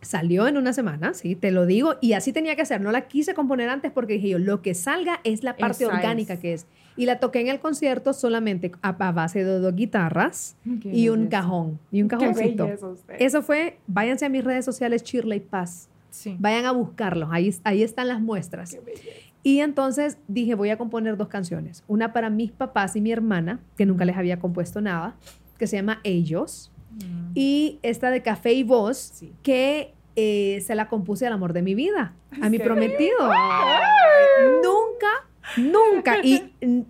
[0.00, 2.80] salió en una semana, sí, te lo digo, y así tenía que ser.
[2.80, 5.94] No la quise componer antes porque dije yo, lo que salga es la parte Esa
[5.94, 6.40] orgánica es.
[6.40, 6.66] que es.
[6.98, 11.08] Y la toqué en el concierto solamente a, a base de dos guitarras Qué y
[11.08, 12.68] un cajón, y un cajoncito.
[13.18, 15.88] Eso fue, váyanse a mis redes sociales, Shirley Paz.
[16.16, 16.36] Sí.
[16.38, 18.76] Vayan a buscarlos, ahí, ahí están las muestras.
[19.42, 21.84] Y entonces dije, voy a componer dos canciones.
[21.88, 25.14] Una para mis papás y mi hermana, que nunca les había compuesto nada,
[25.58, 26.72] que se llama Ellos.
[27.34, 29.32] y esta de Café y Voz, Sí.
[29.42, 33.18] que eh, se la compuse al amor de mi vida, a mi prometido.
[34.62, 35.26] Nunca,
[35.58, 36.42] nunca, y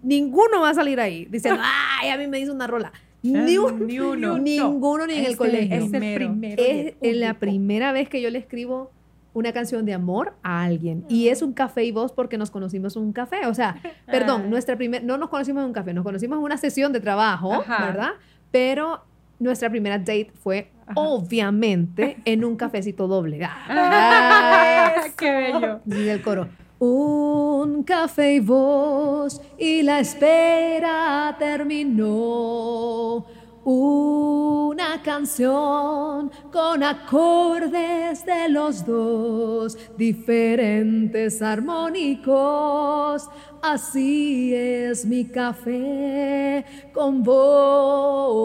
[0.03, 1.61] ninguno va a salir ahí diciendo,
[2.01, 2.93] ay, a mí me hizo una rola.
[3.23, 4.39] Ni, un- Ni uno.
[4.39, 5.75] ninguno ni en el colegio.
[5.77, 6.29] Es el Mero.
[6.29, 6.63] primero.
[6.63, 8.93] es en la primera vez que yo le escribo
[9.37, 11.05] una canción de amor a alguien.
[11.11, 13.45] Y es un café y voz porque nos conocimos en un café.
[13.47, 13.77] O sea,
[14.07, 17.01] perdón, nuestra primer, no nos conocimos en un café, nos conocimos en una sesión de
[17.01, 17.85] trabajo, Ajá.
[17.85, 18.11] ¿verdad?
[18.51, 19.03] Pero
[19.39, 20.95] nuestra primera date fue Ajá.
[20.99, 23.45] obviamente en un cafecito doble.
[23.45, 25.81] Ah, ¡Qué bello!
[25.85, 26.49] Dice el coro.
[26.79, 33.27] Un café y voz y la espera terminó.
[33.69, 43.29] Una canción con acordes de los dos, diferentes armónicos.
[43.61, 46.65] Así es mi café
[46.95, 48.39] con voz.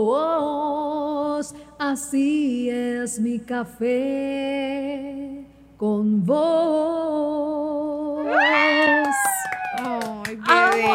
[1.77, 3.85] Así es mi café
[5.77, 7.01] con voz.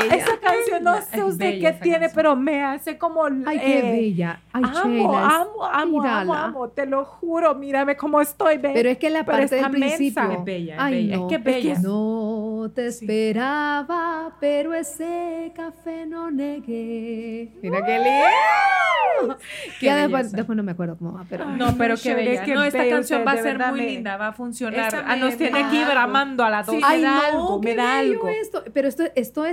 [0.08, 0.22] Bella.
[0.24, 2.12] esa canción, no sé Es usted bella qué tiene, canción.
[2.16, 3.24] pero me hace como...
[3.24, 4.40] Ay, qué eh, bella.
[4.52, 8.70] Ay, amo, Sheila, es- amo, amo, amo, amo, te lo juro, mírame cómo estoy, ve.
[8.74, 9.70] Pero es que la parte del mensa.
[9.96, 10.30] principio.
[10.32, 11.16] Es bella, es Ay, bella.
[11.16, 11.22] no.
[11.22, 11.78] Es que es bella.
[11.80, 13.04] No te Sí.
[13.04, 17.52] esperaba, pero ese café no negué.
[17.62, 19.36] Mira qué lindo.
[19.80, 21.44] Qué ya después, después no me acuerdo cómo va, pero.
[21.48, 22.44] Ay, No, pero qué bella.
[22.44, 24.92] qué No, esta canción usted, va a ser muy me- linda, va a funcionar.
[25.06, 26.76] Ah, nos tiene aquí bramando a las dos.
[26.82, 28.28] Ay, me da algo, me da algo.
[28.28, 28.62] Esto.
[28.74, 29.44] Pero esto, esto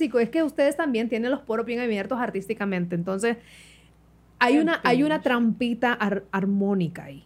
[0.00, 2.94] es que ustedes también tienen los poros bien abiertos artísticamente.
[2.94, 3.36] Entonces,
[4.38, 7.24] hay una, hay una trampita ar- armónica ahí.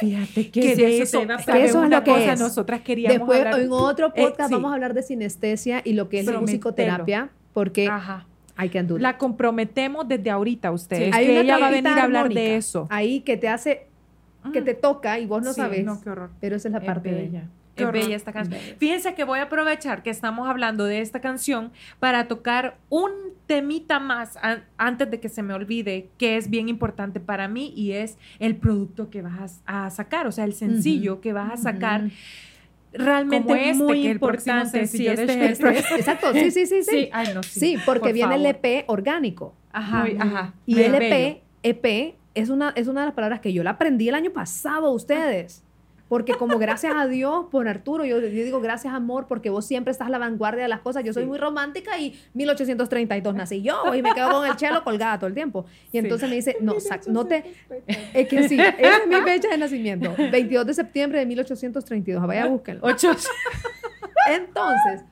[0.00, 2.10] Fíjate que Que de eso eso, te va a ¿sabe Que eso es lo que
[2.10, 2.32] cosa?
[2.34, 2.40] es.
[2.40, 4.54] Nosotras queríamos Después, hablar- en otro Eh, podcast, sí.
[4.54, 8.26] vamos a hablar de sinestesia y lo que es la musicoterapia, porque Ajá.
[8.56, 9.00] hay que andurar.
[9.00, 11.14] La comprometemos desde ahorita ustedes.
[11.14, 12.86] Hay que una ella va a venir a hablar de eso.
[12.90, 13.86] Ahí que te hace,
[14.52, 14.64] que Mm.
[14.64, 15.82] te toca y vos no Sí, sabes.
[15.84, 16.30] No, qué horror.
[16.40, 17.44] Pero esa es la Es parte de ella.
[17.76, 18.02] Qué Es horror.
[18.02, 18.58] bella esta canción.
[18.60, 18.76] Bella.
[18.78, 23.10] Fíjense que voy a aprovechar que estamos hablando de esta canción para tocar un
[23.46, 27.72] temita más an- antes de que se me olvide, que es bien importante para mí
[27.76, 31.56] y es el producto que vas a sacar, o sea, el sencillo que vas a
[31.58, 32.04] sacar.
[32.92, 34.86] Realmente Como este, muy que importante.
[34.86, 36.90] Sí, sencillo de este Exacto, sí, sí, sí, sí.
[36.90, 37.60] Sí, ay, no, sí.
[37.60, 38.46] Sí, porque por viene el.
[38.46, 39.54] EP orgánico.
[39.72, 40.54] Ajá, Muy- ajá.
[40.64, 40.94] Y el.
[40.94, 44.30] EP, EP es una, es una de las palabras que yo la aprendí el año
[44.30, 45.62] pasado a ustedes.
[46.08, 49.90] Porque como gracias a Dios por Arturo, yo, yo digo gracias amor porque vos siempre
[49.90, 51.02] estás a la vanguardia de las cosas.
[51.02, 51.28] Yo soy Sí.
[51.28, 55.34] muy romántica y 1832 nací yo y me quedo con el chelo colgada todo el
[55.34, 55.66] tiempo.
[55.90, 57.42] Y entonces me dice, no, sac- no te...
[58.14, 60.14] Es que sí, esa es mi fecha de nacimiento.
[60.30, 62.24] 22 de septiembre de 1832.
[62.24, 62.80] Vaya, búsquenlo.
[62.86, 63.10] Ocho.
[64.28, 65.02] Entonces,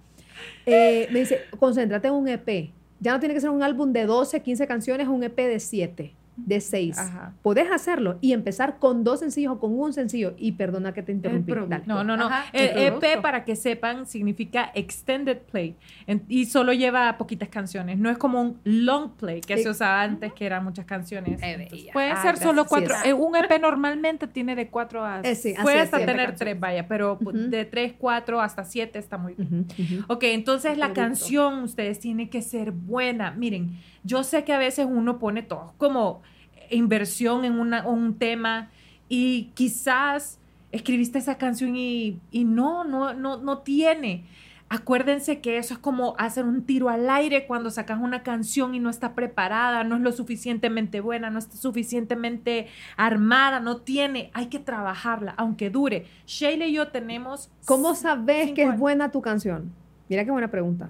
[0.66, 2.70] eh, me dice, concéntrate en un EP.
[3.00, 6.14] Ya no tiene que ser un álbum de 12, 15 canciones, un EP de 7,
[6.36, 6.98] de 6.
[6.98, 7.32] Ajá.
[7.42, 10.34] Podés hacerlo y empezar con dos sencillos o con un sencillo.
[10.36, 11.52] Y perdona que te interrumpí.
[11.86, 12.26] No, no, no.
[12.26, 13.22] Ajá, el el EP, producto.
[13.22, 17.98] para que sepan, significa extended play En- y solo lleva poquitas canciones.
[17.98, 19.62] No es como un long play que Sí.
[19.64, 21.40] se usaba antes, que eran muchas canciones.
[21.42, 21.88] Entonces.
[21.92, 22.94] Puede Ah, ser solo cuatro.
[23.04, 25.20] Eh, un EP normalmente tiene de cuatro a...
[25.20, 29.34] Eh, sí, Puede hasta tener tres, vaya, pero de tres, cuatro hasta siete está muy
[29.34, 29.66] bien.
[29.78, 30.04] Ujú.
[30.12, 33.30] Ok, entonces la canción, ustedes tiene que ser buena.
[33.30, 36.22] Miren, yo sé que a veces uno pone todo como
[36.70, 38.70] inversión en una- un tema
[39.08, 40.38] y quizás
[40.72, 44.24] escribiste esa canción y, y no, no, no, no tiene.
[44.70, 48.80] Acuérdense que eso es como hacer un tiro al aire cuando sacas una canción y
[48.80, 52.66] no está preparada, no es lo suficientemente buena, no está suficientemente
[52.96, 56.06] armada, no tiene, hay que trabajarla, aunque dure.
[56.26, 57.50] Sheila y yo tenemos...
[57.66, 58.80] ¿Cómo sabes que es años.
[58.80, 59.70] buena tu canción?
[60.08, 60.88] Mira qué buena pregunta.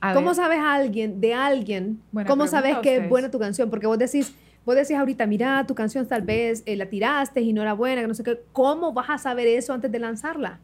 [0.00, 0.34] A ¿Cómo ver.
[0.36, 3.70] sabes a alguien, de alguien, Buena cómo sabes que es buena tu canción?
[3.70, 4.34] Porque vos decís,
[4.64, 8.00] vos decís ahorita, mira, tu canción tal vez eh, la tiraste y no era buena,
[8.00, 8.40] que no sé qué.
[8.52, 10.58] ¿Cómo vas a saber eso antes de lanzarla?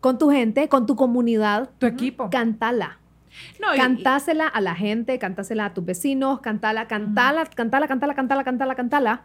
[0.00, 2.30] Con tu gente, con tu comunidad, Tu equipo.
[2.30, 2.98] cántala.
[3.60, 8.44] No, y- Cantásela a la gente, cantásela a tus vecinos, cantala, cantala, cantala, cantala, cantala,
[8.44, 9.22] cantala, cantala.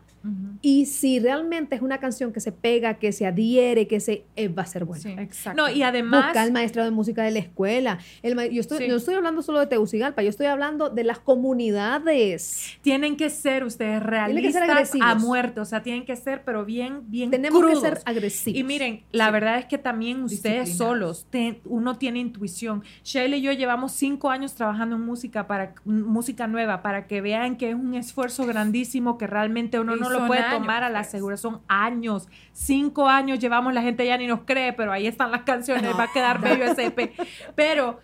[0.62, 4.48] Y si realmente es una canción que se pega, que se adhiere, que se eh,
[4.50, 5.02] va a ser buena.
[5.02, 5.10] Sí.
[5.18, 5.62] Exacto.
[5.62, 6.26] No, y además...
[6.26, 7.98] Busca al maestro de música de la escuela.
[8.22, 8.88] El yo estoy, Sí.
[8.88, 12.78] no estoy hablando solo de Tegucigalpa, yo estoy hablando de las comunidades.
[12.82, 15.08] Tienen que ser ustedes que ser realistas agresivos.
[15.08, 17.82] a muerte, o sea, tienen que ser, pero bien, bien Tenemos crudos.
[17.84, 18.60] que ser agresivos.
[18.60, 19.32] Y miren, la Sí.
[19.32, 22.84] verdad es que también ustedes solos, te- uno tiene intuición.
[23.04, 27.58] Sheila y yo llevamos cinco años trabajando en música para música nueva, para que vean
[27.58, 30.90] que es un esfuerzo grandísimo que realmente uno Y no lo puede años, tomar a
[30.90, 31.12] la pues.
[31.12, 31.38] segura.
[31.38, 35.44] Son años, cinco años llevamos, la gente ya ni nos cree, pero ahí están las
[35.44, 37.14] canciones, va a quedar bello ese EP.
[37.56, 38.00] Pero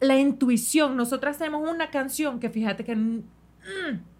[0.00, 3.22] la intuición, nosotras tenemos una canción que fíjate que mm,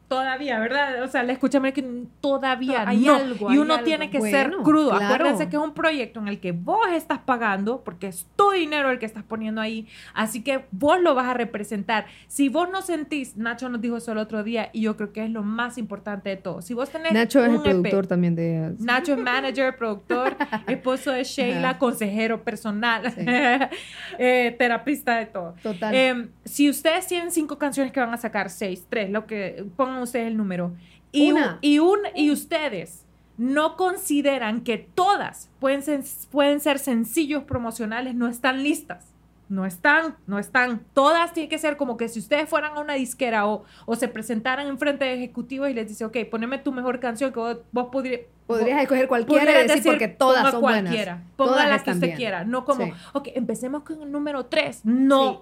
[0.09, 1.02] todavía, ¿verdad?
[1.02, 1.85] O sea, le escúchame que
[2.20, 3.14] todavía Hay no.
[3.14, 3.85] algo, y hay uno algo.
[3.85, 4.90] tiene que Bueno, ser crudo.
[4.90, 5.05] claro.
[5.14, 8.90] Acuérdense que es un proyecto en el que vos estás pagando, porque es tu dinero
[8.90, 9.86] el que estás poniendo ahí.
[10.14, 12.06] Así que vos lo vas a representar.
[12.26, 15.24] Si vos no sentís, Nacho nos dijo eso el otro día, y yo creo que
[15.24, 16.62] es lo más importante de todo.
[16.62, 18.74] Si vos tenés Nacho es un el EP, productor también de...
[18.78, 20.36] Nacho es manager, productor,
[20.66, 21.78] esposo de Sheila, Ajá.
[21.78, 23.20] consejero personal, Sí.
[24.18, 25.55] eh, terapista de todo.
[25.62, 25.94] Total.
[25.94, 29.97] Eh, si ustedes tienen cinco canciones que van a sacar, seis, tres, lo que pongan
[30.02, 30.72] ustedes el número,
[31.12, 31.58] y, Una.
[31.60, 33.04] y, un, y ustedes
[33.36, 39.14] no consideran que todas pueden ser, pueden ser sencillos promocionales, no están listas.
[39.50, 40.82] No están, no están.
[40.92, 44.06] Todas tienen que ser como que si ustedes fueran a una disquera o, o se
[44.06, 47.56] presentaran en frente de ejecutivos y les dice, ok, poneme tu mejor canción que vos,
[47.72, 51.32] vos podrí- Podrías vos- escoger cualquiera y decir, porque todas ponga son cualquiera, buenas.
[51.36, 52.16] Ponga Todas la que usted bien.
[52.18, 52.44] quiera.
[52.44, 52.92] No como, Sí.
[53.14, 54.82] ok, empecemos con el número 3.
[54.84, 55.30] No.
[55.32, 55.38] Sí.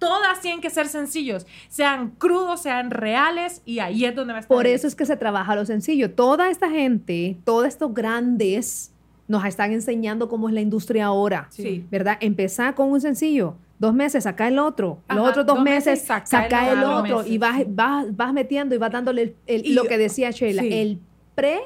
[0.00, 4.40] Todas tienen que ser sencillos, sean crudos, sean reales, y ahí es donde va a
[4.40, 4.56] estar.
[4.56, 6.10] Por eso es que se trabaja lo sencillo.
[6.10, 8.92] Toda esta gente, todos estos grandes,
[9.28, 11.46] nos están enseñando cómo es la industria ahora.
[11.50, 11.84] Sí.
[11.90, 12.16] ¿Verdad?
[12.20, 13.54] Empezar con un sencillo.
[13.78, 14.98] Dos meses, saca el otro.
[15.08, 17.24] Los Ajá, otros dos, dos meses, meses, saca saca el el otro.
[17.26, 20.30] Y vas, vas, vas metiendo y vas dándole el- el- Y lo yo- que decía
[20.32, 20.68] Sheila, sí.
[20.72, 20.98] el
[21.34, 21.60] pre,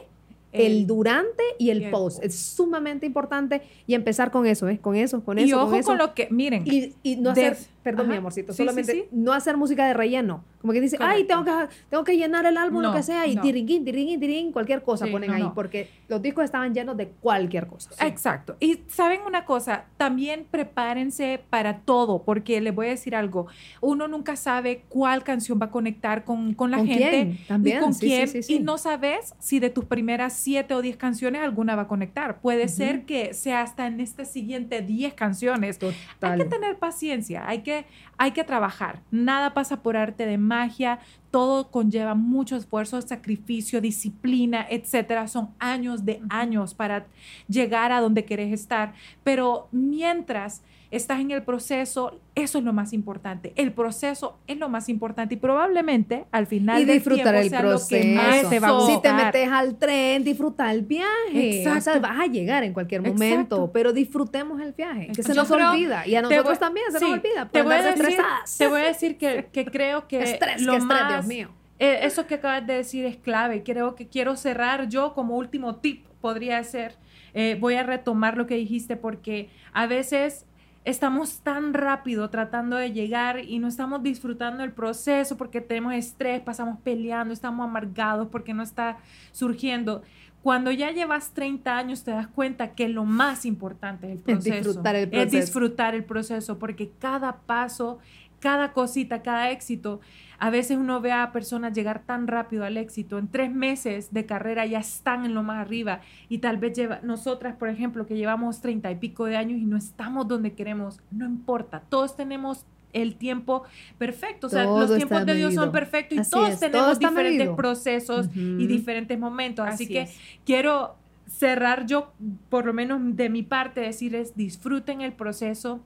[0.52, 2.18] el, El- durante y el y el post.
[2.18, 2.24] post.
[2.24, 4.78] Es sumamente importante y empezar con eso, ¿eh?
[4.78, 5.94] Con eso, con eso, y ojo con con, eso.
[5.96, 9.04] lo que, miren, Y, y no De- hacer, perdón, mi amorcito, Sí, solamente sí.
[9.12, 10.42] no hacer música de relleno.
[10.60, 11.52] Como que dice, ay, tengo que,
[11.90, 13.42] tengo que llenar el álbum, lo que sea, y no.
[13.42, 17.66] tiringuín, tiringuín, tiringuín, cualquier cosa ponen no, ahí, porque los discos estaban llenos de cualquier
[17.66, 17.90] cosa.
[18.06, 18.56] Exacto.
[18.60, 23.46] Y saben una cosa, también prepárense para todo, porque les voy a decir algo.
[23.82, 27.10] Uno nunca sabe cuál canción va a conectar con, con la ¿Con gente.
[27.10, 27.38] quién?
[27.46, 28.30] También, y con quién.
[28.48, 32.40] Y no sabes si de tus primeras siete o diez canciones alguna va a conectar.
[32.40, 35.78] Puede ser que sea hasta en este siguiente diez canciones.
[36.22, 37.73] Hay que tener paciencia, hay que,
[38.16, 39.00] hay que trabajar.
[39.10, 40.98] Nada pasa por arte de magia,
[41.30, 45.26] todo conlleva mucho esfuerzo, sacrificio, disciplina, etcétera.
[45.26, 47.06] Son años de años para
[47.48, 48.94] llegar a donde querés estar.
[49.24, 50.62] Pero mientras
[50.96, 53.52] estás en el proceso, eso es lo más importante.
[53.56, 57.48] El proceso es lo más importante y probablemente al final y del disfrutar tiempo el
[57.50, 58.50] sea lo que más proceso.
[58.50, 58.94] te va a gustar.
[58.96, 61.60] Si te metes al tren, disfruta el viaje.
[61.60, 62.00] O sea, Exacto.
[62.00, 63.24] vas a llegar en cualquier momento,
[63.56, 63.70] Exacto.
[63.72, 66.06] pero disfrutemos el viaje, que se Yo nos creo- olvida.
[66.06, 67.48] Y a nosotros voy- también se sí, nos olvida.
[67.50, 68.16] Te por voy, a decir,
[68.58, 71.50] te voy a decir que, que creo que Estrés, lo qué estrés, más, Dios mío.
[71.78, 73.62] eh, eso que acabas de decir es clave.
[73.62, 76.96] Creo que quiero cerrar yo como último tip, podría ser.
[77.36, 80.46] eh, voy a retomar lo que dijiste porque a veces
[80.84, 86.40] estamos tan rápido tratando de llegar y no estamos disfrutando el proceso porque tenemos estrés,
[86.42, 88.98] pasamos peleando, estamos amargados porque no está
[89.32, 90.02] surgiendo.
[90.42, 94.44] Cuando ya llevas 30 años te das cuenta que lo más importante es el Es
[94.44, 95.36] disfrutar el Es proceso.
[95.38, 97.98] disfrutar el proceso porque cada paso,
[98.44, 100.00] cada cosita, cada éxito,
[100.38, 103.16] a veces uno ve a personas llegar tan rápido al éxito.
[103.16, 107.00] En tres meses de carrera ya están en lo más arriba y tal vez lleva,
[107.02, 111.00] nosotras, por ejemplo, que llevamos treinta y pico de años y no estamos donde queremos,
[111.10, 113.62] no importa, todos tenemos el tiempo
[113.96, 116.98] perfecto, o sea, Todo los tiempos de Dios son perfectos y Así todos es, tenemos
[116.98, 117.56] diferentes medido.
[117.56, 120.18] procesos y diferentes momentos, así, Así que es.
[120.44, 120.96] quiero
[121.26, 122.12] cerrar yo,
[122.50, 125.80] por lo menos de mi parte, decirles, disfruten el proceso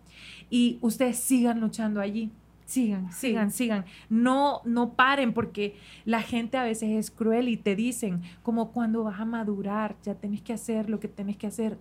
[0.51, 2.33] y ustedes sigan luchando allí.
[2.69, 3.87] Sigan, sigan, sigan.
[4.11, 5.75] No, no paren porque
[6.05, 10.15] la gente a veces es cruel y te dicen, como cuando vas a madurar, ya
[10.15, 11.79] tenés que hacer lo que tenés que hacer.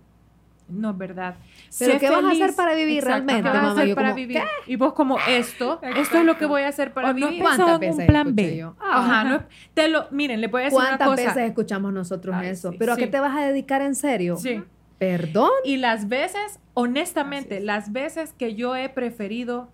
[0.66, 1.36] No es verdad.
[1.78, 2.42] Pero Sé ¿qué vas a feliz.
[2.42, 3.72] hacer para vivir Exacto, realmente, ¿Qué vas a mamá?
[3.72, 4.42] hacer Yo para como, vivir?
[4.66, 7.42] Y vos como esto, esto es lo que voy a hacer para O no vivir.
[7.44, 8.56] pensado ¿Cuántas en un plan B?
[8.56, 8.74] yo?
[8.80, 9.42] Ajá, no
[9.74, 11.22] te lo, miren, le voy a decir una ¿Cuántas cosa.
[11.22, 12.70] veces escuchamos nosotros Ay, eso?
[12.70, 13.10] sí, ¿Pero a qué sí.
[13.10, 14.36] te vas a dedicar en serio?
[14.38, 14.62] Sí.
[14.98, 15.50] ¿Perdón?
[15.64, 19.68] Y las veces, honestamente, las veces que yo he preferido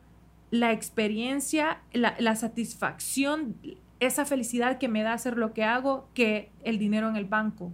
[0.54, 3.56] la experiencia, la, la satisfacción,
[3.98, 7.72] esa felicidad que me da hacer lo que hago, que el dinero en el banco.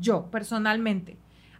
[0.00, 1.16] Yo, personalmente.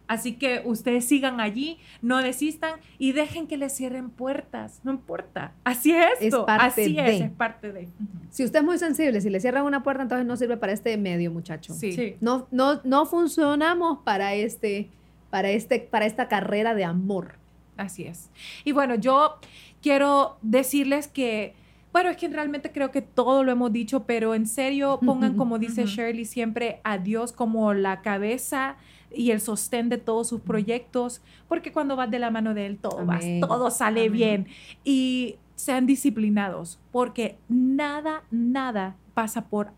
[0.07, 4.81] Así que ustedes sigan allí, no desistan y dejen que les cierren puertas.
[4.83, 5.53] No importa.
[5.63, 6.45] Así es Es esto.
[6.45, 7.15] parte Así de.
[7.15, 7.87] es, es parte de.
[8.29, 10.97] Si usted es muy sensible, si le cierran una puerta, entonces no sirve para este
[10.97, 11.73] medio, muchacho.
[11.73, 11.93] Sí.
[11.93, 12.15] Sí.
[12.19, 14.89] No, no, no funcionamos para este,
[15.29, 17.35] para este, para esta carrera de amor.
[17.77, 18.29] Así es.
[18.65, 19.39] Y bueno, yo
[19.81, 21.53] quiero decirles que,
[21.91, 25.59] bueno, es que realmente creo que todo lo hemos dicho, pero en serio, pongan, como
[25.59, 25.85] dice.
[25.85, 28.77] Shirley, siempre a Dios como la cabeza
[29.11, 32.77] y el sostén de todos sus proyectos, porque cuando vas de la mano de Él,
[32.77, 34.13] todo, vas, todo sale Amén.
[34.13, 34.47] bien.
[34.83, 39.73] Y sean disciplinados, porque nada, nada pasa por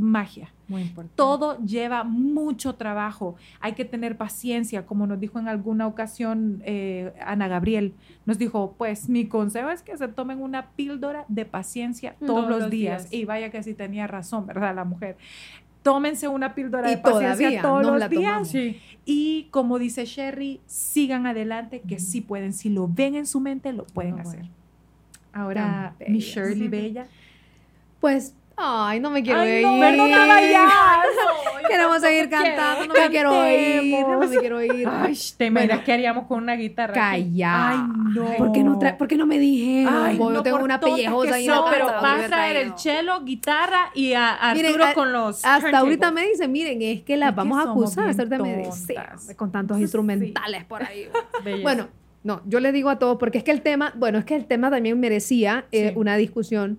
[0.00, 0.52] magia.
[0.68, 1.14] Muy importante.
[1.16, 3.36] Todo lleva mucho trabajo.
[3.60, 7.94] Hay que tener paciencia, como nos dijo en alguna ocasión eh, Ana Gabriel.
[8.26, 12.70] Nos dijo, pues mi consejo es que se tomen una píldora de paciencia todos, los,
[12.70, 13.08] días.
[13.12, 14.74] Y vaya que sí tenía razón, ¿verdad?
[14.74, 15.16] La mujer.
[15.82, 18.48] Tómense una píldora Y de paciencia todos los días.
[18.48, 18.80] Sí.
[19.04, 22.52] Y como dice Sherry, sigan adelante, que sí pueden.
[22.52, 24.40] Si lo ven en su mente, lo pueden Ah, hacer.
[24.40, 24.54] bueno.
[25.32, 26.18] Ahora, mi.
[26.18, 27.06] Shirley Bella.
[28.00, 29.62] Pues, ay, no me quiero Ay, ir.
[29.66, 30.68] no, perdónala ya.
[31.68, 34.88] Queremos seguir cantando, no me quiero ir, no me quiero ir.
[34.90, 36.92] Ay, te imaginas qué haríamos con una guitarra.
[36.94, 37.68] Calla.
[37.70, 37.78] Ay,
[38.14, 38.24] no.
[38.36, 39.94] ¿Por qué no, ¿Por qué no me dijeron?
[40.04, 42.56] Ay, Yo no, tengo por una pellejosa ahí No, pero casa, va hubiera a traer
[42.56, 45.44] el cello, guitarra y a Arturo Miren, a- con los.
[45.44, 48.08] Hasta ahorita me dicen, miren, es que la Es que vamos a acusar.
[48.08, 48.96] Hasta ahorita me dicen,
[49.36, 51.08] con tantos instrumentales por ahí.
[51.62, 51.88] Bueno,
[52.24, 54.44] no, yo le digo a todos, porque es que el tema, bueno, es que el
[54.46, 56.78] tema también merecía eh, una discusión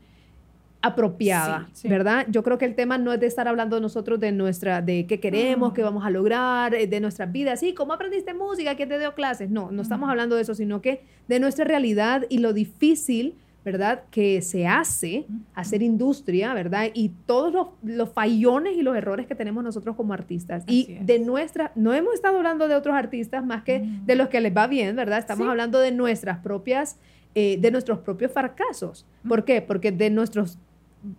[0.81, 1.87] apropiada, Sí, sí.
[1.87, 2.25] ¿verdad?
[2.29, 5.19] Yo creo que el tema no es de estar hablando nosotros de nuestra, de qué
[5.19, 5.75] queremos, Mm.
[5.75, 9.13] qué vamos a lograr, eh, de nuestras vidas, sí, cómo aprendiste música, quién te dio
[9.13, 10.11] clases, no, no estamos Mm.
[10.11, 14.01] hablando de eso, sino que de nuestra realidad y lo difícil, ¿verdad?
[14.09, 15.37] Que se hace Mm.
[15.53, 16.87] hacer industria, ¿verdad?
[16.95, 20.63] Y todos los, los fallones y los errores que tenemos nosotros como artistas.
[20.63, 21.05] Así y es.
[21.05, 24.55] de nuestra, no hemos estado hablando de otros artistas más que de los que les
[24.57, 25.19] va bien, ¿verdad?
[25.19, 25.49] Estamos Sí.
[25.51, 26.97] hablando de nuestras propias,
[27.35, 29.05] eh, de nuestros propios fracasos.
[29.27, 29.61] ¿Por qué?
[29.61, 30.57] Porque de nuestros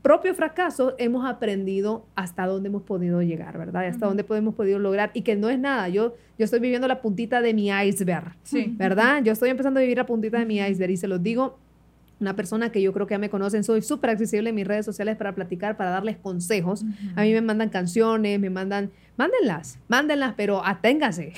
[0.03, 3.87] propios fracasos hemos aprendido hasta dónde hemos podido llegar, ¿verdad?
[3.87, 4.17] Hasta Ujú.
[4.17, 5.89] dónde hemos podido lograr y que no es nada.
[5.89, 8.75] Yo, yo estoy viviendo la puntita de mi iceberg, Sí.
[8.79, 9.23] ¿verdad?
[9.25, 11.59] Yo estoy empezando a vivir la puntita de mi iceberg y se los digo.
[12.21, 14.87] Una persona que yo creo que ya me conocen, soy súper accesible en mis redes
[14.87, 16.85] sociales para platicar, para darles consejos.
[17.17, 21.33] A mí me mandan canciones, me mandan, mándenlas, mándenlas, pero aténgase.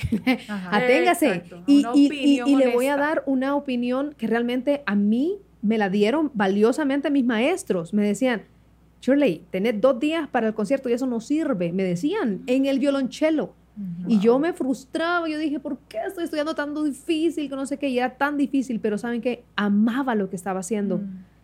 [0.47, 0.69] Ajá.
[0.77, 1.41] Aténgase.
[1.65, 5.77] Y, y- y- y le voy a dar una opinión que realmente a mí me
[5.77, 7.93] la dieron valiosamente mis maestros.
[7.93, 8.43] Me decían,
[9.01, 11.71] Shirley, tenés dos días para el concierto y eso no sirve.
[11.73, 13.53] Me decían, en el violonchelo.
[14.07, 17.49] Y yo me frustraba, yo dije, ¿por qué estoy estudiando tan difícil?
[17.49, 19.43] Que no sé qué, y era tan difícil, pero ¿saben qué?
[19.57, 21.01] Amaba lo que estaba haciendo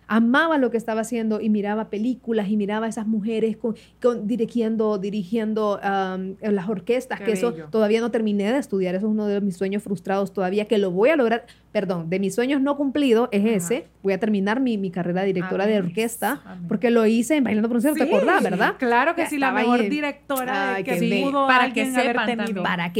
[0.07, 4.27] amaba lo que estaba haciendo y miraba películas y miraba a esas mujeres con, con-
[4.27, 9.11] dirigiendo, dirigiendo en las orquestas, Qué que eso todavía no terminé de estudiar, eso es
[9.11, 12.61] uno de mis sueños frustrados todavía, que lo voy a lograr, perdón, de mis sueños
[12.61, 13.49] no cumplidos es Ajá.
[13.55, 16.67] ese, voy a terminar mi, mi carrera de directora de orquesta, Amén.
[16.67, 18.75] porque lo hice en Bailando por un Cielo, ¿te Sí, acordás, verdad?
[18.77, 19.89] Claro que sí, la mejor ahí.
[19.89, 21.29] directora Ay, que bello.
[21.31, 22.45] pudo Para que sepan tenido.
[22.45, 22.63] también.
[22.63, 22.91] ¿Para?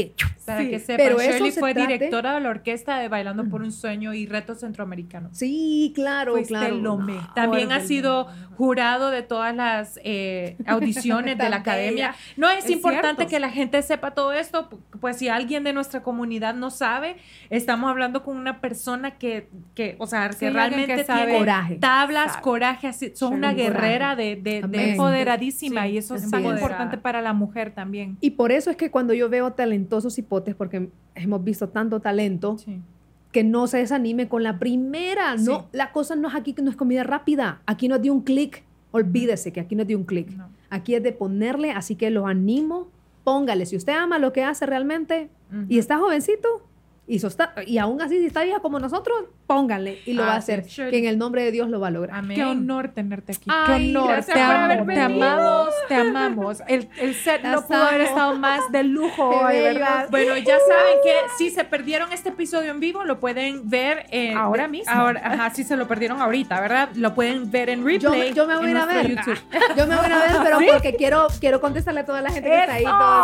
[0.44, 3.08] Para Sí, que sepan, pero eso Shirley se fue trate- directora de la orquesta de
[3.08, 5.28] Bailando por un Sueño y Reto Centroamericano.
[5.32, 6.76] Sí, claro, Fuiste claro.
[6.76, 7.32] lo No.
[7.34, 8.26] También ha sido
[8.56, 12.14] jurado de todas las eh, audiciones de la academia.
[12.36, 13.30] No es, Es importante cierto.
[13.30, 17.16] que la gente sepa todo esto, pu- pues si alguien de nuestra comunidad no sabe,
[17.50, 21.24] estamos hablando con una persona que, que o sea, Sí, que alguien realmente que sabe.
[21.24, 21.74] tiene Coraje.
[21.76, 22.42] tablas, Sabe.
[22.42, 26.44] coraje, así, son Sí, una guerrera de, de, de- empoderadísima Sí, y eso es tan
[26.46, 28.16] importante para la mujer también.
[28.22, 32.56] Y por eso es que cuando yo veo talentosos hipotes, porque hemos visto tanto talento,
[32.56, 32.80] Sí.
[33.32, 35.36] que no se desanime con la primera.
[35.36, 35.66] No, Sí.
[35.72, 37.60] la cosa no es aquí, no es comida rápida.
[37.66, 38.62] Aquí no es de un clic.
[38.92, 40.30] Olvídese que aquí no es de un clic.
[40.30, 40.48] No.
[40.70, 42.88] Aquí es de ponerle, así que los animo.
[43.24, 45.64] Póngale, si usted ama lo que hace realmente Ujú.
[45.68, 46.48] y está jovencito,
[47.12, 50.36] y, sosta- y aún así si está vieja como nosotros, pónganle y lo va a
[50.36, 50.64] hacer.
[50.64, 52.16] Que en el nombre de Dios lo va a lograr.
[52.18, 52.36] Amén.
[52.36, 53.50] Qué honor tenerte aquí.
[53.52, 54.24] Ay, Qué honor.
[54.24, 56.62] Te amo, te amamos, te amamos.
[56.68, 59.62] El, el set Ya no pudo haber estado más de lujo Qué hoy.
[59.62, 60.06] ¿verdad?
[60.10, 64.32] Bueno, ya saben que si se perdieron este episodio en vivo, lo pueden ver eh,
[64.34, 64.90] Ahora mismo.
[64.90, 66.88] Ahora, ajá, si se lo perdieron ahorita, ¿verdad?
[66.94, 67.98] Lo pueden ver en replay.
[68.00, 69.08] Yo me, yo me voy a ir ver.
[69.16, 69.38] YouTube.
[69.76, 72.30] Yo me voy a ir a ver, pero porque quiero, quiero contestarle a toda la
[72.30, 72.74] gente que está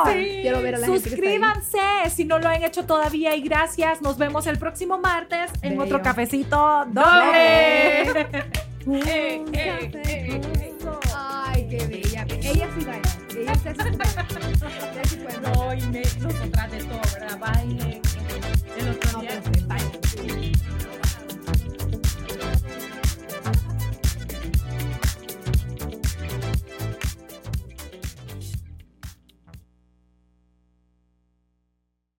[0.05, 0.41] ahí.
[0.43, 1.39] Quiero ver a la gente que está ahí.
[1.39, 3.78] Suscríbanse si no lo han hecho todavía y gracias.
[4.01, 5.85] Nos vemos el próximo martes en Bello.
[5.85, 8.27] otro cafecito doble.
[8.91, 10.41] Eh, eh, eh,
[11.15, 12.25] Ay, qué bella.
[12.41, 13.11] Ella sí baila.
[13.37, 13.69] Ella sí
[13.99, 14.27] baila.
[14.91, 15.41] Ella sí puede.
[15.43, 17.39] No, y me, nosotras de todo, ¿verdad?
[17.39, 18.01] Baile,